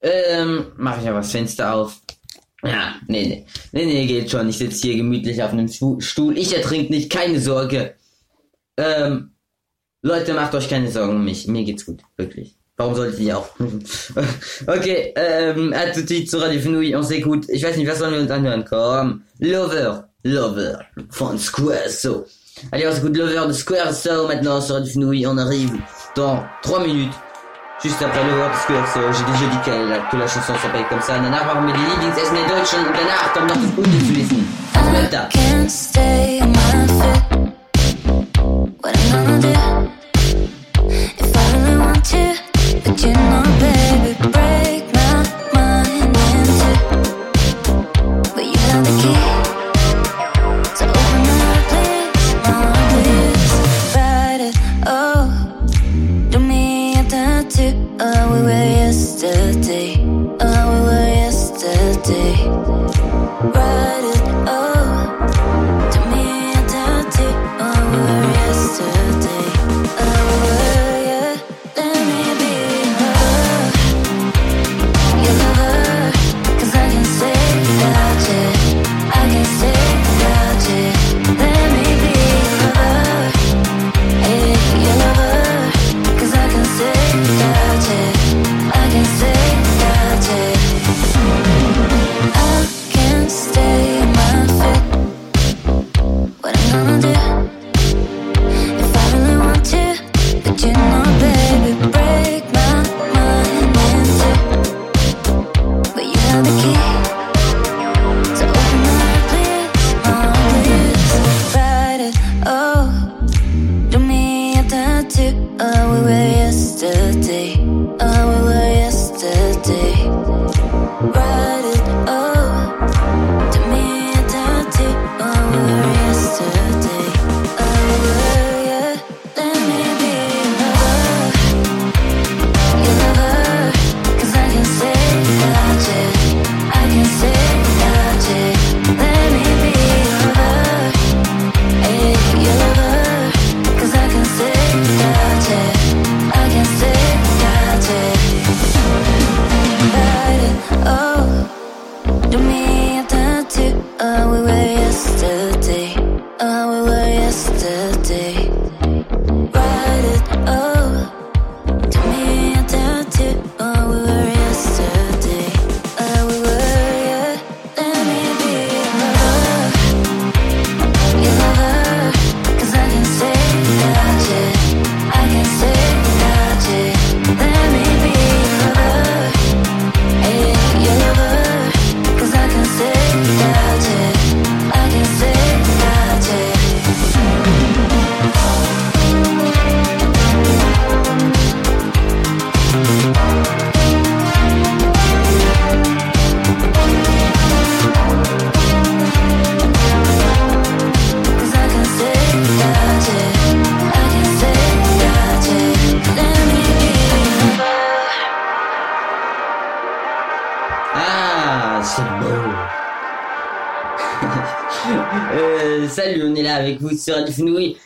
Ähm, 0.01 0.73
mach 0.77 1.01
ich 1.01 1.09
aber 1.09 1.19
das 1.19 1.31
Fenster 1.33 1.75
auf. 1.75 2.01
Ja, 2.63 2.95
nee, 3.09 3.27
nee. 3.27 3.47
Nee, 3.73 3.87
nee, 3.87 4.07
geht 4.07 4.31
schon. 4.31 4.49
Ich 4.49 4.59
sitze 4.59 4.87
hier 4.89 4.97
gemütlich 4.97 5.43
auf 5.43 5.53
einem 5.53 5.69
Stu- 5.69 6.01
Stuhl. 6.01 6.39
Ich 6.39 6.57
ertrink 6.57 6.91
nicht, 6.91 7.11
keine 7.11 7.41
Sorge. 7.41 7.95
Ähm, 8.77 9.33
Leute, 10.03 10.35
macht 10.35 10.55
euch 10.55 10.69
keine 10.69 10.91
Sorgen 10.91 11.17
um 11.17 11.25
mich. 11.25 11.47
Mir 11.49 11.65
geht's 11.65 11.85
gut, 11.87 12.03
wirklich. 12.17 12.57
Warum 12.79 12.95
solltet 12.95 13.21
ihr 13.21 13.39
auch? 13.39 13.49
okay, 14.67 15.15
ähm, 15.17 15.73
à 15.73 15.91
tout 15.93 16.03
de 16.03 16.07
suite 16.07 16.29
sur 16.29 16.43
Radio 16.43 16.61
Fenouille, 16.61 16.95
on 16.95 17.03
s'écoute. 17.03 17.47
Ich 17.49 17.65
weiß 17.65 17.77
nicht, 17.79 17.89
was 17.89 17.99
sollen 17.99 18.13
wir 18.13 18.21
uns 18.21 18.31
anhören? 18.31 18.67
Komm. 18.69 19.23
Lover, 19.41 20.05
Lover 20.25 20.81
von 21.09 21.39
Square 21.39 21.89
So. 21.89 22.27
Allez, 22.73 22.87
on 22.87 22.93
s'écoute 22.93 23.17
Lover 23.17 23.47
de 23.49 23.53
Square 23.55 23.95
So 23.95 24.29
maintenant 24.29 24.61
sur 24.61 24.75
Radio 24.75 24.93
Fenouille. 24.93 25.27
On 25.27 25.39
arrive 25.39 25.73
dans 26.17 26.45
3 26.63 26.81
minutes. 26.81 27.15
Juste 27.83 28.03
après 28.03 28.23
Lover 28.25 28.49
de 28.53 28.59
Square 28.59 28.87
So. 28.93 29.01
J'ai 29.11 29.25
déjà 29.25 29.47
dit 29.51 29.63
que 29.65 29.71
la, 29.71 29.99
que 30.11 30.17
la 30.19 30.27
chanson 30.27 30.53
s'appelle 30.61 30.87
comme 30.91 31.01
ça. 31.01 31.19
Danach 31.19 31.47
machen 31.47 31.67
wir 31.67 31.73
die 31.73 31.81
Lieblingsessen 31.81 32.35
der 32.35 32.59
Deutschen 32.59 32.81
und 32.81 32.93
danach 32.93 33.33
kommt 33.33 33.49
noch 33.49 33.57
das 33.57 33.71
Bundeswissen. 33.73 34.47
Da. 35.11 35.29
Can't 35.31 35.71
stay 35.71 36.41
on 36.43 36.53
my 36.53 36.87
feet. 36.89 37.23
What 38.83 38.97
I'm 38.97 39.25
gonna 39.25 39.41
do? 39.41 39.49
If 40.91 41.37
I 41.37 41.59
really 41.59 41.79
want 41.79 42.05
to? 42.11 42.46
And 42.87 43.01
you're 43.03 43.15
not, 43.15 43.45
baby, 43.59 44.31
break 44.31 44.86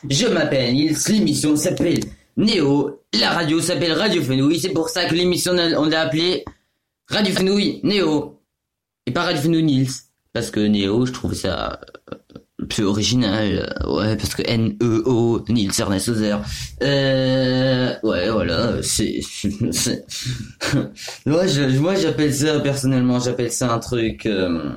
Je 0.08 0.26
m'appelle 0.26 0.72
Nils, 0.74 0.96
l'émission 1.08 1.56
s'appelle 1.56 2.00
Néo, 2.36 3.02
la 3.18 3.30
radio 3.30 3.60
s'appelle 3.60 3.92
Radio 3.92 4.22
Fenouille. 4.22 4.58
C'est 4.60 4.70
pour 4.72 4.88
ça 4.88 5.04
que 5.06 5.14
l'émission 5.14 5.52
on 5.76 5.86
l'a 5.86 6.02
appelée 6.02 6.44
Radio 7.08 7.34
Fenouille 7.34 7.80
Néo. 7.82 8.40
Et 9.06 9.12
pas 9.12 9.24
Radio 9.24 9.42
Fenouille 9.42 9.62
Nils. 9.64 9.90
Parce 10.32 10.50
que 10.50 10.60
Néo, 10.60 11.04
je 11.06 11.12
trouve 11.12 11.34
ça 11.34 11.80
euh, 12.12 12.66
plus 12.68 12.84
original. 12.84 13.68
euh, 13.82 13.96
Ouais, 13.96 14.16
parce 14.16 14.34
que 14.34 14.42
N-E-O, 14.46 15.44
Nils 15.48 15.72
Ernest 15.78 16.08
Hauser. 16.08 16.36
Euh, 16.82 17.92
ouais, 18.04 18.30
voilà, 18.30 18.82
c'est... 18.82 19.20
c'est- 19.72 20.06
moi, 21.26 21.46
je, 21.48 21.78
moi, 21.78 21.94
j'appelle 21.96 22.32
ça, 22.32 22.60
personnellement, 22.60 23.18
j'appelle 23.18 23.50
ça 23.50 23.72
un 23.72 23.80
truc... 23.80 24.24
Euh, 24.26 24.70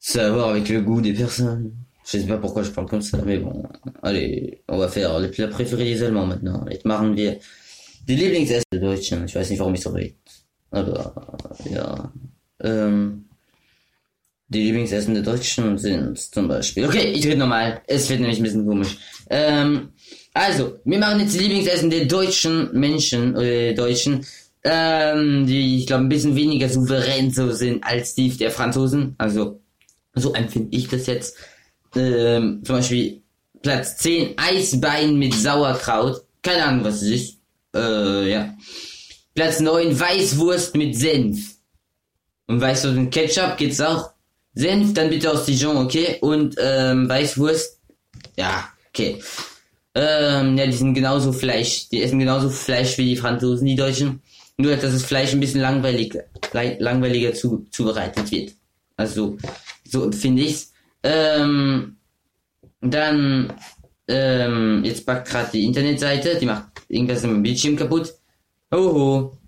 ça 0.00 0.24
a 0.24 0.28
à 0.28 0.30
voir 0.30 0.48
avec 0.50 0.68
le 0.70 0.80
goût 0.80 1.00
des 1.00 1.12
personnes. 1.12 1.72
Je 2.06 2.18
sais 2.18 2.26
pas 2.26 2.38
pourquoi 2.38 2.62
je 2.62 2.70
parle 2.70 2.86
comme 2.88 3.02
ça, 3.02 3.18
mais 3.24 3.38
bon. 3.38 3.64
Allez, 4.02 4.62
on 4.68 4.78
va 4.78 4.88
faire 4.88 5.18
les 5.18 5.28
plats 5.28 5.48
préférés 5.48 5.84
des 5.84 6.02
Allemands 6.04 6.26
maintenant. 6.26 6.64
Jetzt 6.70 6.84
machen 6.84 7.16
wir 7.16 7.38
die 8.06 8.14
Lieblingsessen 8.14 8.64
der 8.70 8.80
Deutschen. 8.80 9.24
Ich 9.24 9.34
weiß 9.34 9.50
nicht, 9.50 9.58
warum 9.58 9.74
ich 9.74 9.80
so 9.80 9.90
rede. 9.90 10.14
Aber, 10.70 11.36
ja. 11.68 12.12
Ähm, 12.60 13.24
die 14.48 14.62
Lieblingsessen 14.62 15.14
der 15.14 15.24
Deutschen 15.24 15.76
sind 15.78 16.16
zum 16.16 16.46
Beispiel. 16.46 16.86
Okay, 16.86 17.10
ich 17.12 17.26
rede 17.26 17.38
nochmal. 17.38 17.80
Es 17.88 18.08
wird 18.08 18.20
nämlich 18.20 18.38
ein 18.38 18.44
bisschen 18.44 18.66
komisch. 18.66 18.96
Ähm, 19.28 19.88
also, 20.32 20.78
wir 20.84 20.98
machen 20.98 21.18
jetzt 21.20 21.34
die 21.34 21.40
Lieblingsessen 21.40 21.90
der 21.90 22.04
deutschen 22.04 22.70
Menschen, 22.72 23.34
der 23.34 23.74
Deutschen, 23.74 24.24
ähm, 24.62 25.44
die, 25.46 25.78
ich 25.78 25.86
glaube, 25.88 26.04
ein 26.04 26.08
bisschen 26.08 26.36
weniger 26.36 26.68
souverän 26.68 27.32
so 27.32 27.50
sind 27.50 27.82
als 27.82 28.14
die 28.14 28.28
der 28.36 28.52
Franzosen. 28.52 29.16
Also, 29.18 29.60
So 30.14 30.32
empfinde 30.32 30.74
ich 30.76 30.88
das 30.88 31.06
jetzt. 31.06 31.36
Ähm, 31.96 32.62
zum 32.64 32.76
Beispiel 32.76 33.22
Platz 33.62 33.96
10 33.98 34.34
Eisbein 34.38 35.16
mit 35.16 35.34
Sauerkraut. 35.34 36.22
Keine 36.42 36.64
Ahnung, 36.64 36.84
was 36.84 37.02
es 37.02 37.08
ist. 37.10 37.38
Äh, 37.74 38.30
ja. 38.30 38.54
Platz 39.34 39.60
9 39.60 39.98
Weißwurst 39.98 40.76
mit 40.76 40.94
Senf. 40.96 41.56
Und 42.46 42.60
Weißwurst 42.60 42.96
mit 42.96 43.10
Ketchup 43.12 43.56
geht's 43.56 43.80
auch. 43.80 44.10
Senf, 44.54 44.94
dann 44.94 45.10
bitte 45.10 45.30
aus 45.32 45.44
Dijon, 45.44 45.76
okay? 45.76 46.16
Und 46.20 46.56
ähm, 46.58 47.08
Weißwurst, 47.08 47.78
ja, 48.38 48.68
okay. 48.88 49.20
Ähm, 49.94 50.56
ja, 50.56 50.66
die 50.66 50.72
sind 50.72 50.94
genauso 50.94 51.32
Fleisch, 51.32 51.88
die 51.90 52.02
essen 52.02 52.18
genauso 52.18 52.48
Fleisch 52.50 52.96
wie 52.98 53.04
die 53.06 53.16
Franzosen, 53.16 53.66
die 53.66 53.76
Deutschen. 53.76 54.22
Nur, 54.58 54.74
dass 54.76 54.92
das 54.92 55.02
Fleisch 55.02 55.32
ein 55.32 55.40
bisschen 55.40 55.60
langweilig, 55.60 56.16
lei- 56.52 56.76
langweiliger 56.80 57.34
zu, 57.34 57.66
zubereitet 57.70 58.30
wird. 58.30 58.52
Also, 58.96 59.36
so 59.86 60.04
empfinde 60.04 60.42
ich's. 60.42 60.72
Ähm, 61.02 61.96
dann, 62.80 63.52
ähm, 64.08 64.82
jetzt 64.84 65.06
packt 65.06 65.28
gerade 65.28 65.50
die 65.52 65.64
Internetseite, 65.64 66.36
die 66.38 66.46
macht 66.46 66.66
irgendwas 66.88 67.24
im 67.24 67.42
Bildschirm 67.42 67.76
kaputt. 67.76 68.14
Oho. 68.70 69.38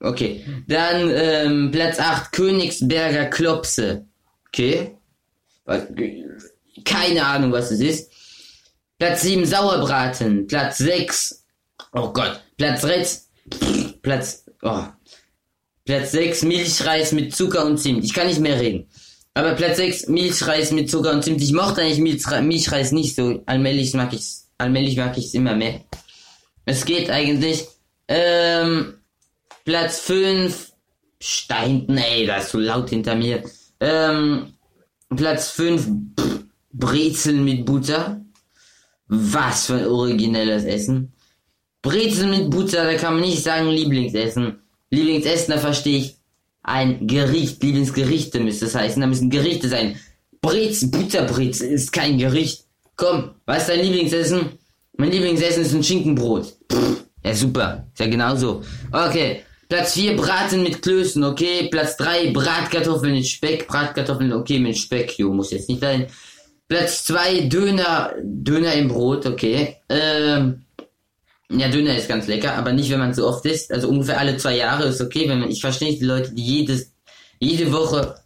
Okay. 0.00 0.44
Dann, 0.66 1.10
ähm, 1.14 1.70
Platz 1.70 1.98
8, 1.98 2.32
Königsberger 2.32 3.26
Klopse. 3.26 4.06
Okay. 4.48 4.96
Keine 6.84 7.24
Ahnung, 7.24 7.52
was 7.52 7.70
es 7.70 7.80
ist. 7.80 8.12
Platz 8.98 9.22
7, 9.22 9.44
Sauerbraten. 9.44 10.46
Platz 10.46 10.78
6, 10.78 11.44
oh 11.92 12.12
Gott. 12.12 12.40
Platz 12.56 12.82
6, 12.82 13.28
Platz, 14.02 14.44
oh. 14.62 14.84
Platz 15.84 16.12
6, 16.12 16.42
Milchreis 16.42 17.12
mit 17.12 17.34
Zucker 17.34 17.64
und 17.66 17.78
Zimt. 17.78 18.04
Ich 18.04 18.14
kann 18.14 18.26
nicht 18.26 18.40
mehr 18.40 18.58
reden. 18.58 18.88
Aber 19.36 19.52
Platz 19.52 19.76
6, 19.76 20.06
Milchreis 20.06 20.72
mit 20.72 20.90
Zucker 20.90 21.12
und 21.12 21.22
Zimt. 21.22 21.42
Ich 21.42 21.52
mochte 21.52 21.82
eigentlich 21.82 21.98
Milchre 21.98 22.40
Milchreis 22.40 22.92
nicht 22.92 23.14
so. 23.14 23.42
Allmählich 23.44 23.92
mag 23.92 24.14
ich's, 24.14 24.48
allmählich 24.56 24.96
mag 24.96 25.18
ich's 25.18 25.34
immer 25.34 25.54
mehr. 25.54 25.82
Es 26.64 26.86
geht 26.86 27.10
eigentlich. 27.10 27.66
Ähm, 28.08 28.94
Platz 29.66 30.00
5, 30.00 30.72
Stein, 31.20 31.86
ey, 31.98 32.24
da 32.24 32.38
ist 32.38 32.48
so 32.48 32.58
laut 32.58 32.88
hinter 32.88 33.14
mir. 33.14 33.42
Ähm, 33.78 34.54
Platz 35.14 35.50
5, 35.50 35.86
Brezeln 36.72 37.44
mit 37.44 37.66
Butter. 37.66 38.22
Was 39.08 39.66
für 39.66 39.74
ein 39.74 39.86
originelles 39.86 40.64
Essen. 40.64 41.12
Brezeln 41.82 42.30
mit 42.30 42.48
Butter, 42.48 42.84
da 42.84 42.94
kann 42.94 43.14
man 43.14 43.22
nicht 43.22 43.42
sagen 43.42 43.68
Lieblingsessen. 43.68 44.62
Lieblingsessen, 44.88 45.52
da 45.52 45.60
verstehe 45.60 45.98
ich 45.98 46.15
ein 46.66 47.06
Gericht. 47.06 47.62
Lieblingsgerichte 47.62 48.40
müsste 48.40 48.66
es 48.66 48.74
heißen. 48.74 49.00
Da 49.00 49.06
müssen 49.06 49.30
Gerichte 49.30 49.68
sein. 49.68 49.96
Brezel, 50.42 50.88
Butterbrezel 50.88 51.70
ist 51.70 51.92
kein 51.92 52.18
Gericht. 52.18 52.64
Komm, 52.96 53.30
was 53.46 53.62
ist 53.62 53.68
dein 53.68 53.80
Lieblingsessen? 53.80 54.50
Mein 54.96 55.12
Lieblingsessen 55.12 55.62
ist 55.62 55.74
ein 55.74 55.84
Schinkenbrot. 55.84 56.54
Pff, 56.70 57.04
ja, 57.24 57.34
super. 57.34 57.86
Ist 57.92 58.00
ja 58.00 58.06
genauso. 58.06 58.62
Okay. 58.90 59.42
Platz 59.68 59.94
4, 59.94 60.16
Braten 60.16 60.62
mit 60.62 60.82
Klößen, 60.82 61.22
okay. 61.24 61.68
Platz 61.70 61.96
3, 61.96 62.30
Bratkartoffeln 62.32 63.14
mit 63.14 63.26
Speck. 63.26 63.66
Bratkartoffeln, 63.66 64.32
okay, 64.32 64.58
mit 64.58 64.76
Speck. 64.76 65.18
Jo, 65.18 65.32
muss 65.32 65.52
jetzt 65.52 65.68
nicht 65.68 65.80
sein. 65.80 66.06
Platz 66.68 67.04
2, 67.04 67.42
Döner, 67.42 68.12
Döner 68.22 68.74
im 68.74 68.88
Brot, 68.88 69.26
okay. 69.26 69.76
Ähm, 69.88 70.65
ja, 71.50 71.68
Döner 71.68 71.96
ist 71.96 72.08
ganz 72.08 72.26
lecker, 72.26 72.54
aber 72.54 72.72
nicht, 72.72 72.90
wenn 72.90 72.98
man 72.98 73.14
so 73.14 73.26
oft 73.26 73.44
isst. 73.46 73.72
Also 73.72 73.88
ungefähr 73.88 74.18
alle 74.18 74.36
zwei 74.36 74.56
Jahre 74.56 74.84
ist 74.86 75.00
okay, 75.00 75.28
wenn 75.28 75.40
man, 75.40 75.50
ich 75.50 75.60
verstehe 75.60 75.88
nicht 75.88 76.00
die 76.00 76.06
Leute, 76.06 76.32
die 76.32 76.44
jedes, 76.44 76.92
jede 77.38 77.72
Woche 77.72 78.16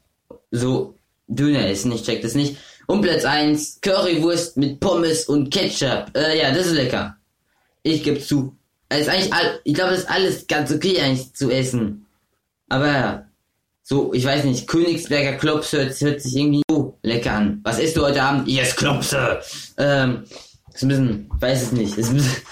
so 0.51 0.95
Döner 1.27 1.68
essen, 1.68 1.93
ich 1.93 2.03
check 2.03 2.23
das 2.23 2.35
nicht. 2.35 2.57
Und 2.87 3.03
Platz 3.03 3.25
1, 3.25 3.81
Currywurst 3.83 4.57
mit 4.57 4.81
Pommes 4.81 5.27
und 5.27 5.51
Ketchup. 5.51 6.11
Äh, 6.16 6.39
ja, 6.41 6.53
das 6.53 6.66
ist 6.66 6.75
lecker. 6.75 7.16
Ich 7.83 8.03
gebe 8.03 8.21
zu. 8.21 8.57
Es 8.89 9.03
ist 9.03 9.09
eigentlich 9.09 9.33
all, 9.33 9.61
ich 9.62 9.75
glaube, 9.75 9.93
das 9.93 10.01
ist 10.01 10.11
alles 10.11 10.47
ganz 10.49 10.73
okay 10.73 11.01
eigentlich 11.01 11.33
zu 11.35 11.51
essen. 11.51 12.07
Aber 12.68 13.27
so, 13.83 14.12
ich 14.12 14.25
weiß 14.25 14.45
nicht, 14.45 14.66
Königsberger 14.66 15.35
Klops 15.35 15.73
hört, 15.73 16.01
hört 16.01 16.21
sich 16.21 16.37
irgendwie 16.37 16.62
so 16.68 16.99
lecker 17.03 17.33
an. 17.33 17.61
Was 17.62 17.79
isst 17.79 17.97
du 17.97 18.03
heute 18.03 18.23
Abend? 18.23 18.49
Esse 18.49 18.75
Klopse. 18.75 19.41
Ähm, 19.77 20.25
ist 20.73 20.83
ein 20.83 20.89
bisschen, 20.89 21.31
weiß 21.39 21.62
es 21.62 21.73
nicht. 21.73 21.97
Ist 21.97 22.09
ein 22.11 22.16
bisschen, 22.16 22.43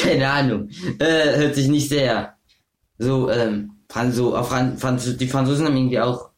keine 0.00 0.28
Ahnung. 0.28 0.68
Äh, 0.98 1.36
hört 1.36 1.54
sich 1.54 1.68
nicht 1.68 1.88
sehr 1.88 2.34
so, 2.98 3.30
ähm, 3.30 3.70
Franzo, 3.88 4.36
auf 4.36 4.48
Fran, 4.48 4.76
Franz, 4.76 5.16
die 5.16 5.28
Franzosen 5.28 5.66
haben 5.66 5.76
irgendwie 5.76 6.00
auch 6.00 6.30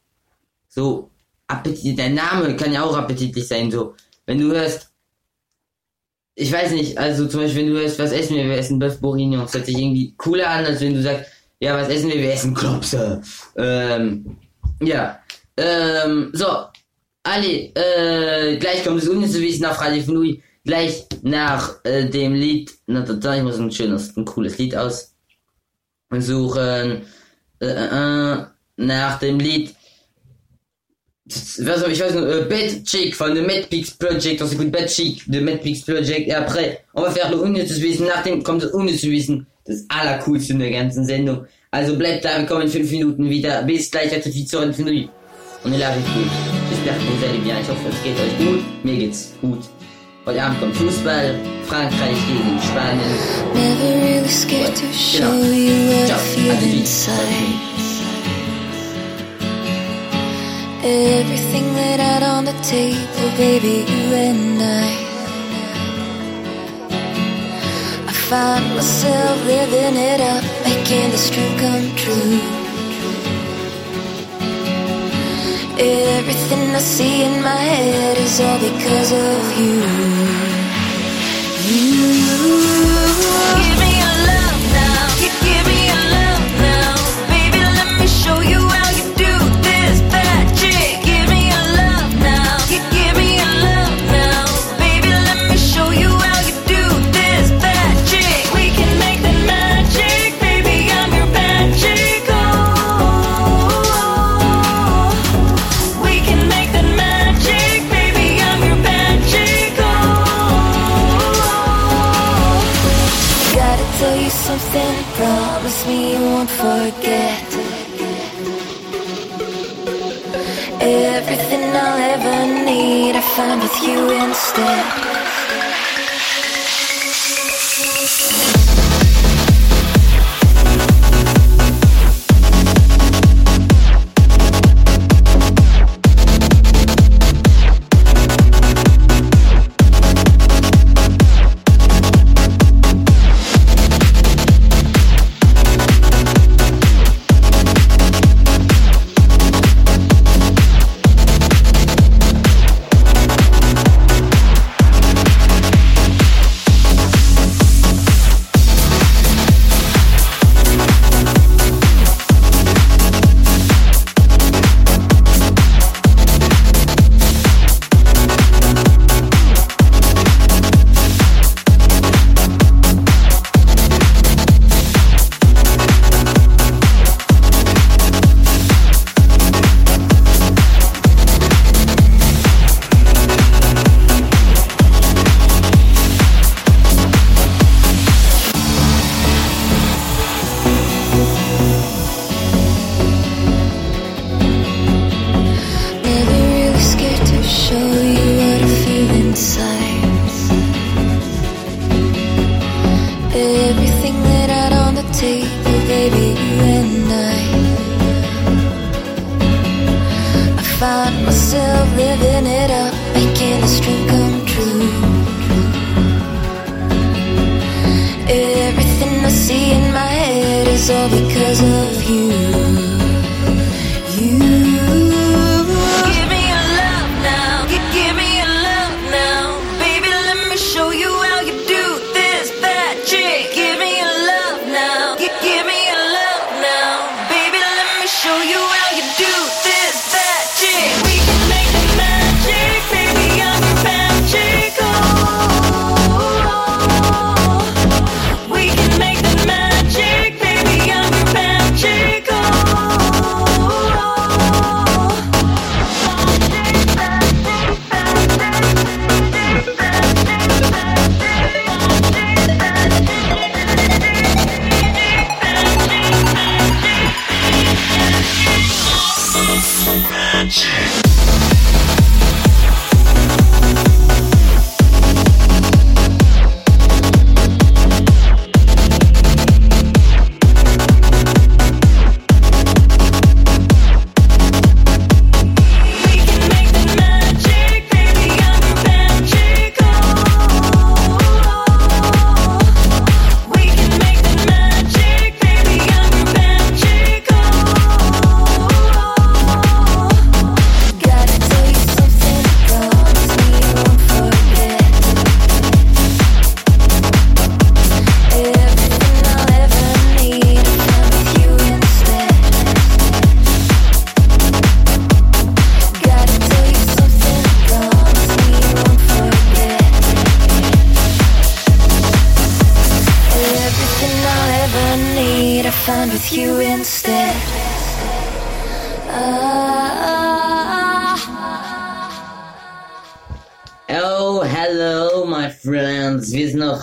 so 0.69 1.09
Appetit, 1.47 1.97
der 1.97 2.09
Name 2.09 2.55
kann 2.55 2.71
ja 2.71 2.83
auch 2.83 2.97
appetitlich 2.97 3.47
sein, 3.47 3.69
so. 3.71 3.95
Wenn 4.25 4.39
du 4.39 4.51
hörst, 4.51 4.89
ich 6.35 6.51
weiß 6.51 6.71
nicht, 6.71 6.97
also 6.97 7.27
zum 7.27 7.41
Beispiel, 7.41 7.65
wenn 7.65 7.73
du 7.73 7.79
hörst, 7.79 7.99
was 7.99 8.11
essen 8.11 8.37
wir, 8.37 8.45
wir 8.45 8.57
essen 8.57 8.81
Bœuf 8.81 9.01
Bourguignon, 9.01 9.41
das 9.41 9.53
hört 9.53 9.65
sich 9.65 9.77
irgendwie 9.77 10.13
cooler 10.15 10.49
an, 10.49 10.65
als 10.65 10.79
wenn 10.79 10.93
du 10.93 11.01
sagst, 11.01 11.29
ja, 11.59 11.75
was 11.75 11.89
essen 11.89 12.09
wir, 12.09 12.19
wir 12.19 12.31
essen 12.31 12.53
Klopse. 12.53 13.21
Ähm, 13.57 14.37
ja. 14.81 15.19
Ähm, 15.57 16.29
so. 16.33 16.45
Alle, 17.23 17.71
äh, 17.75 18.57
gleich 18.57 18.83
kommt 18.83 18.99
das 18.99 19.07
Unwissen 19.07 19.65
auf 19.65 19.79
Radio 19.79 20.01
Fnui, 20.01 20.41
gleich 20.63 21.05
nach 21.21 21.83
äh, 21.83 22.09
dem 22.09 22.33
Lied, 22.33 22.71
na, 22.87 23.01
da, 23.01 23.35
ich 23.35 23.43
muss 23.43 23.57
ein 23.57 23.71
schönes, 23.71 24.15
ein 24.15 24.25
cooles 24.25 24.57
Lied 24.57 24.75
aussuchen, 24.75 25.01
äh, 27.59 27.65
äh, 27.65 28.45
nach 28.77 29.19
dem 29.19 29.39
Lied, 29.39 29.75
was, 31.25 31.87
ich 31.87 32.01
weiß 32.01 32.13
nicht, 32.13 32.23
euh, 32.23 32.45
Bad 32.49 32.83
Chick 32.83 33.15
von 33.15 33.35
The 33.35 33.41
Mad 33.41 33.69
Pigs 33.69 33.91
Project, 33.91 34.41
on 34.41 34.47
s'écoute 34.47 34.71
Bad 34.71 34.89
Chick, 34.89 35.23
The 35.31 35.41
Mad 35.41 35.61
Pigs 35.61 35.81
Project, 35.85 36.27
et 36.27 36.33
après, 36.33 36.83
on 36.93 37.03
va 37.03 37.11
faire 37.11 37.31
le 37.31 37.41
unnützes 37.41 37.81
Wissen, 37.81 38.07
nach 38.07 38.23
dem 38.23 38.43
kommt 38.43 38.63
das 38.63 38.71
unnützes 38.71 39.09
Wissen, 39.09 39.47
das 39.65 39.85
allercoolste 39.89 40.53
in 40.53 40.59
der 40.59 40.71
ganzen 40.71 41.05
Sendung. 41.05 41.45
Also 41.71 41.95
bleibt 41.95 42.25
da, 42.25 42.37
wir 42.37 42.45
kommen 42.45 42.63
in 42.63 42.67
5 42.67 42.91
Minuten 42.91 43.29
wieder, 43.29 43.63
bis 43.63 43.89
gleich, 43.89 44.13
à 44.13 44.19
de 44.19 44.29
suite 44.29 44.49
sur 44.49 44.61
Infinity. 44.61 45.09
On 45.63 45.71
est 45.71 45.77
là 45.77 45.89
avec 45.89 46.03
vous. 46.03 46.29
J'espère 46.69 46.97
que 46.97 47.03
vous 47.03 47.23
allez 47.23 47.37
bien, 47.37 47.55
ich 47.61 47.69
hoffe, 47.69 47.85
es 47.87 48.03
geht 48.03 48.17
euch 48.19 48.37
gut, 48.45 48.63
mir 48.83 48.97
geht's 48.97 49.33
gut. 49.41 49.80
Heute 50.23 50.43
Abend 50.43 50.59
kommt 50.59 50.75
Fußball, 50.75 51.33
Frankreich 51.65 52.15
gegen 52.27 52.59
Spanien. 52.61 53.01
Never 53.55 54.05
really 54.05 54.29
scared 54.29 54.75
to 54.75 54.85
show 54.93 55.25
you 55.25 55.89
what 55.89 56.11
I 56.11 56.17
feel 56.35 56.51
à 56.51 56.57
tout 56.57 56.61
de 56.61 56.69
suite. 56.69 56.81
inside. 56.81 57.71
Everything 60.83 61.73
laid 61.75 61.99
out 61.99 62.21
on 62.21 62.45
the 62.45 62.53
table, 62.61 63.31
baby, 63.35 63.83
you 63.89 64.13
and 64.13 64.61
I. 64.61 64.93
I 68.07 68.13
find 68.13 68.75
myself 68.75 69.43
living 69.47 69.95
it 69.97 70.21
up, 70.21 70.43
making 70.63 71.09
this 71.09 71.31
dream 71.31 71.57
come 71.57 71.95
true. 71.95 72.60
Everything 75.83 76.75
I 76.75 76.77
see 76.77 77.23
in 77.23 77.41
my 77.41 77.55
head 77.55 78.15
is 78.19 78.39
all 78.39 78.59
because 78.59 79.11
of 79.11 79.57
you. 79.59 79.81
You 81.65 81.87
give 83.57 83.79
me 83.81 83.89
your 83.97 84.15
love 84.27 84.40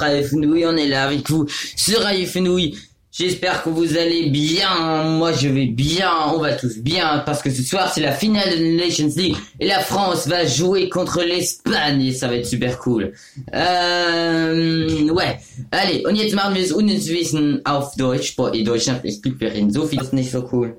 on 0.03 0.76
est 0.76 0.88
là 0.88 1.05
avec 1.05 1.28
vous 1.28 1.46
sur 1.76 2.01
Fenouille. 2.26 2.76
J'espère 3.11 3.64
que 3.64 3.70
vous 3.70 3.96
allez 3.96 4.30
bien. 4.30 5.03
Moi, 5.05 5.32
je 5.32 5.49
vais 5.49 5.66
bien. 5.66 6.11
On 6.32 6.38
va 6.38 6.53
tous 6.53 6.78
bien 6.78 7.22
parce 7.26 7.42
que 7.42 7.51
ce 7.51 7.62
soir, 7.62 7.90
c'est 7.92 8.01
la 8.01 8.12
finale 8.12 8.51
de 8.51 8.76
la 8.76 8.84
Nations 8.84 9.11
League 9.16 9.36
et 9.59 9.66
la 9.66 9.80
France 9.80 10.28
va 10.28 10.46
jouer 10.46 10.88
contre 10.88 11.22
l'Espagne 11.22 12.03
et 12.03 12.12
ça 12.12 12.28
va 12.28 12.36
être 12.36 12.46
super 12.46 12.78
cool. 12.78 13.12
Ähm, 13.53 15.11
ouais. 15.11 15.40
Allez, 15.72 16.05
und 16.07 16.14
jetzt 16.14 16.34
machen 16.34 16.55
wir 16.55 16.62
das 16.62 16.70
Unnützwissen 16.70 17.62
auf 17.64 17.96
Deutsch. 17.96 18.36
Boah, 18.36 18.55
in 18.55 18.64
Deutschland, 18.64 19.03
wir 19.03 19.53
reden 19.53 19.72
so 19.72 19.86
viel, 19.86 20.01
ist 20.01 20.12
nicht 20.12 20.30
so 20.30 20.49
cool. 20.53 20.76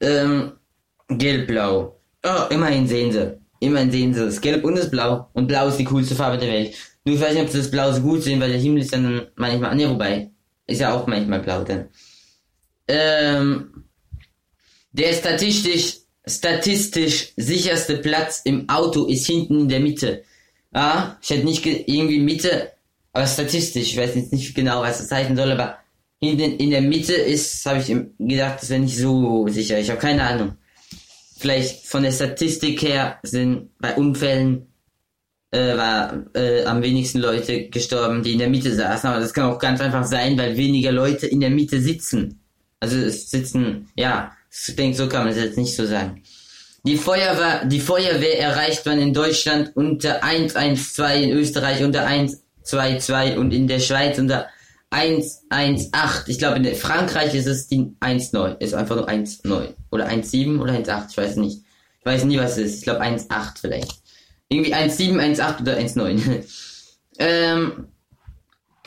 Ähm, 0.00 0.52
gelb-blau. 1.10 1.94
Oh, 2.24 2.42
immerhin 2.50 2.88
sehen 2.88 3.12
sie. 3.12 3.38
Immerhin 3.60 3.90
sehen 3.90 4.14
sie 4.14 4.22
es. 4.22 4.40
Gelb 4.40 4.64
und 4.64 4.76
das 4.76 4.90
Blau. 4.90 5.28
Und 5.34 5.46
Blau 5.46 5.68
ist 5.68 5.76
die 5.76 5.84
coolste 5.84 6.14
Farbe 6.14 6.38
der 6.38 6.48
Welt. 6.48 6.74
Nur 7.08 7.16
ich 7.16 7.22
weiß 7.22 7.32
nicht, 7.32 7.42
ob 7.42 7.48
sie 7.48 7.56
das 7.58 7.70
Blau 7.70 7.90
so 7.90 8.02
gut 8.02 8.22
sehen, 8.22 8.38
weil 8.38 8.50
der 8.50 8.60
Himmel 8.60 8.82
ist 8.82 8.92
dann 8.92 9.28
manchmal, 9.36 9.74
ne, 9.74 9.88
wobei, 9.88 10.30
ist 10.66 10.82
ja 10.82 10.92
auch 10.92 11.06
manchmal 11.06 11.40
blau 11.40 11.64
dann. 11.64 11.88
Ähm, 12.86 13.84
der 14.92 15.14
statistisch, 15.14 16.00
statistisch 16.26 17.32
sicherste 17.36 17.96
Platz 17.96 18.42
im 18.44 18.68
Auto 18.68 19.06
ist 19.06 19.26
hinten 19.26 19.60
in 19.60 19.68
der 19.70 19.80
Mitte. 19.80 20.22
Ah, 20.72 21.16
ich 21.22 21.30
hätte 21.30 21.46
nicht 21.46 21.62
ge- 21.62 21.82
irgendwie 21.86 22.20
Mitte, 22.20 22.72
aber 23.14 23.26
statistisch, 23.26 23.92
ich 23.92 23.96
weiß 23.96 24.14
jetzt 24.14 24.32
nicht 24.34 24.54
genau, 24.54 24.82
was 24.82 24.98
das 24.98 25.10
heißen 25.10 25.34
soll, 25.34 25.50
aber 25.52 25.78
hinten 26.20 26.58
in 26.58 26.68
der 26.68 26.82
Mitte 26.82 27.14
ist, 27.14 27.64
habe 27.64 27.78
ich 27.78 27.86
gedacht, 28.18 28.60
das 28.60 28.68
wäre 28.68 28.80
nicht 28.80 28.98
so 28.98 29.48
sicher. 29.48 29.80
Ich 29.80 29.88
habe 29.88 29.98
keine 29.98 30.24
Ahnung. 30.24 30.58
Vielleicht 31.38 31.86
von 31.86 32.02
der 32.02 32.12
Statistik 32.12 32.82
her 32.82 33.18
sind 33.22 33.70
bei 33.78 33.94
Unfällen 33.96 34.67
äh, 35.50 35.76
war 35.76 36.24
äh, 36.34 36.64
am 36.64 36.82
wenigsten 36.82 37.18
Leute 37.18 37.68
gestorben, 37.68 38.22
die 38.22 38.32
in 38.32 38.38
der 38.38 38.50
Mitte 38.50 38.74
saßen, 38.74 39.08
aber 39.08 39.20
das 39.20 39.32
kann 39.32 39.50
auch 39.50 39.58
ganz 39.58 39.80
einfach 39.80 40.04
sein, 40.04 40.36
weil 40.38 40.56
weniger 40.56 40.92
Leute 40.92 41.26
in 41.26 41.40
der 41.40 41.50
Mitte 41.50 41.80
sitzen. 41.80 42.40
Also 42.80 42.96
es 42.96 43.30
sitzen, 43.30 43.88
ja, 43.96 44.32
ich 44.50 44.76
denke, 44.76 44.96
so 44.96 45.08
kann 45.08 45.24
man 45.24 45.32
es 45.32 45.42
jetzt 45.42 45.58
nicht 45.58 45.74
so 45.74 45.86
sagen. 45.86 46.22
Die 46.84 46.96
Feuerwehr, 46.96 47.64
die 47.64 47.80
Feuerwehr 47.80 48.38
erreicht 48.38 48.86
man 48.86 49.00
in 49.00 49.12
Deutschland 49.12 49.72
unter 49.74 50.22
112, 50.22 51.22
in 51.22 51.30
Österreich 51.30 51.82
unter 51.82 52.06
122 52.06 53.36
und 53.36 53.52
in 53.52 53.66
der 53.66 53.80
Schweiz 53.80 54.18
unter 54.18 54.46
118. 54.90 56.32
Ich 56.32 56.38
glaube, 56.38 56.56
in 56.56 56.74
Frankreich 56.74 57.34
ist 57.34 57.46
es 57.46 57.68
die 57.68 57.94
19. 58.00 58.56
Ist 58.60 58.74
einfach 58.74 58.96
nur 58.96 59.06
19. 59.06 59.74
Oder 59.90 60.08
17 60.08 60.60
oder 60.60 60.72
18, 60.72 61.10
ich 61.10 61.16
weiß 61.16 61.36
nicht. 61.36 61.62
Ich 62.00 62.06
weiß 62.06 62.24
nie, 62.24 62.38
was 62.38 62.52
es 62.52 62.58
ist. 62.58 62.78
Ich 62.78 62.82
glaube 62.84 63.02
1,8 63.02 63.60
vielleicht. 63.60 63.92
Irgendwie 64.48 64.74
1,7, 64.74 65.38
1,8 65.38 65.60
oder 65.60 65.76
1,9. 65.76 66.44
ähm, 67.18 67.88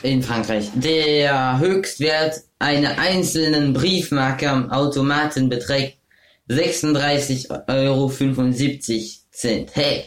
in 0.03 0.23
Frankreich. 0.23 0.69
Der 0.75 1.59
Höchstwert 1.59 2.41
einer 2.59 2.97
einzelnen 2.97 3.73
Briefmarke 3.73 4.49
am 4.49 4.71
Automaten 4.71 5.49
beträgt 5.49 5.97
36,75 6.49 7.49
Euro. 7.67 8.11
Hey, 9.73 10.05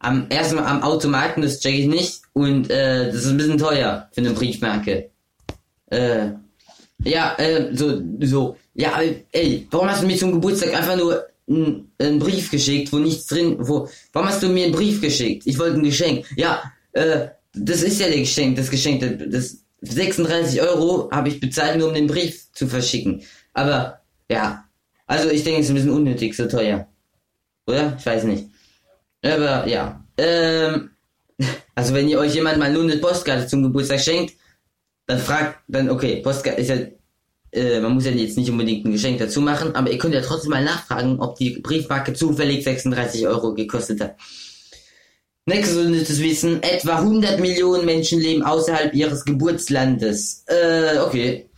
am 0.00 0.26
erstmal 0.30 0.64
am 0.66 0.82
Automaten, 0.82 1.42
das 1.42 1.60
check 1.60 1.78
ich 1.78 1.86
nicht. 1.86 2.22
Und 2.32 2.70
äh, 2.70 3.06
das 3.06 3.16
ist 3.16 3.26
ein 3.26 3.36
bisschen 3.36 3.58
teuer 3.58 4.08
für 4.12 4.20
eine 4.20 4.30
Briefmarke. 4.30 5.10
Äh, 5.86 6.30
ja, 7.04 7.34
äh, 7.38 7.74
so, 7.74 8.00
so. 8.20 8.56
Ja, 8.74 9.00
ey, 9.32 9.66
warum 9.70 9.88
hast 9.88 10.02
du 10.02 10.06
mir 10.06 10.16
zum 10.16 10.32
Geburtstag 10.32 10.74
einfach 10.74 10.96
nur 10.96 11.26
einen, 11.48 12.18
Brief 12.18 12.50
geschickt, 12.50 12.92
wo 12.92 12.98
nichts 12.98 13.26
drin, 13.26 13.56
wo, 13.58 13.88
warum 14.12 14.28
hast 14.28 14.42
du 14.42 14.48
mir 14.48 14.64
einen 14.64 14.74
Brief 14.74 15.00
geschickt? 15.00 15.46
Ich 15.46 15.58
wollte 15.58 15.76
ein 15.76 15.82
Geschenk. 15.82 16.26
Ja, 16.36 16.62
äh, 16.92 17.28
das 17.54 17.82
ist 17.82 18.00
ja 18.00 18.08
der 18.08 18.18
Geschenk, 18.18 18.56
das 18.56 18.70
Geschenk, 18.70 19.30
das 19.30 19.58
36 19.80 20.60
Euro 20.60 21.10
habe 21.10 21.28
ich 21.28 21.40
bezahlt, 21.40 21.78
nur 21.78 21.88
um 21.88 21.94
den 21.94 22.06
Brief 22.06 22.52
zu 22.52 22.66
verschicken. 22.66 23.22
Aber, 23.54 24.00
ja, 24.30 24.64
also 25.06 25.30
ich 25.30 25.44
denke, 25.44 25.60
es 25.60 25.66
ist 25.66 25.70
ein 25.70 25.76
bisschen 25.76 25.92
unnötig, 25.92 26.36
so 26.36 26.46
teuer. 26.46 26.86
Oder? 27.66 27.96
Ich 27.98 28.06
weiß 28.06 28.24
nicht. 28.24 28.46
Aber, 29.24 29.66
ja, 29.66 30.04
ähm, 30.16 30.90
also 31.74 31.94
wenn 31.94 32.08
ihr 32.08 32.18
euch 32.18 32.34
jemand 32.34 32.58
mal 32.58 32.72
nur 32.72 32.82
eine 32.82 32.98
Postkarte 32.98 33.46
zum 33.46 33.62
Geburtstag 33.62 34.00
schenkt, 34.00 34.34
dann 35.06 35.18
fragt, 35.18 35.60
dann 35.68 35.88
okay, 35.88 36.20
Postkarte 36.22 36.60
ist 36.60 36.68
ja, 36.68 36.76
äh, 37.52 37.80
man 37.80 37.94
muss 37.94 38.04
ja 38.04 38.10
jetzt 38.10 38.36
nicht 38.36 38.50
unbedingt 38.50 38.84
ein 38.84 38.92
Geschenk 38.92 39.18
dazu 39.18 39.40
machen, 39.40 39.74
aber 39.74 39.90
ihr 39.90 39.98
könnt 39.98 40.14
ja 40.14 40.20
trotzdem 40.20 40.50
mal 40.50 40.64
nachfragen, 40.64 41.20
ob 41.20 41.36
die 41.36 41.58
Briefmarke 41.60 42.12
zufällig 42.12 42.64
36 42.64 43.26
Euro 43.26 43.54
gekostet 43.54 44.00
hat. 44.00 44.16
Nächstes 45.46 45.78
unnützes 45.78 46.20
Wissen, 46.20 46.62
etwa 46.62 46.96
100 46.96 47.40
Millionen 47.40 47.86
Menschen 47.86 48.20
leben 48.20 48.42
außerhalb 48.42 48.94
ihres 48.94 49.24
Geburtslandes. 49.24 50.44
Äh, 50.46 50.98
okay. 50.98 51.48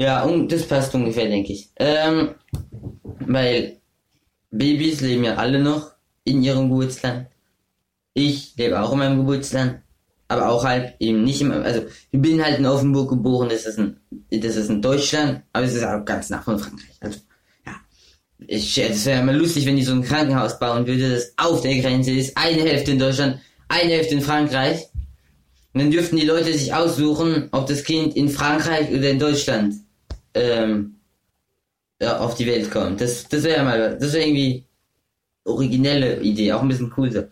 Ja, 0.00 0.24
und 0.24 0.50
das 0.50 0.64
passt 0.64 0.92
ungefähr, 0.94 1.28
denke 1.28 1.52
ich. 1.52 1.70
Ähm, 1.76 2.34
weil 3.20 3.76
Babys 4.50 5.00
leben 5.00 5.22
ja 5.22 5.36
alle 5.36 5.60
noch 5.60 5.92
in 6.24 6.42
ihrem 6.42 6.68
Geburtsland. 6.68 7.28
Ich 8.14 8.56
lebe 8.56 8.80
auch 8.80 8.92
in 8.92 8.98
meinem 8.98 9.18
Geburtsland, 9.18 9.83
aber 10.28 10.48
auch 10.48 10.64
halt 10.64 10.94
eben 11.00 11.24
nicht 11.24 11.40
im, 11.40 11.52
also 11.52 11.82
ich 12.10 12.20
bin 12.20 12.42
halt 12.42 12.58
in 12.58 12.66
Offenburg 12.66 13.10
geboren, 13.10 13.48
das 13.48 13.66
ist 13.66 13.78
ein, 13.78 13.98
das 14.30 14.56
ist 14.56 14.70
in 14.70 14.82
Deutschland, 14.82 15.42
aber 15.52 15.66
es 15.66 15.74
ist 15.74 15.84
auch 15.84 16.04
ganz 16.04 16.30
nah 16.30 16.40
von 16.40 16.58
Frankreich. 16.58 16.96
Also, 17.00 17.18
ja. 17.66 17.72
ich, 18.46 18.78
es 18.78 19.06
wäre 19.06 19.22
mal 19.22 19.36
lustig, 19.36 19.66
wenn 19.66 19.76
die 19.76 19.82
so 19.82 19.92
ein 19.92 20.02
Krankenhaus 20.02 20.58
bauen 20.58 20.86
würde, 20.86 21.10
das 21.14 21.34
auf 21.36 21.60
der 21.60 21.78
Grenze 21.80 22.12
ist, 22.12 22.36
eine 22.36 22.62
Hälfte 22.62 22.92
in 22.92 22.98
Deutschland, 22.98 23.40
eine 23.68 23.92
Hälfte 23.92 24.14
in 24.14 24.22
Frankreich. 24.22 24.88
Und 25.72 25.80
dann 25.80 25.90
dürften 25.90 26.16
die 26.16 26.26
Leute 26.26 26.52
sich 26.52 26.72
aussuchen, 26.72 27.48
ob 27.50 27.66
das 27.66 27.82
Kind 27.82 28.16
in 28.16 28.28
Frankreich 28.28 28.92
oder 28.92 29.10
in 29.10 29.18
Deutschland 29.18 29.74
ähm, 30.32 30.96
ja, 32.00 32.18
auf 32.18 32.36
die 32.36 32.46
Welt 32.46 32.70
kommt. 32.70 33.00
Das, 33.00 33.28
das 33.28 33.42
wäre 33.42 33.64
mal, 33.64 33.98
das 33.98 34.12
wäre 34.12 34.24
irgendwie 34.24 34.64
originelle 35.44 36.20
Idee, 36.20 36.52
auch 36.52 36.62
ein 36.62 36.68
bisschen 36.68 36.92
cool 36.96 37.10
so. 37.10 37.24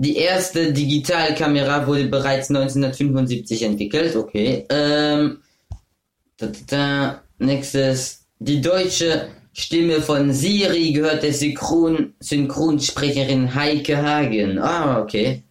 Die 0.00 0.16
erste 0.16 0.72
Digitalkamera 0.72 1.84
wurde 1.84 2.04
bereits 2.04 2.50
1975 2.50 3.62
entwickelt, 3.64 4.14
okay. 4.14 4.64
Ähm, 4.70 5.38
da, 6.36 6.46
da, 6.46 6.52
da. 6.68 7.22
Nächstes. 7.38 8.24
Die 8.38 8.60
deutsche 8.60 9.26
Stimme 9.52 10.00
von 10.00 10.32
Siri 10.32 10.92
gehört 10.92 11.24
der 11.24 11.32
Synchron 11.32 12.14
Synchronsprecherin 12.20 13.52
Heike 13.56 14.00
Hagen. 14.00 14.60
Ah, 14.60 15.00
okay. 15.02 15.42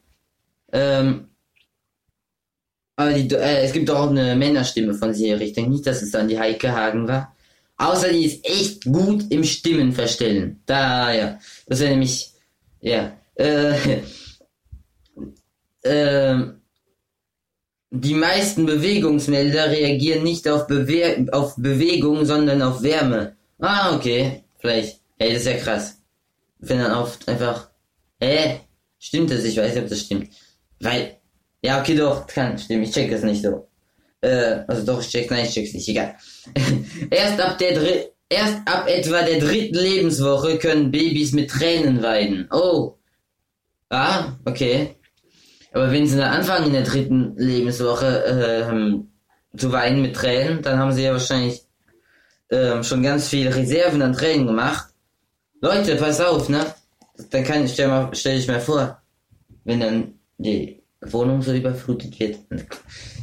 Ähm, 0.72 1.28
aber 2.96 3.12
die, 3.12 3.36
äh, 3.36 3.66
es 3.66 3.74
gibt 3.74 3.92
auch 3.92 4.10
eine 4.10 4.34
Männerstimme 4.38 4.94
von 4.94 5.14
Siri. 5.14 5.44
Ich 5.44 5.54
denke 5.54 5.72
nicht, 5.72 5.86
dass 5.86 6.02
es 6.02 6.12
dann 6.12 6.30
die 6.30 6.40
Heike 6.40 6.72
Hagen 6.72 7.06
war. 7.06 7.36
Außer 7.76 8.14
die 8.14 8.24
ist 8.24 8.46
echt 8.46 8.86
gut 8.86 9.26
im 9.30 9.44
Stimmen 9.44 9.92
verstellen. 9.92 10.62
Da, 10.66 11.14
ja. 11.14 11.40
Das 11.66 11.82
wäre 11.82 11.92
nämlich, 11.92 12.32
ja. 12.80 13.12
Äh, 13.36 13.74
äh, 15.88 16.54
die 17.92 18.14
meisten 18.14 18.66
Bewegungsmelder 18.66 19.72
reagieren 19.72 20.24
nicht 20.24 20.48
auf, 20.48 20.68
Bewe 20.68 21.28
auf 21.32 21.56
Bewegung, 21.56 22.26
sondern 22.26 22.62
auf 22.62 22.84
Wärme. 22.84 23.36
Ah, 23.60 23.96
okay. 23.96 24.44
Vielleicht. 24.60 25.02
Ey, 25.18 25.34
das 25.34 25.44
ist 25.44 25.48
ja 25.48 25.58
krass. 25.58 26.02
Wenn 26.60 26.80
dann 26.80 26.92
oft 26.92 27.28
einfach. 27.28 27.70
Äh, 28.20 28.58
stimmt 29.00 29.32
das? 29.32 29.44
Ich 29.44 29.58
weiß 29.58 29.74
nicht, 29.74 29.84
ob 29.84 29.90
das 29.90 30.02
stimmt. 30.02 30.30
Weil. 30.80 31.18
Ja, 31.64 31.80
okay, 31.80 31.96
doch, 31.96 32.28
kann 32.28 32.58
stimmen. 32.58 32.84
Ich 32.84 32.92
check 32.92 33.10
das 33.10 33.24
nicht 33.24 33.42
so. 33.42 33.68
Äh, 34.22 34.64
also 34.68 34.86
doch, 34.86 35.02
ich 35.02 35.10
check, 35.10 35.30
nein, 35.32 35.46
ich 35.46 35.54
check's 35.54 35.74
nicht, 35.74 35.88
egal. 35.88 36.16
erst 37.10 37.40
ab 37.40 37.58
der 37.58 37.74
Dr 37.74 38.12
erst 38.30 38.58
ab 38.66 38.88
etwa 38.88 39.22
der 39.22 39.40
dritten 39.40 39.78
Lebenswoche 39.78 40.58
können 40.58 40.92
Babys 40.92 41.32
mit 41.32 41.50
Tränen 41.50 42.04
weiden. 42.04 42.48
Oh. 42.52 42.96
Ah, 43.90 44.34
okay. 44.46 44.97
Aber 45.78 45.92
wenn 45.92 46.08
sie 46.08 46.18
dann 46.18 46.34
anfangen 46.34 46.66
in 46.66 46.74
der 46.74 46.82
dritten 46.82 47.36
Lebenswoche 47.38 48.66
ähm, 48.68 49.10
zu 49.56 49.72
weinen 49.72 50.02
mit 50.02 50.16
Tränen, 50.16 50.64
dann 50.64 50.80
haben 50.80 50.92
sie 50.92 51.04
ja 51.04 51.12
wahrscheinlich 51.12 51.62
ähm, 52.50 52.82
schon 52.82 53.04
ganz 53.04 53.30
viel 53.30 53.48
Reserven 53.48 54.02
an 54.02 54.14
Tränen 54.14 54.48
gemacht. 54.48 54.88
Leute, 55.62 55.96
pass 55.98 56.20
auf, 56.20 56.50
ne? 56.50 56.66
Dann 57.30 57.44
kann 57.44 57.64
ich 57.64 57.74
stell, 57.74 57.90
mal, 57.90 58.10
stell 58.14 58.40
ich 58.40 58.48
mir 58.48 58.60
vor, 58.60 59.00
wenn 59.66 59.80
dann 59.80 60.14
die 60.40 60.82
Wohnung 61.02 61.44
so 61.44 61.54
überflutet 61.54 62.20
wird. 62.20 62.40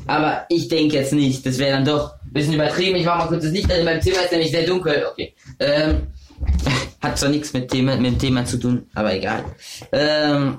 Aber 0.07 0.47
ich 0.49 0.69
denke 0.69 0.95
jetzt 0.95 1.13
nicht, 1.13 1.45
das 1.45 1.59
wäre 1.59 1.73
dann 1.73 1.85
doch 1.85 2.13
ein 2.25 2.33
bisschen 2.33 2.55
übertrieben. 2.55 2.95
Ich 2.95 3.05
mach 3.05 3.19
mal 3.19 3.27
kurz 3.27 3.43
das 3.43 3.53
Licht 3.53 3.73
an 3.73 3.81
in 3.81 3.85
meinem 3.85 4.01
Zimmer, 4.01 4.23
ist 4.23 4.31
nämlich 4.31 4.53
sehr 4.53 4.65
dunkel. 4.65 5.07
Okay. 5.11 5.35
Ähm, 5.59 6.07
hat 7.03 7.19
zwar 7.19 7.31
nichts 7.31 7.53
mit, 7.53 7.69
Thema, 7.69 7.97
mit 7.97 8.13
dem 8.13 8.19
Thema 8.21 8.45
zu 8.45 8.59
tun, 8.59 8.87
aber 8.95 9.13
egal. 9.13 9.45
Ähm, 9.91 10.59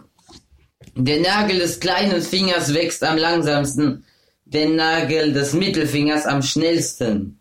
der 0.96 1.20
Nagel 1.20 1.60
des 1.60 1.80
kleinen 1.80 2.22
Fingers 2.22 2.74
wächst 2.74 3.04
am 3.04 3.18
langsamsten, 3.18 4.06
der 4.46 4.70
Nagel 4.70 5.34
des 5.34 5.54
Mittelfingers 5.54 6.26
am 6.26 6.42
schnellsten. 6.42 7.40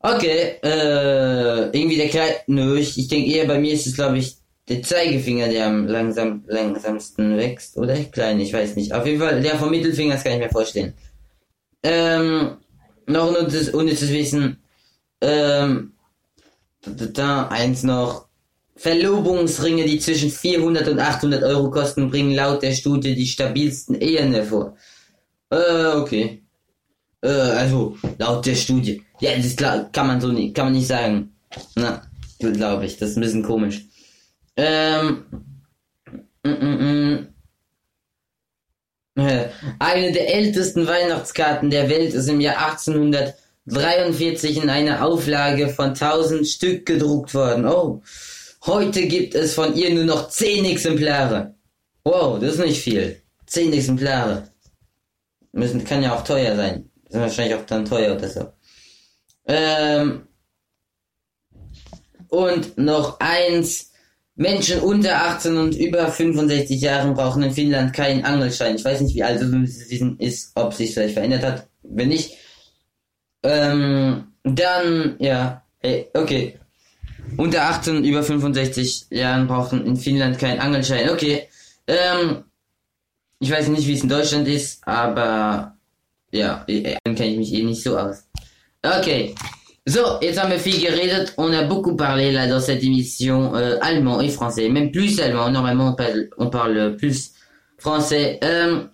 Okay, 0.00 0.56
äh, 0.62 1.76
irgendwie 1.76 1.96
der 1.96 2.08
kleine, 2.08 2.34
nö, 2.46 2.78
ich, 2.78 2.98
ich 2.98 3.08
denke 3.08 3.30
eher, 3.30 3.46
bei 3.46 3.58
mir 3.58 3.74
ist 3.74 3.86
es, 3.86 3.94
glaube 3.94 4.18
ich, 4.18 4.38
der 4.68 4.82
Zeigefinger, 4.82 5.48
der 5.48 5.66
am 5.66 5.86
langsam, 5.86 6.44
langsamsten 6.46 7.36
wächst, 7.36 7.76
oder? 7.76 7.96
Klein, 8.04 8.40
ich 8.40 8.52
weiß 8.52 8.76
nicht. 8.76 8.94
Auf 8.94 9.04
jeden 9.04 9.20
Fall, 9.20 9.42
der 9.42 9.56
vom 9.56 9.70
Mittelfinger, 9.70 10.16
kann 10.16 10.32
ich 10.32 10.38
mir 10.38 10.48
vorstellen. 10.48 10.94
Ähm, 11.82 12.56
noch 13.06 13.28
ein 13.28 13.36
unnützes, 13.36 13.70
unnützes 13.70 14.10
Wissen, 14.10 14.62
ähm, 15.20 15.92
da, 16.82 17.06
da, 17.06 17.48
eins 17.48 17.82
noch. 17.82 18.29
Verlobungsringe, 18.80 19.84
die 19.84 19.98
zwischen 19.98 20.30
400 20.30 20.88
und 20.88 20.98
800 21.00 21.42
Euro 21.42 21.70
kosten, 21.70 22.08
bringen 22.10 22.32
laut 22.32 22.62
der 22.62 22.72
Studie 22.72 23.14
die 23.14 23.26
stabilsten 23.26 24.00
Ehen 24.00 24.32
hervor. 24.32 24.74
Äh, 25.50 25.96
okay. 25.96 26.42
Äh, 27.20 27.28
also, 27.28 27.98
laut 28.18 28.46
der 28.46 28.54
Studie. 28.54 29.02
Ja, 29.20 29.36
das 29.36 29.54
klar, 29.54 29.90
kann 29.92 30.06
man 30.06 30.18
so 30.18 30.28
nicht, 30.28 30.54
kann 30.54 30.66
man 30.66 30.72
nicht 30.72 30.86
sagen. 30.86 31.36
Na, 31.74 32.00
glaube 32.38 32.86
ich, 32.86 32.96
das 32.96 33.10
ist 33.10 33.16
ein 33.18 33.20
bisschen 33.20 33.42
komisch. 33.42 33.84
Ähm, 34.56 35.24
mm, 36.42 36.48
mm, 36.48 36.78
mm. 36.82 37.28
Äh, 39.16 39.48
Eine 39.78 40.12
der 40.12 40.34
ältesten 40.34 40.86
Weihnachtskarten 40.86 41.68
der 41.68 41.90
Welt 41.90 42.14
ist 42.14 42.30
im 42.30 42.40
Jahr 42.40 42.66
1843 42.66 44.62
in 44.62 44.70
einer 44.70 45.04
Auflage 45.04 45.68
von 45.68 45.90
1000 45.90 46.46
Stück 46.46 46.86
gedruckt 46.86 47.34
worden. 47.34 47.66
Oh. 47.66 48.00
Heute 48.66 49.06
gibt 49.06 49.34
es 49.34 49.54
von 49.54 49.74
ihr 49.74 49.94
nur 49.94 50.04
noch 50.04 50.28
10 50.28 50.64
Exemplare. 50.66 51.54
Wow, 52.04 52.38
das 52.38 52.54
ist 52.54 52.60
nicht 52.60 52.82
viel. 52.82 53.20
10 53.46 53.72
Exemplare. 53.72 54.48
Müssen, 55.52 55.84
kann 55.84 56.02
ja 56.02 56.14
auch 56.14 56.24
teuer 56.24 56.54
sein. 56.56 56.90
Sind 57.08 57.20
wahrscheinlich 57.20 57.54
auch 57.54 57.66
dann 57.66 57.84
teuer 57.84 58.14
oder 58.14 58.28
so. 58.28 58.52
Ähm, 59.46 60.28
und 62.28 62.78
noch 62.78 63.18
eins. 63.20 63.90
Menschen 64.36 64.80
unter 64.80 65.22
18 65.26 65.56
und 65.58 65.76
über 65.76 66.08
65 66.08 66.80
Jahren 66.80 67.12
brauchen 67.12 67.42
in 67.42 67.52
Finnland 67.52 67.92
keinen 67.92 68.24
Angelschein. 68.24 68.76
Ich 68.76 68.84
weiß 68.84 69.02
nicht, 69.02 69.14
wie 69.14 69.22
alt 69.22 69.42
es 69.42 69.90
ist, 70.18 70.52
ob 70.54 70.72
sich 70.72 70.94
vielleicht 70.94 71.12
verändert 71.12 71.42
hat. 71.42 71.68
Wenn 71.82 72.08
nicht, 72.08 72.38
ähm, 73.42 74.32
dann, 74.42 75.16
ja, 75.18 75.62
hey, 75.80 76.08
okay. 76.14 76.58
Unter 77.36 77.62
18 77.62 78.04
über 78.04 78.22
65 78.22 79.06
Jahren 79.10 79.46
brauchen 79.46 79.84
in 79.86 79.96
Finnland 79.96 80.38
keinen 80.38 80.60
Angelschein. 80.60 81.10
Okay. 81.10 81.48
Ähm, 81.86 82.44
ich 83.38 83.50
weiß 83.50 83.68
nicht, 83.68 83.86
wie 83.86 83.94
es 83.94 84.02
in 84.02 84.08
Deutschland 84.08 84.46
ist, 84.48 84.86
aber 84.86 85.76
ja, 86.32 86.64
dann 87.04 87.14
kenne 87.14 87.30
ich 87.30 87.38
mich 87.38 87.54
eh 87.54 87.62
nicht 87.62 87.82
so 87.82 87.96
aus. 87.96 88.24
Ok. 88.82 89.34
So, 89.86 90.20
jetzt 90.20 90.40
haben 90.40 90.52
wir 90.52 90.58
viel 90.58 90.78
geredet. 90.78 91.32
On 91.36 91.52
a 91.52 91.62
beaucoup 91.62 91.96
parlé 91.96 92.30
là 92.32 92.46
dans 92.46 92.60
cette 92.60 92.84
émission 92.84 93.54
euh, 93.56 93.78
allemand 93.80 94.20
et 94.20 94.28
français, 94.28 94.68
même 94.68 94.92
plus 94.92 95.18
allemand. 95.20 95.50
Normalement, 95.50 95.88
on 95.88 95.94
parle, 95.94 96.28
on 96.36 96.50
parle 96.50 96.96
plus 96.96 97.32
français. 97.78 98.38
Euh, 98.44 98.84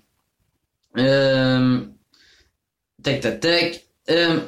euh, 0.97 1.81
tac, 3.03 3.21
tac, 3.21 3.41
tac. 3.41 3.85
Euh, 4.09 4.39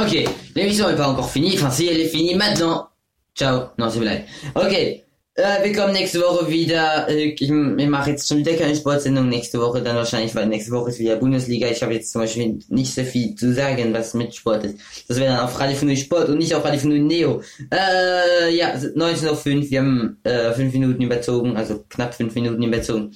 ok, 0.00 0.24
l'émission 0.54 0.88
n'est 0.88 0.96
pas 0.96 1.08
encore 1.08 1.30
finie. 1.30 1.54
Enfin, 1.54 1.70
si 1.70 1.88
elle 1.88 2.00
est 2.00 2.08
finie 2.08 2.36
maintenant. 2.36 2.91
Ciao. 3.34 3.70
Non, 3.78 3.90
c'est 3.90 4.00
blague. 4.00 4.24
Ok. 4.54 5.02
Äh, 5.34 5.64
wir 5.64 5.72
kommen 5.72 5.94
nächste 5.94 6.20
Woche 6.20 6.50
wieder. 6.50 7.08
Ich, 7.08 7.40
ich 7.40 7.50
mache 7.50 8.10
jetzt 8.10 8.28
schon 8.28 8.38
wieder 8.38 8.52
keine 8.52 8.76
Sportsendung 8.76 9.30
nächste 9.30 9.58
Woche, 9.58 9.80
dann 9.80 9.96
wahrscheinlich, 9.96 10.34
weil 10.34 10.46
nächste 10.46 10.72
Woche 10.72 10.90
ist 10.90 10.98
wieder 10.98 11.16
Bundesliga. 11.16 11.68
Ich 11.68 11.82
habe 11.82 11.94
jetzt 11.94 12.12
zum 12.12 12.20
Beispiel 12.20 12.58
nicht 12.68 12.94
so 12.94 13.02
viel 13.02 13.34
zu 13.34 13.54
sagen, 13.54 13.94
was 13.94 14.12
mit 14.12 14.34
Sport 14.34 14.64
ist. 14.64 14.78
Das 15.08 15.18
wäre 15.18 15.34
dann 15.34 15.44
auf 15.44 15.58
Radio 15.58 15.74
5 15.74 15.98
Sport 15.98 16.28
und 16.28 16.36
nicht 16.36 16.54
auf 16.54 16.62
Radio 16.62 16.80
5 16.80 17.00
Neo. 17.00 17.42
Äh, 17.72 18.54
ja, 18.54 18.74
19.05 18.74 19.30
Uhr, 19.30 19.70
wir 19.70 19.78
haben 19.80 20.18
äh, 20.24 20.52
5 20.52 20.72
Minuten 20.74 21.00
überzogen, 21.00 21.56
also 21.56 21.82
knapp 21.88 22.12
5 22.12 22.34
Minuten 22.34 22.62
überzogen. 22.62 23.14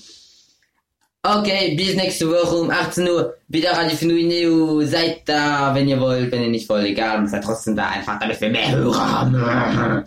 Okay, 1.26 1.74
bis 1.74 1.96
nächste 1.96 2.30
Woche 2.30 2.54
um 2.54 2.70
18 2.70 3.08
Uhr. 3.08 3.34
Wieder 3.48 3.72
Radio 3.72 3.96
5 3.96 4.12
Neo. 4.28 4.80
Seid 4.82 5.28
da, 5.28 5.74
wenn 5.74 5.88
ihr 5.88 6.00
wollt, 6.00 6.30
wenn 6.30 6.42
ihr 6.42 6.50
nicht 6.50 6.68
wollt, 6.68 6.86
egal. 6.86 7.26
Seid 7.26 7.42
trotzdem 7.42 7.74
da, 7.74 7.88
einfach 7.88 8.16
damit 8.20 8.40
wir 8.40 8.48
mehr 8.48 8.70
Hörer 8.70 9.12
haben. 9.12 10.04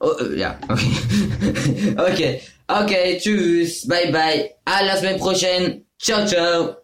Oh, 0.00 0.10
äh, 0.20 0.38
ja, 0.38 0.58
okay. 0.68 1.96
okay. 1.96 2.40
Okay, 2.66 3.18
tschüss. 3.18 3.88
Bye 3.88 4.12
bye. 4.12 4.50
À 4.66 4.84
la 4.84 4.96
semaine. 4.96 5.84
Ciao, 5.98 6.26
ciao. 6.26 6.76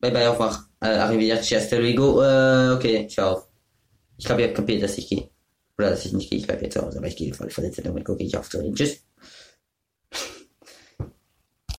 Bye 0.00 0.10
bye, 0.10 0.28
au 0.28 0.32
revoir. 0.32 0.68
Äh, 0.82 0.88
arrivederci, 0.88 1.56
hasta 1.56 1.78
luego. 1.78 2.22
Äh, 2.22 2.74
okay, 2.74 3.08
ciao. 3.08 3.44
Ich 4.18 4.26
glaube, 4.26 4.42
ihr 4.42 4.48
habt 4.48 4.56
kapiert, 4.58 4.82
dass 4.82 4.98
ich 4.98 5.08
gehe. 5.08 5.30
Oder 5.78 5.90
dass 5.90 6.04
ich 6.04 6.12
nicht 6.12 6.28
gehe. 6.28 6.40
Ich 6.40 6.46
bleibe 6.46 6.64
jetzt 6.64 6.74
zu 6.74 6.82
Hause, 6.82 6.98
aber 6.98 7.06
ich 7.06 7.16
gehe 7.16 7.32
voll 7.32 7.48
verletzt. 7.48 7.80
Damit 7.82 8.04
gucke 8.04 8.22
ich 8.22 8.36
auf 8.36 8.50
zu 8.50 8.60
Tschüss. 8.74 9.00